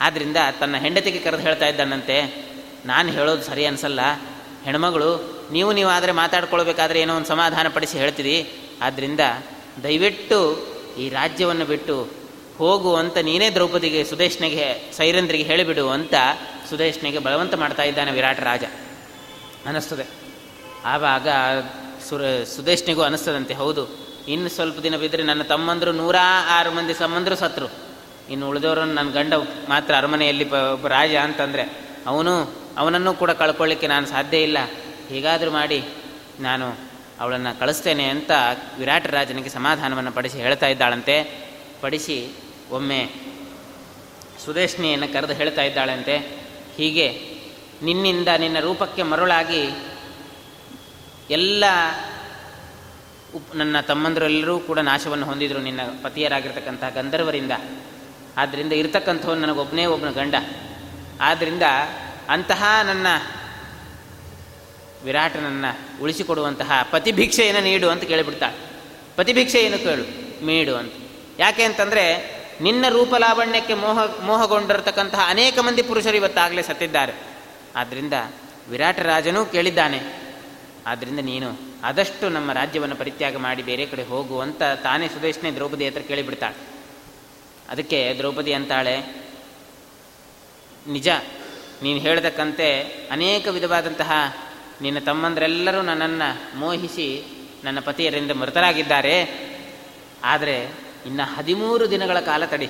ಆದ್ದರಿಂದ 0.00 0.36
ತನ್ನ 0.60 0.76
ಹೆಂಡತಿಗೆ 0.76 1.18
ಕರೆದು 1.18 1.42
ಹೇಳ್ತಾ 1.42 1.66
ಇದ್ದಾನಂತೆ, 1.66 2.16
ನಾನು 2.86 3.12
ಹೇಳೋದು 3.12 3.42
ಸರಿ 3.42 3.64
ಅನಿಸಲ್ಲ. 3.64 4.00
ಹೆಣ್ಮಗಳು, 4.64 5.10
ನೀವು 5.52 5.72
ನೀವು 5.72 5.90
ಆದರೆ 5.90 6.12
ಮಾತಾಡ್ಕೊಳ್ಬೇಕಾದ್ರೆ 6.12 7.00
ಏನೋ 7.00 7.16
ಒಂದು 7.16 7.26
ಸಮಾಧಾನ 7.26 7.66
ಪಡಿಸಿ 7.68 7.98
ಹೇಳ್ತೀರಿ. 7.98 8.36
ಆದ್ದರಿಂದ 8.82 9.20
ದಯವಿಟ್ಟು 9.82 10.38
ಈ 10.98 11.08
ರಾಜ್ಯವನ್ನು 11.08 11.64
ಬಿಟ್ಟು 11.64 11.96
ಹೋಗು 12.58 12.94
ಅಂತ 12.94 13.18
ನೀನೇ 13.18 13.50
ದ್ರೌಪದಿಗೆ, 13.50 14.04
ಸುದೇಶ್ನಿಗೆ, 14.04 14.66
ಸೈರಂದ್ರಿಗೆ 14.96 15.44
ಹೇಳಿಬಿಡು 15.44 15.88
ಅಂತ 15.88 16.14
ಸುದೇಶ್ನಿಗೆ 16.70 17.18
ಬಲವಂತ 17.18 17.54
ಮಾಡ್ತಾ 17.54 17.82
ಇದ್ದಾನೆ 17.82 18.10
ವಿರಾಟ 18.10 18.40
ರಾಜ. 18.40 18.64
ಅನ್ನಿಸ್ತದೆ. 19.66 20.06
ಆವಾಗ 20.84 21.28
ಸುರ, 22.08 22.22
ಸುದೇಶ್ನಿಗೂ 22.56 23.02
ಅನ್ನಿಸ್ತದಂತೆ, 23.02 23.54
ಹೌದು, 23.54 23.84
ಇನ್ನು 24.28 24.48
ಸ್ವಲ್ಪ 24.48 24.80
ದಿನ 24.80 24.96
ಬಿದ್ದರೆ 24.96 25.22
ನನ್ನ 25.22 25.42
ತಮ್ಮಂದರು 25.42 25.92
ನೂರ 25.92 26.16
ಆರು 26.48 26.70
ಮಂದಿ 26.70 26.94
ಸಂಬಂಧರು 26.94 27.36
ಸತ್ರು. 27.36 27.89
ಇನ್ನು 28.30 28.48
ಉಳಿದವರನ್ನು 28.48 28.94
ನನ್ನ 28.94 29.10
ಗಂಡ 29.10 29.34
ಮಾತ್ರ 29.68 29.92
ಅರಮನೆಯಲ್ಲಿ 29.94 30.44
ರಾಜ 30.88 31.14
ಅಂತಂದರೆ 31.14 31.64
ಅವನು, 32.06 32.34
ಅವನನ್ನು 32.78 33.14
ಕೂಡ 33.14 33.30
ಕಳ್ಕೊಳ್ಳಿಕ್ಕೆ 33.30 33.86
ನಾನು 33.86 34.06
ಸಾಧ್ಯ 34.06 34.38
ಇಲ್ಲ. 34.38 34.58
ಹೀಗಾದರೂ 35.08 35.50
ಮಾಡಿ 35.50 35.80
ನಾನು 36.40 36.66
ಅವಳನ್ನು 37.20 37.52
ಕಳಿಸ್ತೇನೆ 37.58 38.04
ಅಂತ 38.04 38.30
ವಿರಾಟ 38.78 39.06
ರಾಜನಿಗೆ 39.06 39.48
ಸಮಾಧಾನವನ್ನು 39.48 40.12
ಪಡಿಸಿ 40.12 40.38
ಹೇಳ್ತಾ 40.38 40.66
ಇದ್ದಾಳಂತೆ. 40.66 41.16
ಪಡಿಸಿ 41.80 42.16
ಒಮ್ಮೆ 42.70 43.00
ಸುದೇಶ್ನಿಯನ್ನು 44.44 45.12
ಕರೆದು 45.12 45.34
ಹೇಳ್ತಾ 45.34 45.62
ಇದ್ದಾಳಂತೆ, 45.62 46.16
ಹೀಗೆ 46.76 47.06
ನಿನ್ನಿಂದ 47.82 48.28
ನಿನ್ನ 48.38 48.58
ರೂಪಕ್ಕೆ 48.60 49.02
ಮರುಳಾಗಿ 49.02 49.62
ಎಲ್ಲ 51.30 51.64
ಉಪ್, 53.36 53.56
ನನ್ನ 53.56 53.80
ತಮ್ಮಂದರೆಲ್ಲರೂ 53.80 54.58
ಕೂಡ 54.58 54.78
ನಾಶವನ್ನು 54.78 55.26
ಹೊಂದಿದರು 55.26 55.58
ನಿನ್ನ 55.58 55.80
ಪತಿಯರಾಗಿರ್ತಕ್ಕಂಥ 56.02 56.84
ಗಂಧರ್ವರಿಂದ. 56.94 57.52
ಆದ್ದರಿಂದ 58.36 58.72
ಇರ್ತಕ್ಕಂಥವನು 58.72 59.40
ನನಗೊಬ್ಬನೇ 59.40 59.86
ಒಬ್ಬನ 59.86 60.10
ಗಂಡ. 60.10 60.34
ಆದ್ದರಿಂದ 61.20 61.62
ಅಂತಹ 62.28 62.64
ನನ್ನ 62.84 63.06
ವಿರಾಟನನ್ನು 65.04 66.02
ಉಳಿಸಿಕೊಡುವಂತಹ 66.02 66.88
ಪತಿಭಿಕ್ಷೆಯನ್ನು 66.90 67.62
ನೀಡು 67.62 67.88
ಅಂತ 67.88 68.04
ಕೇಳಿಬಿಡ್ತಾಳೆ 68.04 69.60
ಏನು 69.60 69.78
ಕೇಳು? 69.78 70.30
ಮೇಡು 70.44 70.76
ಅಂತ. 70.76 70.92
ಯಾಕೆ 71.38 71.62
ಅಂತಂದರೆ 71.62 72.30
ನಿನ್ನ 72.60 72.84
ರೂಪಲಾವಣ್ಯಕ್ಕೆ 72.88 73.74
ಮೋಹ, 73.74 74.20
ಮೋಹಗೊಂಡಿರತಕ್ಕಂತಹ 74.22 75.26
ಅನೇಕ 75.28 75.58
ಮಂದಿ 75.58 75.82
ಪುರುಷರು 75.82 76.16
ಇವತ್ತಾಗಲೇ 76.16 76.62
ಸತ್ತಿದ್ದಾರೆ. 76.62 77.12
ಆದ್ದರಿಂದ 77.76 78.12
ವಿರಾಟ 78.68 79.00
ರಾಜನೂ 79.00 79.44
ಕೇಳಿದ್ದಾನೆ. 79.44 80.00
ಆದ್ದರಿಂದ 80.86 81.18
ನೀನು 81.18 81.58
ಆದಷ್ಟು 81.84 82.28
ನಮ್ಮ 82.28 82.52
ರಾಜ್ಯವನ್ನು 82.52 82.96
ಪರಿತ್ಯಾಗ 82.96 83.36
ಮಾಡಿ 83.36 83.62
ಬೇರೆ 83.62 83.86
ಕಡೆ 83.86 84.02
ಹೋಗು 84.02 84.40
ಅಂತ 84.40 84.62
ತಾನೇ 84.62 85.08
ಸುದೇಶನೇ 85.08 85.50
ದ್ರೌಪದಿ 85.50 85.88
ಹತ್ರ 85.88 86.00
ಕೇಳಿಬಿಡ್ತಾಳೆ. 86.00 86.69
ಅದಕ್ಕೆ 87.70 88.14
ದ್ರೌಪದಿ 88.18 88.52
ಅಂತಾಳೆ, 88.52 89.00
ನಿಜ, 90.86 91.08
ನೀನು 91.82 92.00
ಹೇಳತಕ್ಕಂತೆ 92.00 92.80
ಅನೇಕ 93.10 93.48
ವಿಧವಾದಂತಹ 93.48 94.36
ನಿನ್ನ 94.82 94.98
ತಮ್ಮಂದರೆಲ್ಲರೂ 94.98 95.82
ನನ್ನನ್ನು 95.82 96.58
ಮೋಹಿಸಿ 96.58 97.24
ನನ್ನ 97.64 97.80
ಪತಿಯರಿಂದ 97.80 98.30
ಮೃತರಾಗಿದ್ದಾರೆ. 98.30 99.16
ಆದರೆ 100.24 100.68
ಇನ್ನು 101.06 101.34
ಹದಿಮೂರು 101.34 101.90
ದಿನಗಳ 101.90 102.20
ಕಾಲ 102.20 102.44
ತಡಿ. 102.44 102.68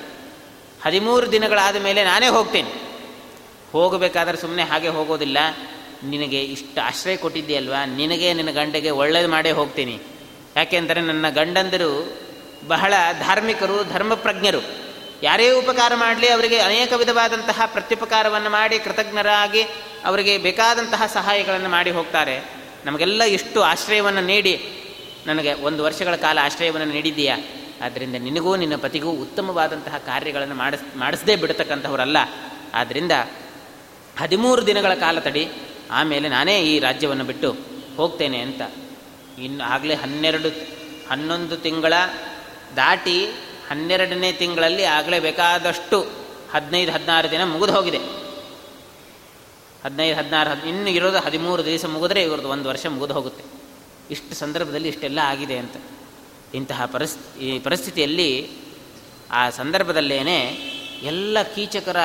ಹದಿಮೂರು 0.83 1.31
ದಿನಗಳಾದ 1.31 1.75
ಮೇಲೆ 1.75 2.03
ನಾನೇ 2.03 2.27
ಹೋಗ್ತೇನೆ. 2.27 2.71
ಹೋಗಬೇಕಾದ್ರೆ 3.71 4.37
ಸುಮ್ಮನೆ 4.37 4.63
ಹಾಗೆ 4.63 4.87
ಹೋಗೋದಿಲ್ಲ. 4.87 5.37
ನಿನಗೆ 6.03 6.43
ಇಷ್ಟು 6.43 6.81
ಆಶ್ರಯ 6.81 7.17
ಕೊಟ್ಟಿದ್ದೀಯಲ್ವಾ 7.17 7.85
ನಿನಗೆ 7.85 8.33
ನಿನ್ನ 8.33 8.51
ಗಂಡಗೆ 8.51 8.89
ಒಳ್ಳೇದು 8.89 9.27
ಮಾಡೇ 9.27 9.51
ಹೋಗ್ತೀನಿ. 9.51 9.99
ಯಾಕೆಂದರೆ 10.55 11.01
ನನ್ನ 11.01 11.29
ಗಂಡಂದರು 11.29 12.17
ಬಹಳ 12.67 12.93
ಧಾರ್ಮಿಕರು, 13.19 13.83
ಧರ್ಮಪ್ರಜ್ಞರು. 13.83 14.90
ಯಾರೇ 15.23 15.51
ಉಪಕಾರ 15.51 15.95
ಮಾಡಲಿ, 15.95 16.27
ಅವರಿಗೆ 16.27 16.59
ಅನೇಕ 16.59 16.93
ವಿಧವಾದಂತಹ 16.93 17.61
ಪ್ರತ್ಯುಪಕಾರವನ್ನು 17.65 18.49
ಮಾಡಿ, 18.49 18.79
ಕೃತಜ್ಞರಾಗಿ 18.79 19.61
ಅವರಿಗೆ 20.05 20.37
ಬೇಕಾದಂತಹ 20.37 21.05
ಸಹಾಯಗಳನ್ನು 21.05 21.69
ಮಾಡಿ 21.69 21.91
ಹೋಗ್ತಾರೆ. 21.91 22.35
ನಮಗೆಲ್ಲ 22.85 23.23
ಇಷ್ಟು 23.23 23.61
ಆಶ್ರಯವನ್ನು 23.61 24.21
ನೀಡಿ, 24.21 24.53
ನನಗೆ 25.25 25.53
ಒಂದು 25.53 25.83
ವರ್ಷಗಳ 25.83 26.15
ಕಾಲ 26.15 26.39
ಆಶ್ರಯವನ್ನು 26.41 26.87
ನೀಡಿದ್ದೀಯಾ? 26.93 27.37
ಆದ್ದರಿಂದ 27.85 28.15
ನಿನಗೂ 28.15 28.55
ನಿನ್ನ 28.55 28.75
ಪತಿಗೂ 28.75 29.11
ಉತ್ತಮವಾದಂತಹ 29.11 29.97
ಕಾರ್ಯಗಳನ್ನು 29.97 30.55
ಮಾಡಿಸ್, 30.55 30.97
ಮಾಡಿಸದೇ 30.97 31.35
ಬಿಡತಕ್ಕಂಥವರಲ್ಲ. 31.35 32.17
ಆದ್ದರಿಂದ 32.73 33.11
ಹದಿಮೂರು 34.19 34.67
ದಿನಗಳ 34.67 34.93
ಕಾಲ 34.93 35.19
ತಡಿ, 35.19 35.51
ಆಮೇಲೆ 35.91 36.29
ನಾನೇ 36.29 36.61
ಈ 36.61 36.79
ರಾಜ್ಯವನ್ನು 36.79 37.23
ಬಿಟ್ಟು 37.23 37.57
ಹೋಗ್ತೇನೆ 37.97 38.39
ಅಂತ. 38.39 38.61
ಇನ್ನು 39.39 39.63
ಆಗಲೇ 39.63 39.93
ಹನ್ನೆರಡು, 39.93 40.49
ಹನ್ನೊಂದು 41.09 41.57
ತಿಂಗಳ 41.57 41.93
ದಾಟಿ 42.75 43.33
ಹನ್ನೆರಡನೇ 43.71 44.31
ತಿಂಗಳಲ್ಲಿ 44.31 44.83
ಆಗಲೇ 44.83 45.19
ಬೇಕಾದಷ್ಟು 45.19 45.97
ಹದಿನೈದು, 46.53 46.91
ಹದಿನಾರು 46.91 47.31
ದಿನ 47.31 47.43
ಮುಗಿದು 47.43 47.73
ಹೋಗಿದೆ. 47.73 47.99
ಹದಿನೈದು, 49.83 50.15
ಹದಿನಾರು, 50.15 50.49
ಹದ್, 50.49 50.65
ಇನ್ನು 50.67 50.89
ಇರೋದು 50.89 51.19
ಹದಿಮೂರು 51.19 51.65
ದಿವಸ 51.65 51.85
ಮುಗಿದ್ರೆ 51.85 52.23
ಇವ್ರದ್ದು 52.23 52.49
ಒಂದು 52.49 52.69
ವರ್ಷ 52.69 52.85
ಮುಗಿದು 52.85 53.13
ಹೋಗುತ್ತೆ. 53.13 53.43
ಇಷ್ಟು 54.11 54.35
ಸಂದರ್ಭದಲ್ಲಿ 54.35 54.87
ಇಷ್ಟೆಲ್ಲ 54.87 55.19
ಆಗಿದೆ 55.23 55.57
ಅಂತ. 55.57 55.77
ಇಂತಹ 56.53 56.85
ಪರಿಸ್ಥಿತಿ 56.85 57.45
ಈ 57.45 57.59
ಪರಿಸ್ಥಿತಿಯಲ್ಲಿ 57.59 58.49
ಆ 59.31 59.49
ಸಂದರ್ಭದಲ್ಲೇನೆ 59.49 60.37
ಎಲ್ಲ 61.03 61.37
ಕೀಚಕರ 61.55 61.97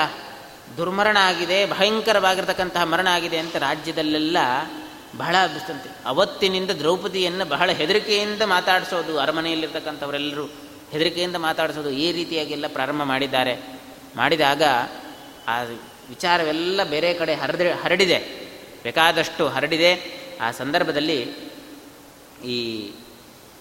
ದುರ್ಮರಣ 0.76 1.16
ಆಗಿದೆ, 1.20 1.66
ಭಯಂಕರವಾಗಿರ್ತಕ್ಕಂತಹ 1.66 2.84
ಮರಣ 2.84 3.08
ಆಗಿದೆ 3.10 3.38
ಅಂತ 3.38 3.56
ರಾಜ್ಯದಲ್ಲೆಲ್ಲ 3.56 4.36
ಬಹಳ 5.16 5.36
ಅಭಿಸ್ತಂತೆ 5.42 5.88
ಅವತ್ತಿನಿಂದ 6.06 6.70
ದ್ರೌಪದಿಯನ್ನು 6.70 7.44
ಬಹಳ 7.44 7.70
ಹೆದರಿಕೆಯಿಂದ 7.70 8.42
ಮಾತಾಡಿಸೋದು, 8.42 9.18
ಅರಮನೆಯಲ್ಲಿರ್ತಕ್ಕಂಥವರೆಲ್ಲರೂ 9.18 10.65
ಹೆದರಿಕೆಯಿಂದ 10.92 11.36
ಮಾತಾಡಿಸೋದು 11.36 11.90
ಈ 11.90 12.12
ರೀತಿಯಾಗೆಲ್ಲ 12.12 12.66
ಪ್ರಾರಂಭ 12.68 13.02
ಮಾಡಿದ್ದಾರೆ. 13.02 13.56
ಮಾಡಿದಾಗ 14.16 14.62
ಆ 15.48 15.62
ವಿಚಾರವೆಲ್ಲ 16.08 16.84
ಬೇರೆ 16.84 17.14
ಕಡೆ 17.14 17.34
ಹರಿದ, 17.34 17.60
ಹರಡಿದೆ. 17.84 18.18
ಬೇಕಾದಷ್ಟು 18.82 19.48
ಹರಡಿದೆ. 19.48 20.16
ಆ 20.40 20.50
ಸಂದರ್ಭದಲ್ಲಿ 20.50 21.22
ಈ 22.44 22.90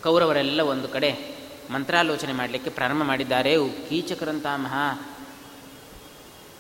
ಕೌರವರೆಲ್ಲ 0.03 0.61
ಒಂದು 0.61 0.88
ಕಡೆ 0.88 1.36
ಮಂತ್ರಾಲೋಚನೆ 1.69 2.34
ಮಾಡಲಿಕ್ಕೆ 2.34 2.69
ಪ್ರಾರಂಭ 2.69 3.03
ಮಾಡಿದ್ದಾರೆ. 3.03 3.55
ಕೀಚಕರಂತಹ 3.89 4.55
ಮಹಾ 4.55 5.15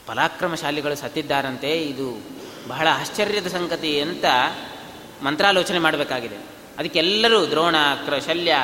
ಫಲಾಕ್ರಮಶಾಲಿಗಳು 0.07 0.95
ಸತ್ತಿದ್ದಾರಂತೆ. 0.95 1.81
ಇದು 1.83 2.21
ಬಹಳ 2.67 2.87
ಆಶ್ಚರ್ಯದ 2.91 3.47
ಸಂಗತಿ 3.47 3.99
ಅಂತ 3.99 4.25
ಮಂತ್ರಾಲೋಚನೆ 5.23 5.79
ಮಾಡಬೇಕಾಗಿದೆ. 5.79 6.35
ಅದಕ್ಕೆಲ್ಲರೂ 6.77 7.45
ದ್ರೋಣ 7.45 7.75
ಕ್ರ 8.05 8.19
ಶಲ್ಯ 8.19 8.55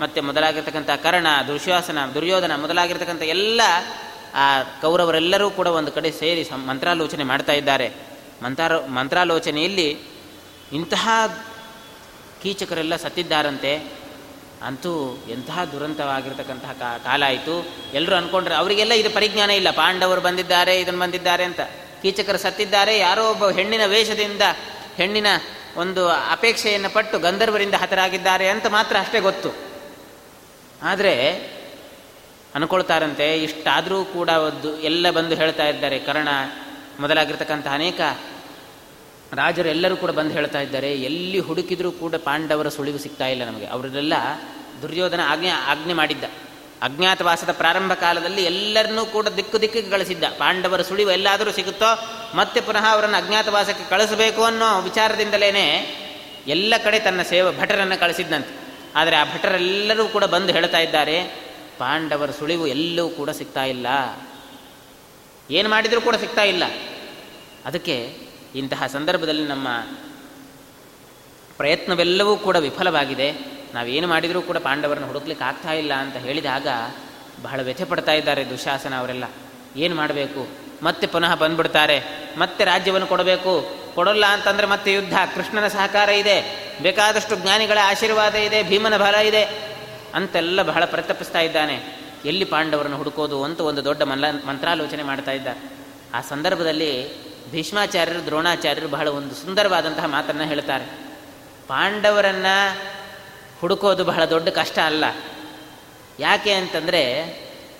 ಮತ್ತು 0.00 0.22
ಮೊದಲಾಗಿರ್ತಕ್ಕಂಥ 0.22 0.90
ಕರ್ಣ, 0.90 1.26
ದುರ್ಶಾಸನ, 1.46 1.98
ದುರ್ಯೋಧನ 2.14 2.52
ಮೊದಲಾಗಿರ್ತಕ್ಕಂಥ 2.60 3.22
ಎಲ್ಲ, 3.22 3.60
ಆ 4.34 4.62
ಕೌರವರೆಲ್ಲರೂ 4.62 5.50
ಕೂಡ 5.50 5.66
ಒಂದು 5.66 5.92
ಕಡೆ 5.92 6.10
ಸೇರಿ 6.10 6.42
ಮಂತ್ರಾಲೋಚನೆ 6.66 7.24
ಮಾಡ್ತಾ 7.24 7.52
ಇದ್ದಾರೆ. 7.52 7.88
ಮಂತ್ರ 8.42 8.78
ಮಂತ್ರಾಲೋಚನೆಯಲ್ಲಿ 8.78 9.98
ಇಂತಹ 10.72 11.08
ಕೀಚಕರೆಲ್ಲ 12.42 12.96
ಸತ್ತಿದ್ದಾರಂತೆ, 12.96 13.72
ಅಂತೂ 14.62 14.92
ಎಂತಹ 15.28 15.64
ದುರಂತವಾಗಿರ್ತಕ್ಕಂತಹ 15.64 16.72
ಕಾಲ 17.04 17.22
ಆಯಿತು. 17.26 17.66
ಎಲ್ಲರೂ 17.94 18.16
ಅಂದ್ಕೊಂಡ್ರೆ 18.16 18.54
ಅವರಿಗೆಲ್ಲ 18.54 18.92
ಇದು 18.92 19.10
ಪರಿಜ್ಞಾನ 19.10 19.50
ಇಲ್ಲ. 19.50 19.70
ಪಾಂಡವರು 19.70 20.20
ಬಂದಿದ್ದಾರೆ 20.20 20.80
ಇದನ್ನು 20.80 21.00
ಬಂದಿದ್ದಾರೆ 21.00 21.44
ಅಂತ. 21.44 21.60
ಕೀಚಕರು 22.02 22.38
ಸತ್ತಿದ್ದಾರೆ, 22.38 22.98
ಯಾರೋ 22.98 23.30
ಒಬ್ಬ 23.30 23.50
ಹೆಣ್ಣಿನ 23.50 23.86
ವೇಷದಿಂದ, 23.86 24.42
ಹೆಣ್ಣಿನ 24.96 25.26
ಒಂದು 25.76 26.08
ಅಪೇಕ್ಷೆಯನ್ನು 26.08 26.90
ಪಟ್ಟು 26.90 27.18
ಗಂಧರ್ವರಿಂದ 27.18 27.74
ಹತರಾಗಿದ್ದಾರೆ 27.74 28.48
ಅಂತ 28.48 28.66
ಮಾತ್ರ 28.66 28.96
ಅಷ್ಟೇ 29.00 29.20
ಗೊತ್ತು. 29.20 29.67
ಆದರೆ 30.82 31.32
ಅನ್ಕೊಳ್ತಾರಂತೆ, 32.54 33.42
ಇಷ್ಟಾದರೂ 33.42 34.04
ಕೂಡ 34.04 34.28
ಒಂದು 34.28 34.80
ಎಲ್ಲ 34.80 35.10
ಬಂದು 35.10 35.34
ಹೇಳ್ತಾ 35.34 35.66
ಇದ್ದಾರೆ, 35.66 35.98
ಕರ್ಣ 35.98 36.28
ಮೊದಲಾಗಿರ್ತಕ್ಕಂಥ 37.00 37.66
ಅನೇಕ 37.66 38.00
ರಾಜರು 39.34 39.68
ಎಲ್ಲರೂ 39.68 39.96
ಕೂಡ 39.96 40.10
ಬಂದು 40.10 40.30
ಹೇಳ್ತಾ 40.30 40.60
ಇದ್ದಾರೆ, 40.60 40.94
ಎಲ್ಲಿ 40.94 41.40
ಹುಡುಕಿದ್ರೂ 41.40 41.92
ಕೂಡ 41.92 42.14
ಪಾಂಡವರ 42.14 42.68
ಸುಳಿವು 42.68 42.98
ಸಿಗ್ತಾ 42.98 43.26
ಇಲ್ಲ 43.26 43.44
ನಮಗೆ. 43.44 43.66
ಅವರೆಲ್ಲ 43.66 44.14
ದುರ್ಯೋಧನ 44.82 45.20
ಆಜ್ಞೆ 45.26 45.48
ಆಜ್ಞೆ 45.48 45.94
ಮಾಡಿದ್ದ. 45.94 46.24
ಅಜ್ಞಾತವಾಸದ 46.82 47.52
ಪ್ರಾರಂಭ 47.52 47.92
ಕಾಲದಲ್ಲಿ 47.92 48.44
ಎಲ್ಲರನ್ನೂ 48.44 49.06
ಕೂಡ 49.06 49.28
ದಿಕ್ಕು 49.28 49.60
ದಿಕ್ಕಿಗೆ 49.60 49.90
ಕಳಿಸಿದ್ದ. 49.90 50.24
ಪಾಂಡವರ 50.24 50.82
ಸುಳಿವು 50.82 51.10
ಎಲ್ಲಾದರೂ 51.10 51.52
ಸಿಗುತ್ತೋ, 51.52 52.08
ಮತ್ತೆ 52.34 52.60
ಪುನಃ 52.60 52.86
ಅವರನ್ನು 52.90 53.24
ಅಜ್ಞಾತವಾಸಕ್ಕೆ 53.24 53.90
ಕಳಿಸಬೇಕು 53.90 54.44
ಅನ್ನೋ 54.44 54.80
ವಿಚಾರದಿಂದಲೇ 54.80 55.50
ಎಲ್ಲ 56.46 56.74
ಕಡೆ 56.84 57.00
ತನ್ನ 57.00 57.22
ಸೇವ 57.22 57.60
ಭಟರನ್ನು 57.60 58.00
ಕಳಿಸಿದ್ದಂತೆ 58.00 58.67
ಆದರೆ 58.98 59.16
ಆ 59.16 59.24
ಭಟರೆಲ್ಲರೂ 59.24 60.08
ಕೂಡ 60.08 60.24
ಬಂದು 60.24 60.52
ಹೇಳ್ತಾ 60.52 60.78
ಇದ್ದಾರೆ, 60.78 61.24
ಪಾಂಡವರ 61.78 62.30
ಸುಳಿವು 62.30 62.66
ಎಲ್ಲೂ 62.66 63.08
ಕೂಡ 63.08 63.30
ಸಿಗ್ತಾ 63.30 63.64
ಇಲ್ಲ. 63.64 63.86
ಏನು 65.50 65.68
ಮಾಡಿದರೂ 65.68 66.00
ಕೂಡ 66.00 66.14
ಸಿಗ್ತಾ 66.14 66.42
ಇಲ್ಲ. 66.42 66.62
ಅದಕ್ಕೆ 67.64 68.18
ಇಂತಹ 68.54 68.86
ಸಂದರ್ಭದಲ್ಲಿ 68.86 69.44
ನಮ್ಮ 69.44 69.68
ಪ್ರಯತ್ನವೆಲ್ಲವೂ 71.56 72.36
ಕೂಡ 72.36 72.56
ವಿಫಲವಾಗಿದೆ. 72.56 73.32
ನಾವೇನು 73.74 74.08
ಮಾಡಿದರೂ 74.08 74.42
ಕೂಡ 74.42 74.56
ಪಾಂಡವರನ್ನು 74.56 75.06
ಹುಡುಕ್ಲಿಕ್ಕೆ 75.06 75.44
ಆಗ್ತಾ 75.44 75.72
ಇಲ್ಲ 75.72 75.94
ಅಂತ 75.94 76.16
ಹೇಳಿದಾಗ 76.16 76.68
ಬಹಳ 77.42 77.62
ವ್ಯಥೆ 77.62 77.84
ಪಡ್ತಾ 77.84 78.12
ಇದ್ದಾರೆ 78.12 78.50
ದುಶಾಸನ 78.50 78.94
ಅವರೆಲ್ಲ. 78.94 79.24
ಏನು 79.76 79.94
ಮಾಡಬೇಕು? 79.94 80.48
ಮತ್ತೆ 80.82 81.06
ಪುನಃ 81.06 81.34
ಬಂದ್ಬಿಡ್ತಾರೆ. 81.34 82.02
ಮತ್ತೆ 82.38 82.64
ರಾಜ್ಯವನ್ನು 82.64 83.06
ಕೊಡಬೇಕು. 83.06 83.78
ಕೊಡಲ್ಲ 83.94 84.26
ಅಂತಂದರೆ 84.26 84.66
ಮತ್ತೆ 84.66 84.92
ಯುದ್ಧ. 84.92 85.14
ಕೃಷ್ಣನ 85.34 85.68
ಸಹಕಾರ 85.68 86.08
ಇದೆ. 86.08 86.67
ಬೇಕಾದಷ್ಟು 86.82 87.36
ಜ್ಞಾನಿಗಳ 87.36 87.78
ಆಶೀರ್ವಾದ 87.84 88.34
ಇದೆ, 88.34 88.62
ಭೀಮನ 88.62 88.96
ಬಲ 88.96 89.14
ಇದೆ 89.14 89.44
ಅಂತೆಲ್ಲ 90.14 90.62
ಬಹಳ 90.62 90.84
ಪ್ರತಪಿಸ್ತಾ 90.84 91.40
ಇದ್ದಾನೆ. 91.40 91.98
ಎಲ್ಲಿ 92.24 92.44
ಪಾಂಡವರನ್ನು 92.44 92.96
ಹುಡುಕೋದು 92.96 93.44
ಅಂತ 93.44 93.60
ಒಂದು 93.60 93.84
ದೊಡ್ಡ 93.84 94.02
ಮಲ್ಲ 94.02 94.24
ಮಂತ್ರಾಲೋಚನೆ 94.46 95.02
ಮಾಡ್ತಾ 95.02 95.30
ಇದ್ದಾರೆ. 95.30 95.60
ಆ 96.14 96.20
ಸಂದರ್ಭದಲ್ಲಿ 96.20 97.22
ಭೀಷ್ಮಾಚಾರ್ಯರು, 97.50 98.26
ದ್ರೋಣಾಚಾರ್ಯರು 98.26 98.88
ಬಹಳ 98.88 99.08
ಒಂದು 99.08 99.34
ಸುಂದರವಾದಂತಹ 99.34 100.04
ಮಾತನ್ನು 100.04 100.44
ಹೇಳ್ತಾರೆ. 100.44 100.84
ಪಾಂಡವರನ್ನು 101.68 102.78
ಹುಡುಕೋದು 103.60 104.04
ಬಹಳ 104.04 104.24
ದೊಡ್ಡ 104.24 104.48
ಕಷ್ಟ 104.48 104.78
ಅಲ್ಲ. 104.78 105.04
ಯಾಕೆ 106.20 106.52
ಅಂತಂದರೆ 106.52 107.12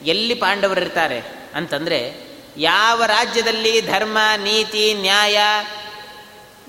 ಎಲ್ಲಿ 0.02 0.34
ಪಾಂಡವರಿರ್ತಾರೆ 0.34 1.22
ಅಂತಂದರೆ 1.54 2.28
ಯಾವ 2.56 3.04
ರಾಜ್ಯದಲ್ಲಿ 3.04 3.80
ಧರ್ಮ, 3.80 4.18
ನೀತಿ, 4.36 4.94
ನ್ಯಾಯ 4.94 5.38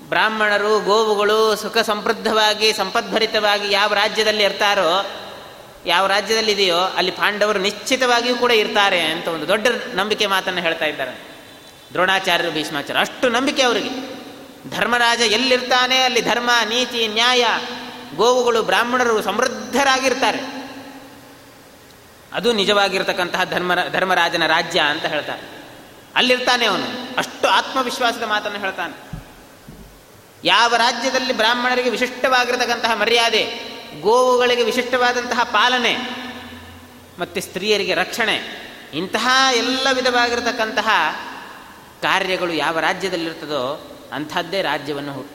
ಬ್ರಾಹ್ಮಣರು, 0.08 0.80
ಗೋವುಗಳು 0.80 1.56
ಸುಖ 1.56 1.78
ಸಮೃದ್ಧವಾಗಿ, 1.78 2.72
ಸಂಪದ್ಭರಿತವಾಗಿ 2.72 3.72
ಯಾವ 3.72 3.94
ರಾಜ್ಯದಲ್ಲಿ 3.94 4.44
ಇರ್ತಾರೋ, 4.44 5.10
ಯಾವ 5.86 6.06
ರಾಜ್ಯದಲ್ಲಿ 6.06 6.52
ಇದೆಯೋ 6.52 6.78
ಅಲ್ಲಿ 6.78 7.12
ಪಾಂಡವರು 7.12 7.58
ನಿಶ್ಚಿತವಾಗಿಯೂ 7.58 8.36
ಕೂಡ 8.36 8.50
ಇರ್ತಾರೆ 8.50 9.00
ಅಂತ 9.00 9.28
ಒಂದು 9.28 9.48
ದೊಡ್ಡ 9.48 9.66
ನಂಬಿಕೆ 9.94 10.26
ಮಾತನ್ನು 10.26 10.60
ಹೇಳ್ತಾ 10.60 10.84
ಇದ್ದಾರೆ. 10.84 11.30
ದ್ರೋಣಾಚಾರ್ಯರು 11.92 12.52
ಭೀಷ್ಮಾಚಾರ್ಯ 12.52 13.00
ಅಷ್ಟು 13.00 13.28
ನಂಬಿಕೆ 13.28 13.62
ಅವರಿಗೆ. 13.62 14.20
ಧರ್ಮರಾಜ 14.70 15.20
ಎಲ್ಲಿರ್ತಾನೆ 15.20 15.98
ಅಲ್ಲಿ 15.98 16.20
ಧರ್ಮ, 16.20 16.50
ನೀತಿ, 16.68 17.08
ನ್ಯಾಯ, 17.08 17.46
ಗೋವುಗಳು 18.16 18.62
ಬ್ರಾಹ್ಮಣರು 18.62 19.22
ಸಮೃದ್ಧರಾಗಿರ್ತಾರೆ. 19.22 20.70
ಅದು 22.32 22.52
ನಿಜವಾಗಿರ್ತಕ್ಕಂತಹ 22.52 23.44
ಧರ್ಮ, 23.44 23.72
ಧರ್ಮರಾಜನ 23.92 24.46
ರಾಜ್ಯ 24.46 24.80
ಅಂತ 24.80 25.04
ಹೇಳ್ತಾರೆ. 25.04 25.42
ಅಲ್ಲಿರ್ತಾನೆ 26.16 26.66
ಅವನು. 26.66 27.16
ಅಷ್ಟು 27.18 27.48
ಆತ್ಮವಿಶ್ವಾಸದ 27.48 28.22
ಮಾತನ್ನು 28.22 28.58
ಹೇಳ್ತಾನೆ. 28.58 29.09
ಯಾವ 30.44 30.76
ರಾಜ್ಯದಲ್ಲಿ 30.76 31.32
ಬ್ರಾಹ್ಮಣರಿಗೆ 31.32 31.90
ವಿಶಿಷ್ಟವಾಗಿರತಕ್ಕಂತಹ 31.90 32.94
ಮರ್ಯಾದೆ, 32.94 33.44
ಗೋವುಗಳಿಗೆ 34.00 34.62
ವಿಶಿಷ್ಟವಾದಂತಹ 34.62 35.42
ಪಾಲನೆ, 35.42 35.96
ಮತ್ತು 37.18 37.40
ಸ್ತ್ರೀಯರಿಗೆ 37.40 37.94
ರಕ್ಷಣೆ, 37.94 38.70
ಇಂತಹ 38.94 39.28
ಎಲ್ಲ 39.56 39.88
ವಿಧವಾಗಿರತಕ್ಕಂತಹ 39.92 40.88
ಕಾರ್ಯಗಳು 42.02 42.52
ಯಾವ 42.52 42.78
ರಾಜ್ಯದಲ್ಲಿರ್ತದೋ 42.78 43.90
ಅಂಥದ್ದೇ 44.12 44.62
ರಾಜ್ಯವನ್ನು 44.62 45.26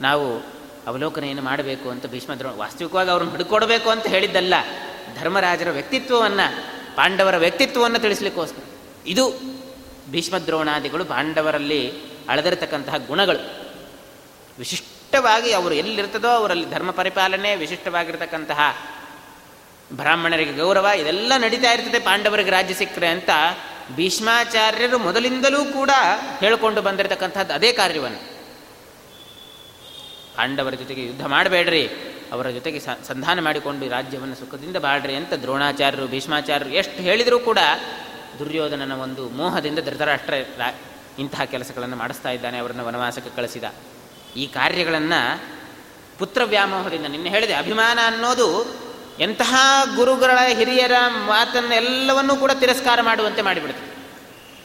ನಾವು 0.00 0.38
ಅವಲೋಕನೆಯನ್ನು 0.86 1.42
ಮಾಡಬೇಕು 1.42 1.90
ಅಂತ 1.90 2.06
ಭೀಷ್ಮದ್ರ 2.06 2.46
ವಾಸ್ತವಿಕವಾಗಿ 2.48 3.10
ಅವ್ರನ್ನ 3.10 3.30
ಹುಡುಕೊಡಬೇಕು 3.30 3.90
ಅಂತ 3.90 4.06
ಹೇಳಿದ್ದಲ್ಲ. 4.06 4.54
ಧರ್ಮರಾಜರ 5.20 5.70
ವ್ಯಕ್ತಿತ್ವವನ್ನು, 5.70 6.62
ಪಾಂಡವರ 6.96 7.36
ವ್ಯಕ್ತಿತ್ವವನ್ನು 7.36 7.98
ತಿಳಿಸ್ಲಿಕ್ಕೋಸ್ಕರ. 7.98 8.62
ಇದು 9.06 9.32
ಭೀಷ್ಮದ್ರೋಣಾದಿಗಳು 10.10 11.04
ಪಾಂಡವರಲ್ಲಿ 11.04 11.92
ಅಳದಿರತಕ್ಕಂತಹ 12.28 12.94
ಗುಣಗಳು. 12.96 13.63
ವಿಶಿಷ್ಟವಾಗಿ 14.58 15.52
ಅವರು 15.52 15.74
ಎಲ್ಲಿರ್ತದೋ 15.74 16.28
ಅವರಲ್ಲಿ 16.28 16.70
ಧರ್ಮ 16.70 16.90
ಪರಿಪಾಲನೆ 16.90 17.56
ವಿಶಿಷ್ಟವಾಗಿರ್ತಕ್ಕಂತಹ 17.56 18.60
ಬ್ರಾಹ್ಮಣರಿಗೆ 19.92 20.52
ಗೌರವ 20.52 20.86
ಇದೆಲ್ಲ 20.96 21.32
ನಡೀತಾ 21.36 21.72
ಇರ್ತದೆ, 21.72 21.98
ಪಾಂಡವರಿಗೆ 21.98 22.50
ರಾಜ್ಯ 22.50 22.74
ಸಿಕ್ಕರೆ 22.74 23.08
ಅಂತ 23.08 23.30
ಭೀಷ್ಮಾಚಾರ್ಯರು 23.96 24.98
ಮೊದಲಿಂದಲೂ 24.98 25.64
ಕೂಡ 25.64 25.90
ಹೇಳಿಕೊಂಡು 26.40 26.82
ಬಂದಿರತಕ್ಕಂಥದ್ದು 26.82 27.52
ಅದೇ 27.54 27.72
ಕಾರ್ಯವನ್ನು. 27.72 28.20
ಪಾಂಡವರ 30.36 30.74
ಜೊತೆಗೆ 30.74 31.02
ಯುದ್ಧ 31.06 31.26
ಮಾಡಬೇಡ್ರಿ, 31.26 31.84
ಅವರ 32.32 32.50
ಜೊತೆಗೆ 32.50 32.78
ಸಂಧಾನ 33.08 33.40
ಮಾಡಿಕೊಂಡು 33.40 33.88
ರಾಜ್ಯವನ್ನು 33.88 34.34
ಸುಖದಿಂದ 34.34 34.76
ಬಾಳ್ರಿ 34.76 35.14
ಅಂತ 35.14 35.32
ದ್ರೋಣಾಚಾರ್ಯರು, 35.34 36.06
ಭೀಷ್ಮಾಚಾರ್ಯರು 36.06 36.72
ಎಷ್ಟು 36.74 37.02
ಹೇಳಿದರೂ 37.02 37.38
ಕೂಡ 37.38 37.58
ದುರ್ಯೋಧನನ 38.38 38.92
ಒಂದು 38.92 39.28
ಮೋಹದಿಂದ 39.28 39.78
ಧೃತರಾಷ್ಟ್ರ 39.78 40.34
ಇಂತಹ 41.18 41.44
ಕೆಲಸಗಳನ್ನು 41.44 41.96
ಮಾಡಿಸ್ತಾ 41.96 42.30
ಇದ್ದಾನೆ, 42.30 42.58
ಅವರನ್ನು 42.58 42.86
ವನವಾಸಕ್ಕೆ 42.86 43.36
ಕಳಿಸಿದ. 43.36 43.64
ಈ 44.36 44.46
ಕಾರ್ಯಗಳನ್ನು 44.46 45.54
ಪುತ್ರ 46.18 46.44
ವ್ಯಾಮೋಹದಿಂದ 46.44 47.06
ನಿನ್ನೆ 47.06 47.30
ಹೇಳಿದೆ. 47.30 47.54
ಅಭಿಮಾನ 47.54 47.98
ಅನ್ನೋದು 48.06 48.74
ಎಂತಹ 49.20 49.54
ಗುರುಗಳ 49.96 50.38
ಹಿರಿಯರ 50.56 50.92
ಮಾತನ್ನೆಲ್ಲವನ್ನೂ 51.08 52.36
ಕೂಡ 52.36 52.50
ತಿರಸ್ಕಾರ 52.50 53.00
ಮಾಡುವಂತೆ 53.00 53.42
ಮಾಡಿಬಿಡುತ್ತೆ. 53.42 53.94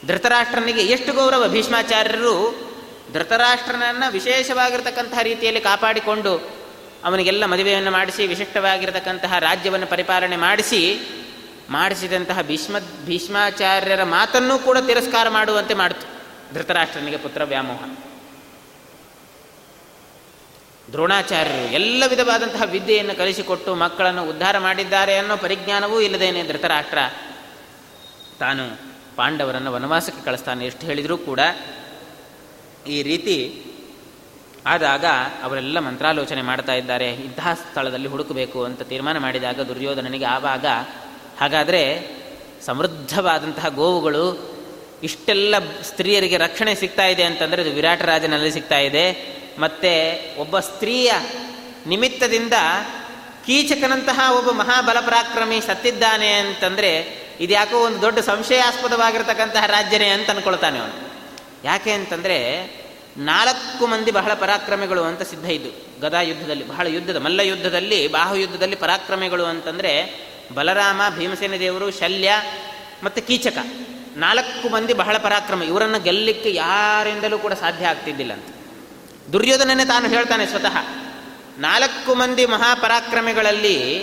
ಧೃತರಾಷ್ಟ್ರನಿಗೆ 0.06 0.80
ಎಷ್ಟು 0.80 1.12
ಗೌರವ? 1.12 1.48
ಭೀಷ್ಮಾಚಾರ್ಯರು 1.48 2.70
ಧೃತರಾಷ್ಟ್ರನನ್ನು 3.12 4.12
ವಿಶೇಷವಾಗಿರ್ತಕ್ಕಂತಹ 4.12 5.18
ರೀತಿಯಲ್ಲಿ 5.22 5.60
ಕಾಪಾಡಿಕೊಂಡು 5.60 6.60
ಅವನಿಗೆಲ್ಲ 7.04 7.44
ಮದುವೆಯನ್ನು 7.44 7.90
ಮಾಡಿಸಿ, 7.90 8.26
ವಿಶಿಷ್ಟವಾಗಿರತಕ್ಕಂತಹ 8.26 9.38
ರಾಜ್ಯವನ್ನು 9.38 9.86
ಪರಿಪಾಲನೆ 9.86 10.36
ಮಾಡಿಸಿ, 10.36 11.00
ಮಾಡಿಸಿದಂತಹ 11.70 12.42
ಭೀಷ್ಮ, 12.42 12.76
ಭೀಷ್ಮಾಚಾರ್ಯರ 13.04 14.02
ಮಾತನ್ನೂ 14.02 14.58
ಕೂಡ 14.58 14.78
ತಿರಸ್ಕಾರ 14.78 15.28
ಮಾಡುವಂತೆ 15.28 15.74
ಮಾಡಿತು 15.74 16.06
ಧೃತರಾಷ್ಟ್ರನಿಗೆ 16.54 17.16
ಪುತ್ರ 17.16 17.44
ವ್ಯಾಮೋಹ 17.44 18.09
ದ್ರೋಣಾಚಾರ್ಯರು 20.92 21.72
ಎಲ್ಲ 21.72 22.02
ವಿಧವಾದಂತಹ 22.06 22.62
ವಿದ್ಯೆಯನ್ನು 22.62 23.14
ಕಲಿಸಿಕೊಟ್ಟು 23.18 23.74
ಮಕ್ಕಳನ್ನು 23.74 24.28
ಉದ್ಧಾರ 24.28 24.58
ಮಾಡಿದ್ದಾರೆ 24.58 25.18
ಅನ್ನೋ 25.18 25.36
ಪರಿಜ್ಞಾನವೂ 25.36 26.00
ಇಲ್ಲದೇನೆ 26.00 26.42
ಧೃತರಾಷ್ಟ್ರ. 26.42 26.98
ತಾನು 28.38 28.64
ಪಾಂಡವರನ್ನು 29.16 29.72
ವನವಾಸಕ್ಕೆ 29.72 30.24
ಕಳಿಸ್ತಾನೆ 30.24 30.66
ಎಷ್ಟು 30.66 30.86
ಹೇಳಿದರೂ 30.86 31.16
ಕೂಡ 31.18 31.40
ಈ 32.86 33.02
ರೀತಿ 33.02 33.62
ಆದಾಗ 34.66 35.04
ಅವರೆಲ್ಲ 35.42 35.78
ಮಂತ್ರಾಲೋಚನೆ 35.78 36.42
ಮಾಡ್ತಾ 36.42 36.74
ಇದ್ದಾರೆ, 36.74 37.12
ಇಂತಹ 37.14 37.54
ಸ್ಥಳದಲ್ಲಿ 37.54 38.08
ಹುಡುಕಬೇಕು 38.08 38.64
ಅಂತ 38.64 38.82
ತೀರ್ಮಾನ 38.82 39.18
ಮಾಡಿದಾಗ 39.18 39.60
ದುರ್ಯೋಧನನಿಗೆ 39.60 40.24
ಆವಾಗ 40.24 40.66
ಹಾಗಾದರೆ 41.40 41.82
ಸಮೃದ್ಧವಾದಂತಹ 42.66 43.68
ಗೋವುಗಳು 43.68 44.24
ಇಷ್ಟೆಲ್ಲ 45.02 45.54
ಸ್ತ್ರೀಯರಿಗೆ 45.82 46.36
ರಕ್ಷಣೆ 46.36 46.74
ಸಿಗ್ತಾ 46.74 47.06
ಇದೆ 47.06 47.22
ಅಂತಂದರೆ 47.22 47.62
ಅದು 47.62 47.70
ವಿರಾಟ 47.70 48.02
ರಾಜನಲ್ಲಿ 48.02 48.52
ಸಿಗ್ತಾ 48.52 48.78
ಇದೆ. 48.78 49.39
ಮತ್ತು 49.60 50.40
ಒಬ್ಬ 50.40 50.58
ಸ್ತ್ರೀಯ 50.58 51.12
ನಿಮಿತ್ತದಿಂದ 51.86 52.52
ಕೀಚಕನಂತಹ 53.46 54.32
ಒಬ್ಬ 54.32 54.50
ಮಹಾಬಲಪರಾಕ್ರಮಿ 54.50 55.60
ಸತ್ತಿದ್ದಾನೆ 55.60 56.32
ಅಂತಂದರೆ 56.32 57.20
ಇದ್ಯಾಕೋ 57.40 57.76
ಒಂದು 57.76 58.02
ದೊಡ್ಡ 58.02 58.18
ಸಂಶಯಾಸ್ಪದವಾಗಿರ್ತಕ್ಕಂತಹ 58.18 59.66
ರಾಜ್ಯನೇ 59.66 60.08
ಅಂತ 60.08 60.30
ಅಂದ್ಕೊಳ್ತಾನೆ 60.30 60.78
ಅವನು. 60.78 61.10
ಯಾಕೆ 61.64 61.92
ಅಂತಂದರೆ 61.92 62.70
ನಾಲ್ಕು 63.16 63.86
ಮಂದಿ 63.86 64.10
ಬಹಳ 64.10 64.34
ಪರಾಕ್ರಮಿಗಳು 64.34 65.02
ಅಂತ 65.02 65.22
ಸಿದ್ಧ 65.22 65.44
ಇದ್ದು 65.44 66.00
ಗದಾ 66.00 66.20
ಯುದ್ಧದಲ್ಲಿ, 66.20 66.68
ಬಹಳ 66.68 66.86
ಯುದ್ಧದ, 66.86 67.16
ಮಲ್ಲ 67.16 67.40
ಯುದ್ಧದಲ್ಲಿ, 67.40 68.08
ಬಾಹು 68.08 68.36
ಯುದ್ಧದಲ್ಲಿ 68.36 68.76
ಪರಾಕ್ರಮಿಗಳು 68.76 69.44
ಅಂತಂದರೆ 69.44 70.20
ಬಲರಾಮ, 70.54 71.00
ಭೀಮಸೇನ 71.18 71.52
ದೇವರು, 71.60 71.90
ಶಲ್ಯ 71.90 72.32
ಮತ್ತು 73.02 73.22
ಕೀಚಕ. 73.22 73.56
ನಾಲ್ಕು 74.16 74.68
ಮಂದಿ 74.68 74.94
ಬಹಳ 74.94 75.18
ಪರಾಕ್ರಮ. 75.18 75.62
ಇವರನ್ನು 75.62 76.00
ಗೆಲ್ಲಲಿಕ್ಕೆ 76.00 76.52
ಯಾರಿಂದಲೂ 76.52 77.38
ಕೂಡ 77.38 77.52
ಸಾಧ್ಯ 77.52 77.86
ಆಗ್ತಿದ್ದಿಲ್ಲ 77.86 78.32
ಅಂತ. 78.32 78.59
ದುರ್ಯೋಧನನೇ 79.32 79.84
ತಾನು 79.84 80.08
ಹೇಳ್ತಾನೆ 80.08 80.46
ಸ್ವತಃ. 80.46 80.76
ನಾಲ್ಕು 81.58 82.14
ಮಂದಿ 82.14 82.46
ಮಹಾಪರಾಕ್ರಮಿಗಳಲ್ಲಿ 82.46 83.98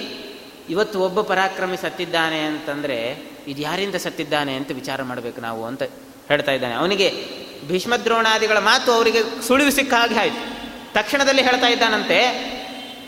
ಇವತ್ತು 0.69 0.99
ಒಬ್ಬ 0.99 1.21
ಪರಾಕ್ರಮಿ 1.21 1.77
ಸತ್ತಿದ್ದಾನೆ 1.77 2.41
ಅಂತಂದರೆ 2.41 3.21
ಇದು 3.47 3.61
ಯಾರಿಂದ 3.61 3.95
ಸತ್ತಿದ್ದಾನೆ 3.95 4.55
ಅಂತ 4.55 4.71
ವಿಚಾರ 4.71 5.03
ಮಾಡಬೇಕು 5.03 5.41
ನಾವು 5.41 5.65
ಅಂತ 5.65 5.83
ಹೇಳ್ತಾ 6.27 6.51
ಇದ್ದಾನೆ. 6.51 6.73
ಅವನಿಗೆ 6.73 7.25
ಭೀಷ್ಮದ್ರೋಣಾದಿಗಳ 7.67 8.57
ಮಾತು 8.57 8.91
ಅವರಿಗೆ 8.91 9.47
ಸುಳಿವು 9.47 9.71
ಸಿಕ್ಕ 9.71 9.93
ಹಾಗೆ 9.93 10.19
ಆಯಿತು. 10.19 10.57
ತಕ್ಷಣದಲ್ಲಿ 10.93 11.41
ಹೇಳ್ತಾ 11.41 11.67
ಇದ್ದಾನಂತೆ, 11.67 12.19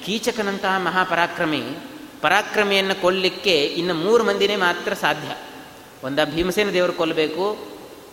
ಕೀಚಕನಂತಹ 0.06 0.78
ಮಹಾಪರಾಕ್ರಮಿ 0.78 1.64
ಪರಾಕ್ರಮಿಯನ್ನು 2.22 3.02
ಕೊಲ್ಲಿಕ್ಕೆ 3.02 3.64
ಇನ್ನು 3.64 3.94
ಮೂರು 3.94 4.24
ಮಂದಿನೇ 4.24 4.56
ಮಾತ್ರ 4.56 4.94
ಸಾಧ್ಯ. 4.94 5.36
ಒಂದ 6.04 6.20
ಭೀಮಸೇನ 6.26 6.70
ದೇವರು 6.70 6.94
ಕೊಲ್ಲಬೇಕು, 6.94 7.58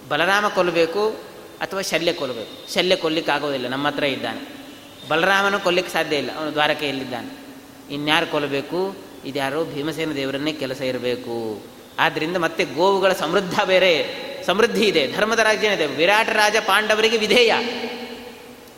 ಬಲರಾಮ 0.08 0.48
ಕೊಲ್ಲಬೇಕು 0.48 1.25
ಅಥವಾ 1.60 1.82
ಶಲ್ಯ 1.82 2.12
ಕೊಲ್ಲಬೇಕು. 2.12 2.74
ಶಲ್ಯ 2.74 2.96
ಕೊಲ್ಲಿಕ್ಕೆ 2.96 3.32
ಆಗೋದಿಲ್ಲ 3.32 3.68
ನಮ್ಮ 3.68 3.86
ಹತ್ರ 3.86 4.04
ಇದ್ದಾನೆ. 4.04 4.40
ಬಲರಾಮನು 5.08 5.58
ಕೊಲ್ಲಿಕ್ಕೆ 5.60 5.92
ಸಾಧ್ಯ 5.92 6.16
ಇಲ್ಲ, 6.16 6.36
ಅವನು 6.36 6.52
ದ್ವಾರಕೆಯಲ್ಲಿದ್ದಾನೆ 6.52 7.30
ಇನ್ಯಾರು 7.94 8.26
ಕೊಲ್ಲಬೇಕು? 8.26 8.96
ಇದ್ಯಾರೋ 9.24 9.64
ಭೀಮಸೇನ 9.64 10.12
ದೇವರನ್ನೇ 10.12 10.52
ಕೆಲಸ 10.52 10.80
ಇರಬೇಕು. 10.80 11.62
ಆದ್ದರಿಂದ 11.98 12.36
ಮತ್ತೆ 12.36 12.64
ಗೋವುಗಳ 12.64 13.12
ಸಮೃದ್ಧ 13.12 13.60
ಬೇರೆ, 13.64 13.92
ಸಮೃದ್ಧಿ 14.46 14.84
ಇದೆ, 14.84 15.12
ಧರ್ಮದ 15.12 15.38
ರಾಜ್ಯನಿದೆ 15.38 15.86
ವಿರಾಟ 15.86 16.28
ರಾಜ 16.28 16.56
ಪಾಂಡವರಿಗೆ 16.66 17.16
ವಿಧೇಯ. 17.16 17.54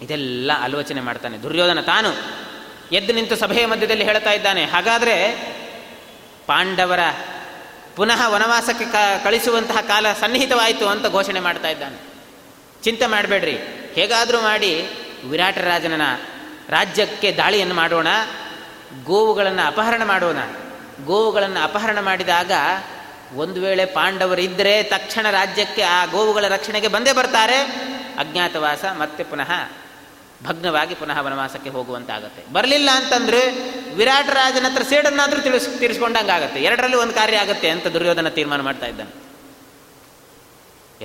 ಇದೆಲ್ಲ 0.02 0.50
ಆಲೋಚನೆ 0.60 1.00
ಮಾಡ್ತಾನೆ, 1.00 1.42
ದುರ್ಯೋಧನ 1.42 1.80
ತಾನು. 1.80 2.10
ಎದ್ದು 2.94 3.12
ನಿಂತು 3.12 3.36
ಸಭೆಯ 3.36 3.66
ಮಧ್ಯದಲ್ಲಿ 3.66 4.04
ಹೇಳ್ತಾ 4.04 4.32
ಇದ್ದಾನೆ, 4.32 4.64
ಹಾಗಾದರೆ 4.64 5.16
ಪಾಂಡವರ 6.46 7.02
ಪುನಃ 7.96 8.28
ವನವಾಸಕ್ಕೆ 8.28 8.86
ಕಳಿಸುವಂತಹ 9.24 9.80
ಕಾಲ 9.80 10.06
ಸನ್ನಿಹಿತವಾಯಿತು 10.20 10.88
ಅಂತ 10.88 11.06
ಘೋಷಣೆ 11.06 11.40
ಮಾಡ್ತಾ 11.40 11.68
ಇದ್ದಾನೆ. 11.68 12.07
ಚಿಂತೆ 12.82 13.06
ಮಾಡಬೇಡ್ರಿ. 13.06 13.58
ಹೇಗಾದರೂ 13.92 14.40
ಮಾಡಿ 14.40 14.88
ವಿರಾಟ 15.28 15.58
ರಾಜನ 15.58 16.00
ರಾಜ್ಯಕ್ಕೆ 16.68 17.32
ದಾಳಿಯನ್ನು 17.32 17.74
ಮಾಡೋಣ, 17.74 18.06
ಗೋವುಗಳನ್ನು 19.04 19.66
ಅಪಹರಣ 19.66 20.04
ಮಾಡೋಣ. 20.04 20.36
ಗೋವುಗಳನ್ನು 21.04 21.64
ಅಪಹರಣ 21.64 22.00
ಮಾಡಿದಾಗ 22.00 22.52
ಒಂದು 23.34 23.60
ವೇಳೆ 23.60 23.84
ಪಾಂಡವರಿದ್ದರೆ 23.84 24.82
ತಕ್ಷಣ 24.82 25.30
ರಾಜ್ಯಕ್ಕೆ 25.30 25.82
ಆ 25.82 26.04
ಗೋವುಗಳ 26.04 26.44
ರಕ್ಷಣೆಗೆ 26.48 26.88
ಬಂದೇ 26.88 27.12
ಬರ್ತಾರೆ. 27.12 27.62
ಅಜ್ಞಾತವಾಸ 28.18 28.84
ಮತ್ತೆ 28.98 29.24
ಪುನಃ 29.24 29.50
ಭಗ್ನವಾಗಿ 30.44 30.94
ಪುನಃ 30.94 31.20
ವನವಾಸಕ್ಕೆ 31.20 31.70
ಹೋಗುವಂತಾಗತ್ತೆ. 31.70 32.52
ಬರಲಿಲ್ಲ 32.52 32.90
ಅಂತಂದ್ರೆ 32.90 33.40
ವಿರಾಟ 33.94 34.28
ರಾಜನ 34.28 34.66
ಹತ್ರ 34.68 34.82
ಸೇಡನ್ನಾದರೂ 34.82 35.40
ತಿಳಿಸ್, 35.40 35.78
ತೀರಿಸ್ಕೊಂಡಂಗಾಗತ್ತೆ. 35.78 36.60
ಎರಡರಲ್ಲಿ 36.60 36.96
ಒಂದು 36.96 37.14
ಕಾರ್ಯ 37.14 37.36
ಆಗುತ್ತೆ 37.36 37.70
ಅಂತ 37.70 37.86
ದುರ್ಯೋಧನ 37.86 38.28
ತೀರ್ಮಾನ 38.28 38.60
ಮಾಡ್ತಾ 38.60 38.86
ಇದ್ದಾನೆ. 38.86 39.28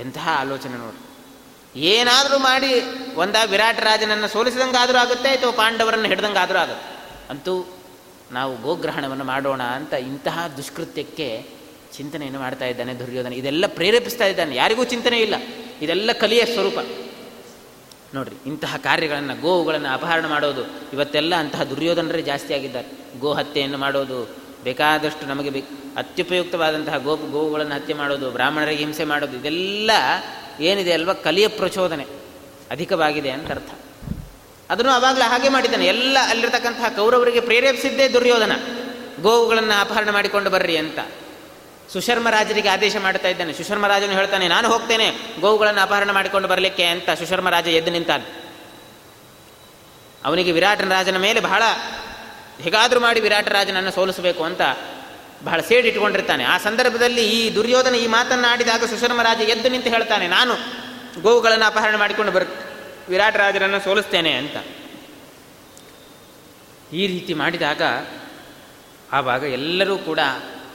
ಎಂತಹ 0.00 0.28
ಆಲೋಚನೆ 0.40 0.76
ನೋಡಿ. 0.78 1.13
ಏನಾದರೂ 1.76 2.38
ಮಾಡಿ 2.38 2.82
ಒಂದ 3.14 3.36
ವಿರಾಟ 3.50 3.80
ರಾಜನನ್ನು 3.80 4.28
ಸೋಲಿಸಿದಂಗಾದರೂ 4.28 4.98
ಆಗುತ್ತೆ 4.98 5.28
ಅಥವಾ 5.28 5.50
ಪಾಂಡವರನ್ನು 5.50 6.08
ಹಿಡ್ದಂಗಾದರೂ 6.08 6.58
ಆಗುತ್ತೆ. 6.58 6.96
ಅಂತೂ 7.30 7.76
ನಾವು 8.32 8.56
ಗೋಗ್ರಹಣವನ್ನು 8.56 9.24
ಮಾಡೋಣ 9.24 9.62
ಅಂತ 9.62 9.92
ಇಂತಹ 9.92 10.48
ದುಷ್ಕೃತ್ಯಕ್ಕೆ 10.56 11.46
ಚಿಂತನೆಯನ್ನು 11.96 12.40
ಮಾಡ್ತಾ 12.40 12.64
ಇದ್ದಾನೆ 12.64 12.94
ದುರ್ಯೋಧನ. 12.94 13.32
ಇದೆಲ್ಲ 13.32 13.66
ಪ್ರೇರೇಪಿಸ್ತಾ 13.66 14.26
ಇದ್ದಾನೆ. 14.26 14.56
ಯಾರಿಗೂ 14.56 14.84
ಚಿಂತನೆ 14.84 15.18
ಇಲ್ಲ. 15.18 15.34
ಇದೆಲ್ಲ 15.82 16.12
ಕಲಿಯ 16.12 16.44
ಸ್ವರೂಪ. 16.44 16.78
ನೋಡ್ರಿ, 18.14 18.36
ಇಂತಹ 18.46 18.76
ಕಾರ್ಯಗಳನ್ನು, 18.76 19.40
ಗೋವುಗಳನ್ನು 19.40 19.88
ಅಪಹರಣ 19.88 20.26
ಮಾಡೋದು, 20.26 20.60
ಇವತ್ತೆಲ್ಲ 20.92 21.34
ಅಂತಹ 21.34 21.62
ದುರ್ಯೋಧನರೇ 21.62 22.22
ಜಾಸ್ತಿ 22.22 22.54
ಆಗಿದ್ದಾರೆ. 22.54 23.20
ಗೋ 23.20 23.32
ಹತ್ಯೆಯನ್ನು 23.32 23.78
ಮಾಡೋದು, 23.78 24.36
ಬೇಕಾದಷ್ಟು 24.64 25.26
ನಮಗೆ 25.26 25.50
ಬೇಕು 25.50 25.96
ಅತ್ಯುಪಯುಕ್ತವಾದಂತಹ 25.96 26.96
ಗೋ 26.96 27.16
ಗೋವುಗಳನ್ನು 27.16 27.74
ಹತ್ಯೆ 27.74 27.94
ಮಾಡೋದು, 27.94 28.30
ಬ್ರಾಹ್ಮಣರಿಗೆ 28.30 28.84
ಹಿಂಸೆ 28.84 29.04
ಮಾಡೋದು, 29.04 29.36
ಇದೆಲ್ಲ 29.36 29.90
ಏನಿದೆ 30.60 30.92
ಅಲ್ವಾ? 30.92 31.12
ಕಲಿಯ 31.12 31.48
ಪ್ರಚೋದನೆ. 31.48 32.06
ಅಧಿಕವಾಗಿದೆ 32.70 33.30
ಅಂತ 33.30 33.50
ಅರ್ಥ. 33.50 33.70
ಅದನ್ನು 34.70 34.92
ಅವಾಗಲೇ 34.92 35.24
ಹಾಗೆ 35.24 35.48
ಮಾಡಿದ್ದಾನೆ. 35.48 35.86
ಎಲ್ಲ 35.86 36.18
ಅಲ್ಲಿರ್ತಕ್ಕಂತಹ 36.28 36.96
ಕೌರವರಿಗೆ 36.96 37.40
ಪ್ರೇರೇಪಿಸಿದ್ದೇ 37.40 38.08
ದುರ್ಯೋಧನ. 38.08 38.52
ಗೋವುಗಳನ್ನು 39.20 39.80
ಅಪಹರಣ 39.80 40.10
ಮಾಡಿಕೊಂಡು 40.10 40.50
ಬರ್ರಿ 40.50 40.76
ಅಂತ. 40.76 40.98
ಸುಶರ್ಮ 41.92 42.28
ರಾಜರಿಗೆ 42.28 42.68
ಆದೇಶ 42.68 42.96
ಮಾಡ್ತಾ 42.96 43.28
ಇದ್ದಾನೆ. 43.28 43.52
ಸುಶರ್ಮ 43.52 43.86
ರಾಜನು 43.86 44.12
ಹೇಳ್ತಾನೆ, 44.12 44.48
ನಾನು 44.48 44.68
ಹೋಗ್ತೇನೆ. 44.68 45.10
ಗೋವುಗಳನ್ನು 45.40 45.80
ಅಪಹರಣ 45.80 46.10
ಮಾಡಿಕೊಂಡು 46.10 46.48
ಬರಲಿಕ್ಕೆ 46.48 46.84
ಅಂತ 46.84 47.10
ಸುಶರ್ಮ 47.10 47.48
ರಾಜ 47.48 47.68
ಎದ್ದು 47.68 47.90
ನಿಂತಾನೆ. 47.90 48.44
ಅವನಿಗೆ 50.24 50.52
ವಿರಾಟನ 50.52 50.92
ರಾಜನ 50.92 51.16
ಮೇಲೆ 51.16 51.40
ಬಹಳ 51.40 51.62
ಹೇಗಾದರೂ 52.60 53.00
ಮಾಡಿ 53.00 53.20
ವಿರಾಟ 53.20 53.48
ರಾಜನನ್ನು 53.48 53.90
ಸೋಲಿಸಬೇಕು 53.90 54.44
ಅಂತ 54.44 54.60
ಬಹಳ 55.46 55.60
ಸೇಡಿಟ್ಕೊಂಡಿರ್ತಾನೆ 55.68 56.44
ಆ 56.52 56.56
ಸಂದರ್ಭದಲ್ಲಿ 56.66 57.24
ಈ 57.36 57.40
ದುರ್ಯೋಧನ 57.56 57.94
ಈ 58.04 58.06
ಮಾತನ್ನಾಡಿದಾಗ 58.14 58.84
ಸುಶರ್ಮ 58.92 59.22
ರಾಜ 59.28 59.40
ಎದ್ದು 59.54 59.68
ನಿಂತು 59.74 59.90
ಹೇಳ್ತಾನೆ, 59.94 60.26
ನಾನು 60.36 60.54
ಗೋವುಗಳನ್ನು 61.24 61.66
ಅಪಹರಣ 61.72 61.96
ಮಾಡಿಕೊಂಡು 62.02 62.32
ಬರ್, 62.36 62.46
ವಿರಾಟ 63.12 63.34
ರಾಜರನ್ನು 63.36 63.80
ಸೋಲಿಸ್ತೇನೆ 63.86 64.32
ಅಂತ. 64.42 64.56
ಈ 67.00 67.02
ರೀತಿ 67.12 67.32
ಮಾಡಿದಾಗ 67.42 67.82
ಆವಾಗ 69.18 69.42
ಎಲ್ಲರೂ 69.58 69.96
ಕೂಡ 70.08 70.20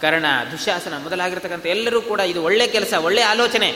ಕರ್ಣ, 0.02 0.28
ದುಶಾಸನ 0.52 0.98
ಮೊದಲಾಗಿರ್ತಕ್ಕಂಥ 1.06 1.66
ಎಲ್ಲರೂ 1.76 2.00
ಕೂಡ 2.12 2.20
ಇದು 2.32 2.40
ಒಳ್ಳೆ 2.50 2.68
ಕೆಲಸ, 2.76 2.94
ಒಳ್ಳೆ 3.08 3.24
ಆಲೋಚನೆ. 3.32 3.70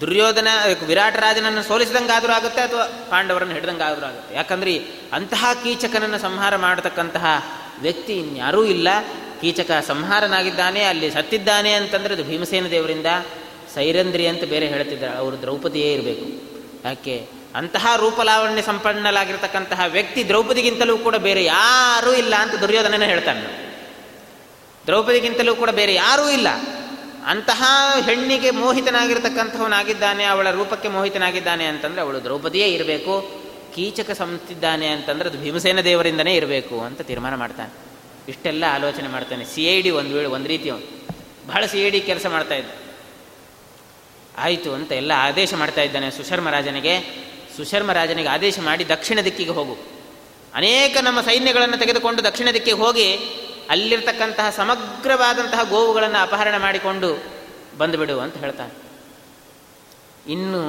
ದುರ್ಯೋಧನ, 0.00 0.48
ವಿರಾಟ 0.88 1.14
ರಾಜನನ್ನು 1.26 1.62
ಸೋಲಿಸಿದಂಗಾದರೂ 1.68 2.32
ಆಗುತ್ತೆ 2.38 2.60
ಅಥವಾ 2.68 2.84
ಪಾಂಡವರನ್ನು 3.12 3.54
ಹಿಡಿದಂಗಾದರೂ 3.54 4.06
ಆಗುತ್ತೆ. 4.06 4.32
ಯಾಕಂದ್ರೆ 4.40 4.72
ಅಂತಹ 5.18 5.52
ಕೀಚಕನನ್ನು 5.62 6.18
ಸಂಹಾರ 6.24 6.56
ಮಾಡತಕ್ಕಂತಹ 6.66 7.26
ವ್ಯಕ್ತಿ 7.84 8.14
ಇನ್ಯಾರೂ 8.24 8.64
ಇಲ್ಲ. 8.74 8.88
ಕೀಚಕ 9.40 9.70
ಸಂಹಾರನಾಗಿದ್ದಾನೆ, 9.86 10.82
ಅಲ್ಲಿ 10.82 11.10
ಸತ್ತಿದ್ದಾನೆ 11.10 11.72
ಅಂತಂದರೆ 11.72 12.14
ಅದು 12.14 12.24
ಭೀಮಸೇನ 12.24 12.66
ದೇವರಿಂದ 12.66 13.06
ಸೈರಂದ್ರಿ 13.74 14.26
ಅಂತ 14.26 14.44
ಬೇರೆ 14.44 14.66
ಹೇಳ್ತಿದ್ದಾರೆ, 14.66 15.16
ಅವರು 15.16 15.42
ದ್ರೌಪದಿಯೇ 15.42 15.92
ಇರಬೇಕು. 15.92 16.56
ಯಾಕೆ? 16.84 17.28
ಅಂತಹ 17.54 17.86
ರೂಪಲಾವಣ್ಯ 17.96 18.62
ಸಂಪನ್ನಲಾಗಿರ್ತಕ್ಕಂತಹ 18.62 19.80
ವ್ಯಕ್ತಿ 19.88 20.28
ದ್ರೌಪದಿಗಿಂತಲೂ 20.28 20.98
ಕೂಡ 20.98 21.16
ಬೇರೆ 21.16 21.44
ಯಾರೂ 21.44 22.12
ಇಲ್ಲ 22.12 22.34
ಅಂತ 22.34 22.54
ದುರ್ಯೋಧನನೇ 22.54 23.06
ಹೇಳ್ತಾನೆ. 23.06 23.74
ದ್ರೌಪದಿಗಿಂತಲೂ 24.86 25.54
ಕೂಡ 25.54 25.70
ಬೇರೆ 25.70 25.94
ಯಾರೂ 25.94 26.30
ಇಲ್ಲ. 26.30 26.48
ಅಂತಹ 27.26 27.62
ಹೆಣ್ಣಿಗೆ 28.06 28.50
ಮೋಹಿತನಾಗಿರ್ತಕ್ಕಂಥವನಾಗಿದ್ದಾನೆ, 28.50 30.24
ಅವಳ 30.24 30.50
ರೂಪಕ್ಕೆ 30.50 30.88
ಮೋಹಿತನಾಗಿದ್ದಾನೆ 30.88 31.64
ಅಂತಂದರೆ 31.64 32.00
ಅವಳು 32.00 32.24
ದ್ರೌಪದಿಯೇ 32.24 32.68
ಇರಬೇಕು. 32.68 33.30
ಕೀಚಕ 33.74 34.10
ಸಂತಿದ್ದಾನೆ 34.10 34.86
ಅಂತಂದ್ರೆ 34.86 35.30
ಅದು 35.30 35.38
ಭೀಮಸೇನ 35.38 35.80
ದೇವರಿಂದನೇ 35.80 36.34
ಇರಬೇಕು 36.34 36.80
ಅಂತ 36.80 37.00
ತೀರ್ಮಾನ 37.00 37.34
ಮಾಡ್ತಾನೆ. 37.34 37.85
ಇಷ್ಟೆಲ್ಲ 38.28 38.64
ಆಲೋಚನೆ 38.74 39.08
ಮಾಡ್ತಾನೆ. 39.08 39.44
ಸಿ 39.44 39.62
ಐ 39.74 39.76
ಡಿ 39.82 39.90
ಒಂದು 40.00 40.12
ವೇಳೆ 40.16 40.28
ಒಂದು 40.36 40.48
ರೀತಿ 40.48 40.68
ಬಹಳ 41.46 41.62
ಸಿ 41.72 41.78
ಐ 41.86 41.90
ಡಿ 41.90 42.00
ಕೆಲಸ 42.00 42.26
ಮಾಡ್ತಾ 42.26 42.54
ಇದ್ದ. 42.54 42.70
ಆಯಿತು 44.38 44.70
ಅಂತ 44.74 44.90
ಎಲ್ಲ 44.92 45.12
ಆದೇಶ 45.16 45.54
ಮಾಡ್ತಾ 45.54 45.82
ಇದ್ದಾನೆ 45.82 46.08
ಸುಶರ್ಮ 46.10 46.48
ರಾಜನಿಗೆ. 46.50 46.94
ಸುಶರ್ಮ 47.56 47.90
ರಾಜನಿಗೆ 47.92 48.28
ಆದೇಶ 48.28 48.56
ಮಾಡಿ 48.60 48.84
ದಕ್ಷಿಣ 48.88 49.18
ದಿಕ್ಕಿಗೆ 49.20 49.54
ಹೋಗು. 49.58 49.76
ಅನೇಕ 50.54 50.96
ನಮ್ಮ 51.02 51.20
ಸೈನ್ಯಗಳನ್ನು 51.20 51.78
ತೆಗೆದುಕೊಂಡು 51.78 52.20
ದಕ್ಷಿಣ 52.24 52.48
ದಿಕ್ಕಿಗೆ 52.54 52.76
ಹೋಗಿ 52.76 53.06
ಅಲ್ಲಿರ್ತಕ್ಕಂತಹ 53.70 54.50
ಸಮಗ್ರವಾದಂತಹ 54.50 55.62
ಗೋವುಗಳನ್ನು 55.70 56.18
ಅಪಹರಣ 56.22 56.56
ಮಾಡಿಕೊಂಡು 56.58 57.08
ಬಂದುಬಿಡು 57.78 58.16
ಅಂತ 58.20 58.36
ಹೇಳ್ತಾನೆ. 58.36 58.74
ಇನ್ನು 60.32 60.60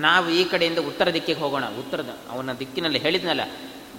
ನಾವು 0.00 0.26
ಈ 0.30 0.44
ಕಡೆಯಿಂದ 0.44 0.80
ಉತ್ತರ 0.90 1.08
ದಿಕ್ಕಿಗೆ 1.10 1.40
ಹೋಗೋಣ. 1.40 1.66
ಉತ್ತರದ 1.78 2.12
ಅವನ 2.30 2.52
ದಿಕ್ಕಿನಲ್ಲಿ 2.52 2.98
ಹೇಳಿದ್ನಲ್ಲ, 2.98 3.44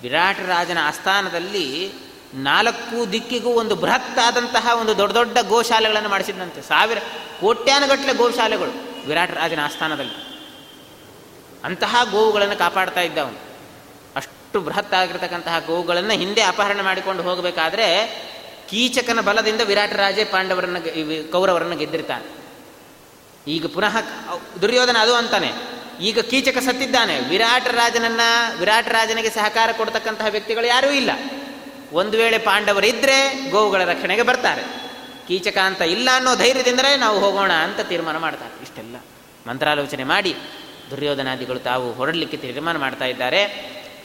ವಿರಾಟ 0.01 0.39
ರಾಜನ 0.47 0.79
ಆಸ್ಥಾನದಲ್ಲಿ 0.81 1.65
ನಾಲ್ಕು 2.33 3.11
ದಿಕ್ಕಿಗೂ 3.11 3.49
ಒಂದು 3.49 3.75
ಬೃಹತ್ 3.75 4.19
ಆದಂತಹ 4.19 4.77
ಒಂದು 4.81 4.97
ದೊಡ್ಡ 4.97 5.13
ದೊಡ್ಡ 5.13 5.37
ಗೋಶಾಲೆಗಳನ್ನು 5.47 6.09
ಮಾಡಿಸಿದಂತೆ. 6.09 6.61
ಸಾವಿರ, 6.61 6.97
ಕೋಟ್ಯಾನುಗಟ್ಟಲೆ 7.41 8.13
ಗೋಶಾಲೆಗಳು 8.13 8.71
ವಿರಾಟ್ 9.07 9.31
ರಾಜನ 9.31 9.59
ಆಸ್ಥಾನದಲ್ಲಿ. 9.63 10.31
ಅಂತಹ 11.63 11.95
ಗೋವುಗಳನ್ನು 12.11 12.55
ಕಾಪಾಡ್ತಾ 12.55 13.01
ಇದ್ದ 13.01 13.17
ಅವನು 13.17 13.39
ಅಷ್ಟು 14.15 14.61
ಬೃಹತ್ 14.61 14.93
ಆಗಿರ್ತಕ್ಕಂತಹ 14.93 15.59
ಗೋವುಗಳನ್ನು 15.59 16.11
ಹಿಂದೆ 16.11 16.41
ಅಪಹರಣ 16.41 16.81
ಮಾಡಿಕೊಂಡು 16.81 17.23
ಹೋಗಬೇಕಾದ್ರೆ 17.23 18.07
ಕೀಚಕನ 18.69 19.21
ಬಲದಿಂದ 19.21 19.61
ವಿರಾಟ 19.61 19.93
ರಾಜೇ 19.93 20.23
ಪಾಂಡವರನ್ನ 20.23 20.77
ಕೌರವರನ್ನು 21.31 21.77
ಗೆದ್ದಿರ್ತಾನೆ. 21.77 22.41
ಈಗ 23.47 23.65
ಪುನಃ 23.65 23.97
ದುರ್ಯೋಧನ 24.61 24.97
ಅದು 24.99 25.15
ಅಂತಾನೆ. 25.15 25.51
ಈಗ 26.01 26.19
ಕೀಚಕ 26.19 26.57
ಸತ್ತಿದ್ದಾನೆ. 26.57 27.19
ವಿರಾಟ 27.19 27.67
ರಾಜನನ್ನ, 27.67 28.21
ವಿರಾಟ 28.59 28.87
ರಾಜನಿಗೆ 28.87 29.29
ಸಹಕಾರ 29.29 29.69
ಕೊಡ್ತಕ್ಕಂತಹ 29.71 30.25
ವ್ಯಕ್ತಿಗಳು 30.29 30.65
ಯಾರೂ 30.65 30.89
ಇಲ್ಲ. 30.89 31.11
ಒಂದು 31.91 32.17
ವೇಳೆ 32.17 32.37
ಪಾಂಡವರಿದ್ದರೆ 32.37 33.49
ಗೋವುಗಳ 33.49 33.83
ರಕ್ಷಣೆಗೆ 33.83 34.21
ಬರ್ತಾರೆ. 34.21 34.91
ಕೀಚಕ 35.27 35.57
ಅಂತ 35.57 35.81
ಇಲ್ಲ 35.81 36.09
ಅನ್ನೋ 36.13 36.35
ಧೈರ್ಯದಿಂದಲೇ 36.35 36.97
ನಾವು 36.97 37.19
ಹೋಗೋಣ 37.19 37.51
ಅಂತ 37.51 37.79
ತೀರ್ಮಾನ 37.79 38.17
ಮಾಡ್ತಾರೆ. 38.17 38.61
ಇಷ್ಟೆಲ್ಲ. 38.61 38.95
ಮಂತ್ರಾಲೋಚನೆ 39.47 40.03
ಮಾಡಿ 40.03 40.35
ದುರ್ಯೋಧನಾದಿಗಳು 40.89 41.59
ತಾವು 41.59 41.93
ಹೊರಡಲಿಕ್ಕೆ 41.93 42.37
ತೀರ್ಮಾನ 42.37 42.77
ಮಾಡ್ತಾ 42.77 43.05
ಇದ್ದಾರೆ. 43.05 43.45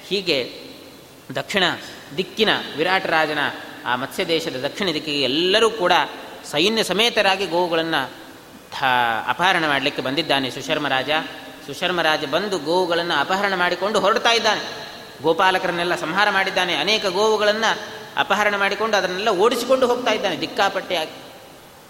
ಹೀಗೆ 0.08 0.62
ದಕ್ಷಿಣ 1.34 1.62
ದಿಕ್ಕಿನ 2.16 2.48
ವಿರಾಟ 2.76 3.06
ರಾಜನ 3.06 3.38
ಆ 3.86 3.96
ಮತ್ಸ್ಯ 3.96 4.26
ದೇಶದ 4.26 4.64
ದಕ್ಷಿಣ 4.64 4.88
ದಿಕ್ಕಿಗೆ 4.94 5.22
ಎಲ್ಲರೂ 5.22 5.70
ಕೂಡ 5.70 5.92
ಸೈನ್ಯ 6.50 6.82
ಸಮೇತರಾಗಿ 6.82 7.46
ಗೋವುಗಳನ್ನು 7.46 8.10
ಅಪಹರಣ 9.28 9.66
ಮಾಡಲಿಕ್ಕೆ 9.66 10.02
ಬಂದಿದ್ದಾನೆ 10.02 10.50
ಸುಶರ್ಮ 10.50 10.88
ರಾಜ. 10.88 11.10
ಸುಶರ್ಮರಾಜ 11.66 12.24
ಬಂದು 12.24 12.58
ಗೋವುಗಳನ್ನು 12.58 13.20
ಅಪಹರಣ 13.20 13.54
ಮಾಡಿಕೊಂಡು 13.54 14.00
ಹೊರಡ್ತಾ 14.00 14.32
ಇದ್ದಾನೆ. 14.32 14.85
ಗೋಪಾಲಕರನ್ನೆಲ್ಲ 15.22 15.94
ಸಂಹಾರ 15.94 16.30
ಮಾಡಿದ್ದಾನೆ. 16.30 16.74
ಅನೇಕ 16.74 17.06
ಗೋವುಗಳನ್ನು 17.06 17.78
ಅಪಹರಣ 18.16 18.56
ಮಾಡಿಕೊಂಡು 18.56 18.96
ಅದನ್ನೆಲ್ಲ 18.96 19.28
ಓಡಿಸಿಕೊಂಡು 19.28 19.86
ಹೋಗ್ತಾ 19.86 20.12
ಇದ್ದಾನೆ. 20.12 20.40
ದಿಕ್ಕಾಪಟ್ಟೆಯಾಗಿ 20.40 21.10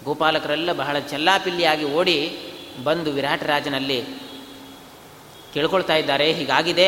ಗೋಪಾಲಕರೆಲ್ಲ 0.03 0.73
ಬಹಳ 0.73 0.99
ಚೆಲ್ಲಾಪಿಲ್ಲಿಯಾಗಿ 0.99 1.85
ಓಡಿ 1.85 2.39
ಬಂದು 2.83 3.11
ವಿರಾಟರಾಜನಲ್ಲಿ 3.11 4.05
ಕೇಳ್ಕೊಳ್ತಾ 5.53 5.95
ಇದ್ದಾರೆ. 5.95 6.33
ಹೀಗಾಗಿದೆ 6.33 6.87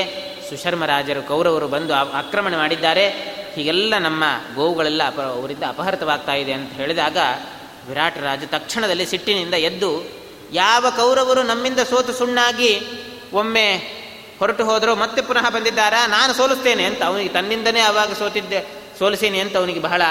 ಸುಶರ್ಮ 0.50 0.86
ರಾಜರು 0.86 1.28
ಕೌರವರು 1.28 1.68
ಬಂದು 1.68 1.94
ಆಕ್ರಮಣ 1.94 2.58
ಮಾಡಿದ್ದಾರೆ. 2.58 3.10
ಹೀಗೆಲ್ಲ 3.56 3.98
ನಮ್ಮ 3.98 4.24
ಗೋವುಗಳೆಲ್ಲ 4.56 5.08
ಅಪ 5.08 5.20
ಅವರಿಂದ 5.22 5.64
ಅಪಹೃತವಾಗ್ತಾ 5.68 6.34
ಇದೆ 6.34 6.54
ಅಂತ 6.54 6.74
ಹೇಳಿದಾಗ 6.74 7.18
ವಿರಾಟರಾಜ 7.90 8.44
ತಕ್ಷಣದಲ್ಲಿ 8.48 9.06
ಸಿಟ್ಟಿನಿಂದ 9.06 9.54
ಎದ್ದು, 9.54 10.20
ಯಾವ 10.52 10.86
ಕೌರವರು 10.96 11.44
ನಮ್ಮಿಂದ 11.44 11.80
ಸೋತು 11.80 12.14
ಸುಣ್ಣಾಗಿ 12.14 12.82
ಒಮ್ಮೆ 13.34 13.99
ಹೊರಟು 14.40 14.64
ಹೋದರೂ 14.66 14.96
ಮತ್ತೆ 14.96 15.22
ಪುನಃ 15.22 15.50
ಬಂದಿದ್ದಾರಾ? 15.50 16.08
ನಾನು 16.08 16.34
ಸೋಲಿಸ್ತೇನೆ 16.34 16.84
ಅಂತ 16.84 17.02
ಅವನಿಗೆ 17.04 17.30
ತನ್ನಿಂದನೇ 17.30 17.80
ಅವಾಗ 17.80 18.14
ಸೋತಿದ್ದೆ, 18.14 18.60
ಸೋಲಿಸೇನೆ 19.00 19.40
ಅಂತ 19.40 19.58
ಅವನಿಗೆ 19.58 19.80
ಬಹಳ 19.80 20.02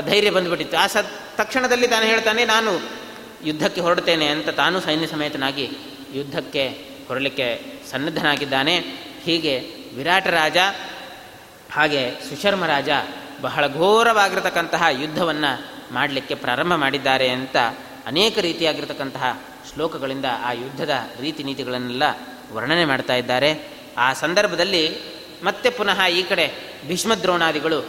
ಧೈರ್ಯ 0.00 0.30
ಬಂದುಬಿಟ್ಟಿತ್ತು. 0.30 0.76
ಆ 0.76 0.86
ಸ 0.86 0.96
ತಕ್ಷಣದಲ್ಲಿ 1.36 1.88
ತಾನು 1.88 2.06
ಹೇಳ್ತಾನೆ, 2.06 2.44
ನಾನು 2.44 2.72
ಯುದ್ಧಕ್ಕೆ 3.44 3.80
ಹೊರಡ್ತೇನೆ 3.80 4.26
ಅಂತ 4.26 4.48
ತಾನು 4.48 4.80
ಸೈನ್ಯ 4.80 5.06
ಸಮೇತನಾಗಿ 5.06 5.66
ಯುದ್ಧಕ್ಕೆ 6.12 6.64
ಹೊರಲಿಕ್ಕೆ 7.08 7.48
ಸನ್ನದ್ಧನಾಗಿದ್ದಾನೆ. 7.90 8.76
ಹೀಗೆ 9.24 9.54
ವಿರಾಟ 9.94 10.26
ರಾಜ, 10.26 10.56
ಹಾಗೆ 11.72 12.02
ಸುಶರ್ಮ 12.28 12.64
ರಾಜ 12.66 12.90
ಬಹಳ 13.40 13.64
ಘೋರವಾಗಿರತಕ್ಕಂತಹ 13.68 14.84
ಯುದ್ಧವನ್ನು 14.90 15.50
ಮಾಡಲಿಕ್ಕೆ 15.94 16.34
ಪ್ರಾರಂಭ 16.34 16.74
ಮಾಡಿದ್ದಾರೆ 16.74 17.28
ಅಂತ 17.28 17.56
ಅನೇಕ 18.06 18.38
ರೀತಿಯಾಗಿರತಕ್ಕಂತಹ 18.38 19.26
ಶ್ಲೋಕಗಳಿಂದ 19.70 20.24
ಆ 20.44 20.52
ಯುದ್ಧದ 20.52 20.94
ರೀತಿ 21.20 21.42
ನೀತಿಗಳನ್ನೆಲ್ಲ 21.42 22.04
ವರ್ಣನೆ 22.52 22.84
ಮಾಡ್ತಾ 22.84 23.14
ಇದ್ದಾರೆ. 23.14 23.50
ಆ 23.96 24.12
ಸಂದರ್ಭದಲ್ಲಿ 24.12 24.96
ಮತ್ತೆ 25.42 25.70
ಪುನಃ 25.70 26.06
ಈ 26.06 26.22
ಕಡೆ 26.22 26.50
ಭೀಷ್ಮದ್ರೋಣಾದಿಗಳು, 26.88 27.80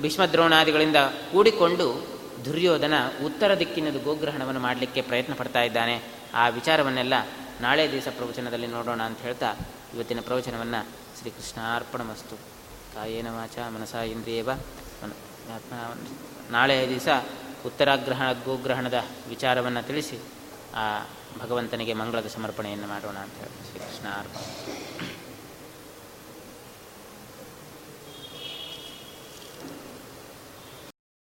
ಭೀಷ್ಮದ್ರೋಣಾದಿಗಳಿಂದ 0.00 0.96
ಕೂಡಿಕೊಂಡು 1.32 2.06
ದುರ್ಯೋಧನ 2.44 2.94
ಉತ್ತರ 3.24 3.58
ದಿಕ್ಕಿನದು 3.58 3.98
ಗೋಗ್ರಹಣವನ್ನು 3.98 4.60
ಮಾಡಲಿಕ್ಕೆ 4.60 5.02
ಪ್ರಯತ್ನ 5.02 5.34
ಪಡ್ತಾ 5.34 5.62
ಇದ್ದಾನೆ. 5.62 6.02
ಆ 6.34 6.48
ವಿಚಾರವನ್ನೆಲ್ಲ 6.48 7.14
ನಾಳೆ 7.60 7.92
ದಿವಸ 7.92 8.08
ಪ್ರವಚನದಲ್ಲಿ 8.16 8.66
ನೋಡೋಣ 8.66 9.02
ಅಂತ 9.02 9.18
ಹೇಳ್ತಾ 9.18 9.54
ಇವತ್ತಿನ 9.94 10.20
ಪ್ರವಚನವನ್ನು 10.20 10.86
ಶ್ರೀಕೃಷ್ಣಾರ್ಪಣಮಸ್ತು. 11.20 12.36
ಕಾಯೇನ 12.94 13.26
ವಾಚ 13.30 13.58
ಮನಸ 13.58 13.94
ಇಂದ್ರಿಯವ. 13.94 14.50
ನಾಳೆ 16.50 16.88
ದಿವಸ 16.88 17.08
ಉತ್ತರಾಗ್ರಹಣ 17.66 18.32
ಗೋಗ್ರಹಣದ 18.32 19.04
ವಿಚಾರವನ್ನು 19.28 19.86
ತಿಳಿಸಿ 19.86 20.18
ಆ 20.74 21.00
ಭಗವಂತನಿಗೆ 21.38 21.94
ಮಂಗಳದ 21.94 22.28
ಸಮರ್ಪಣೆಯನ್ನು 22.28 22.88
ಮಾಡೋಣ 22.88 23.18
ಅಂತ 23.18 23.38
ಹೇಳಿ 23.38 23.56
ಶ್ರೀಕೃಷ್ಣ 23.68 24.06
ಅರ್ಪಣೆ 24.18 24.48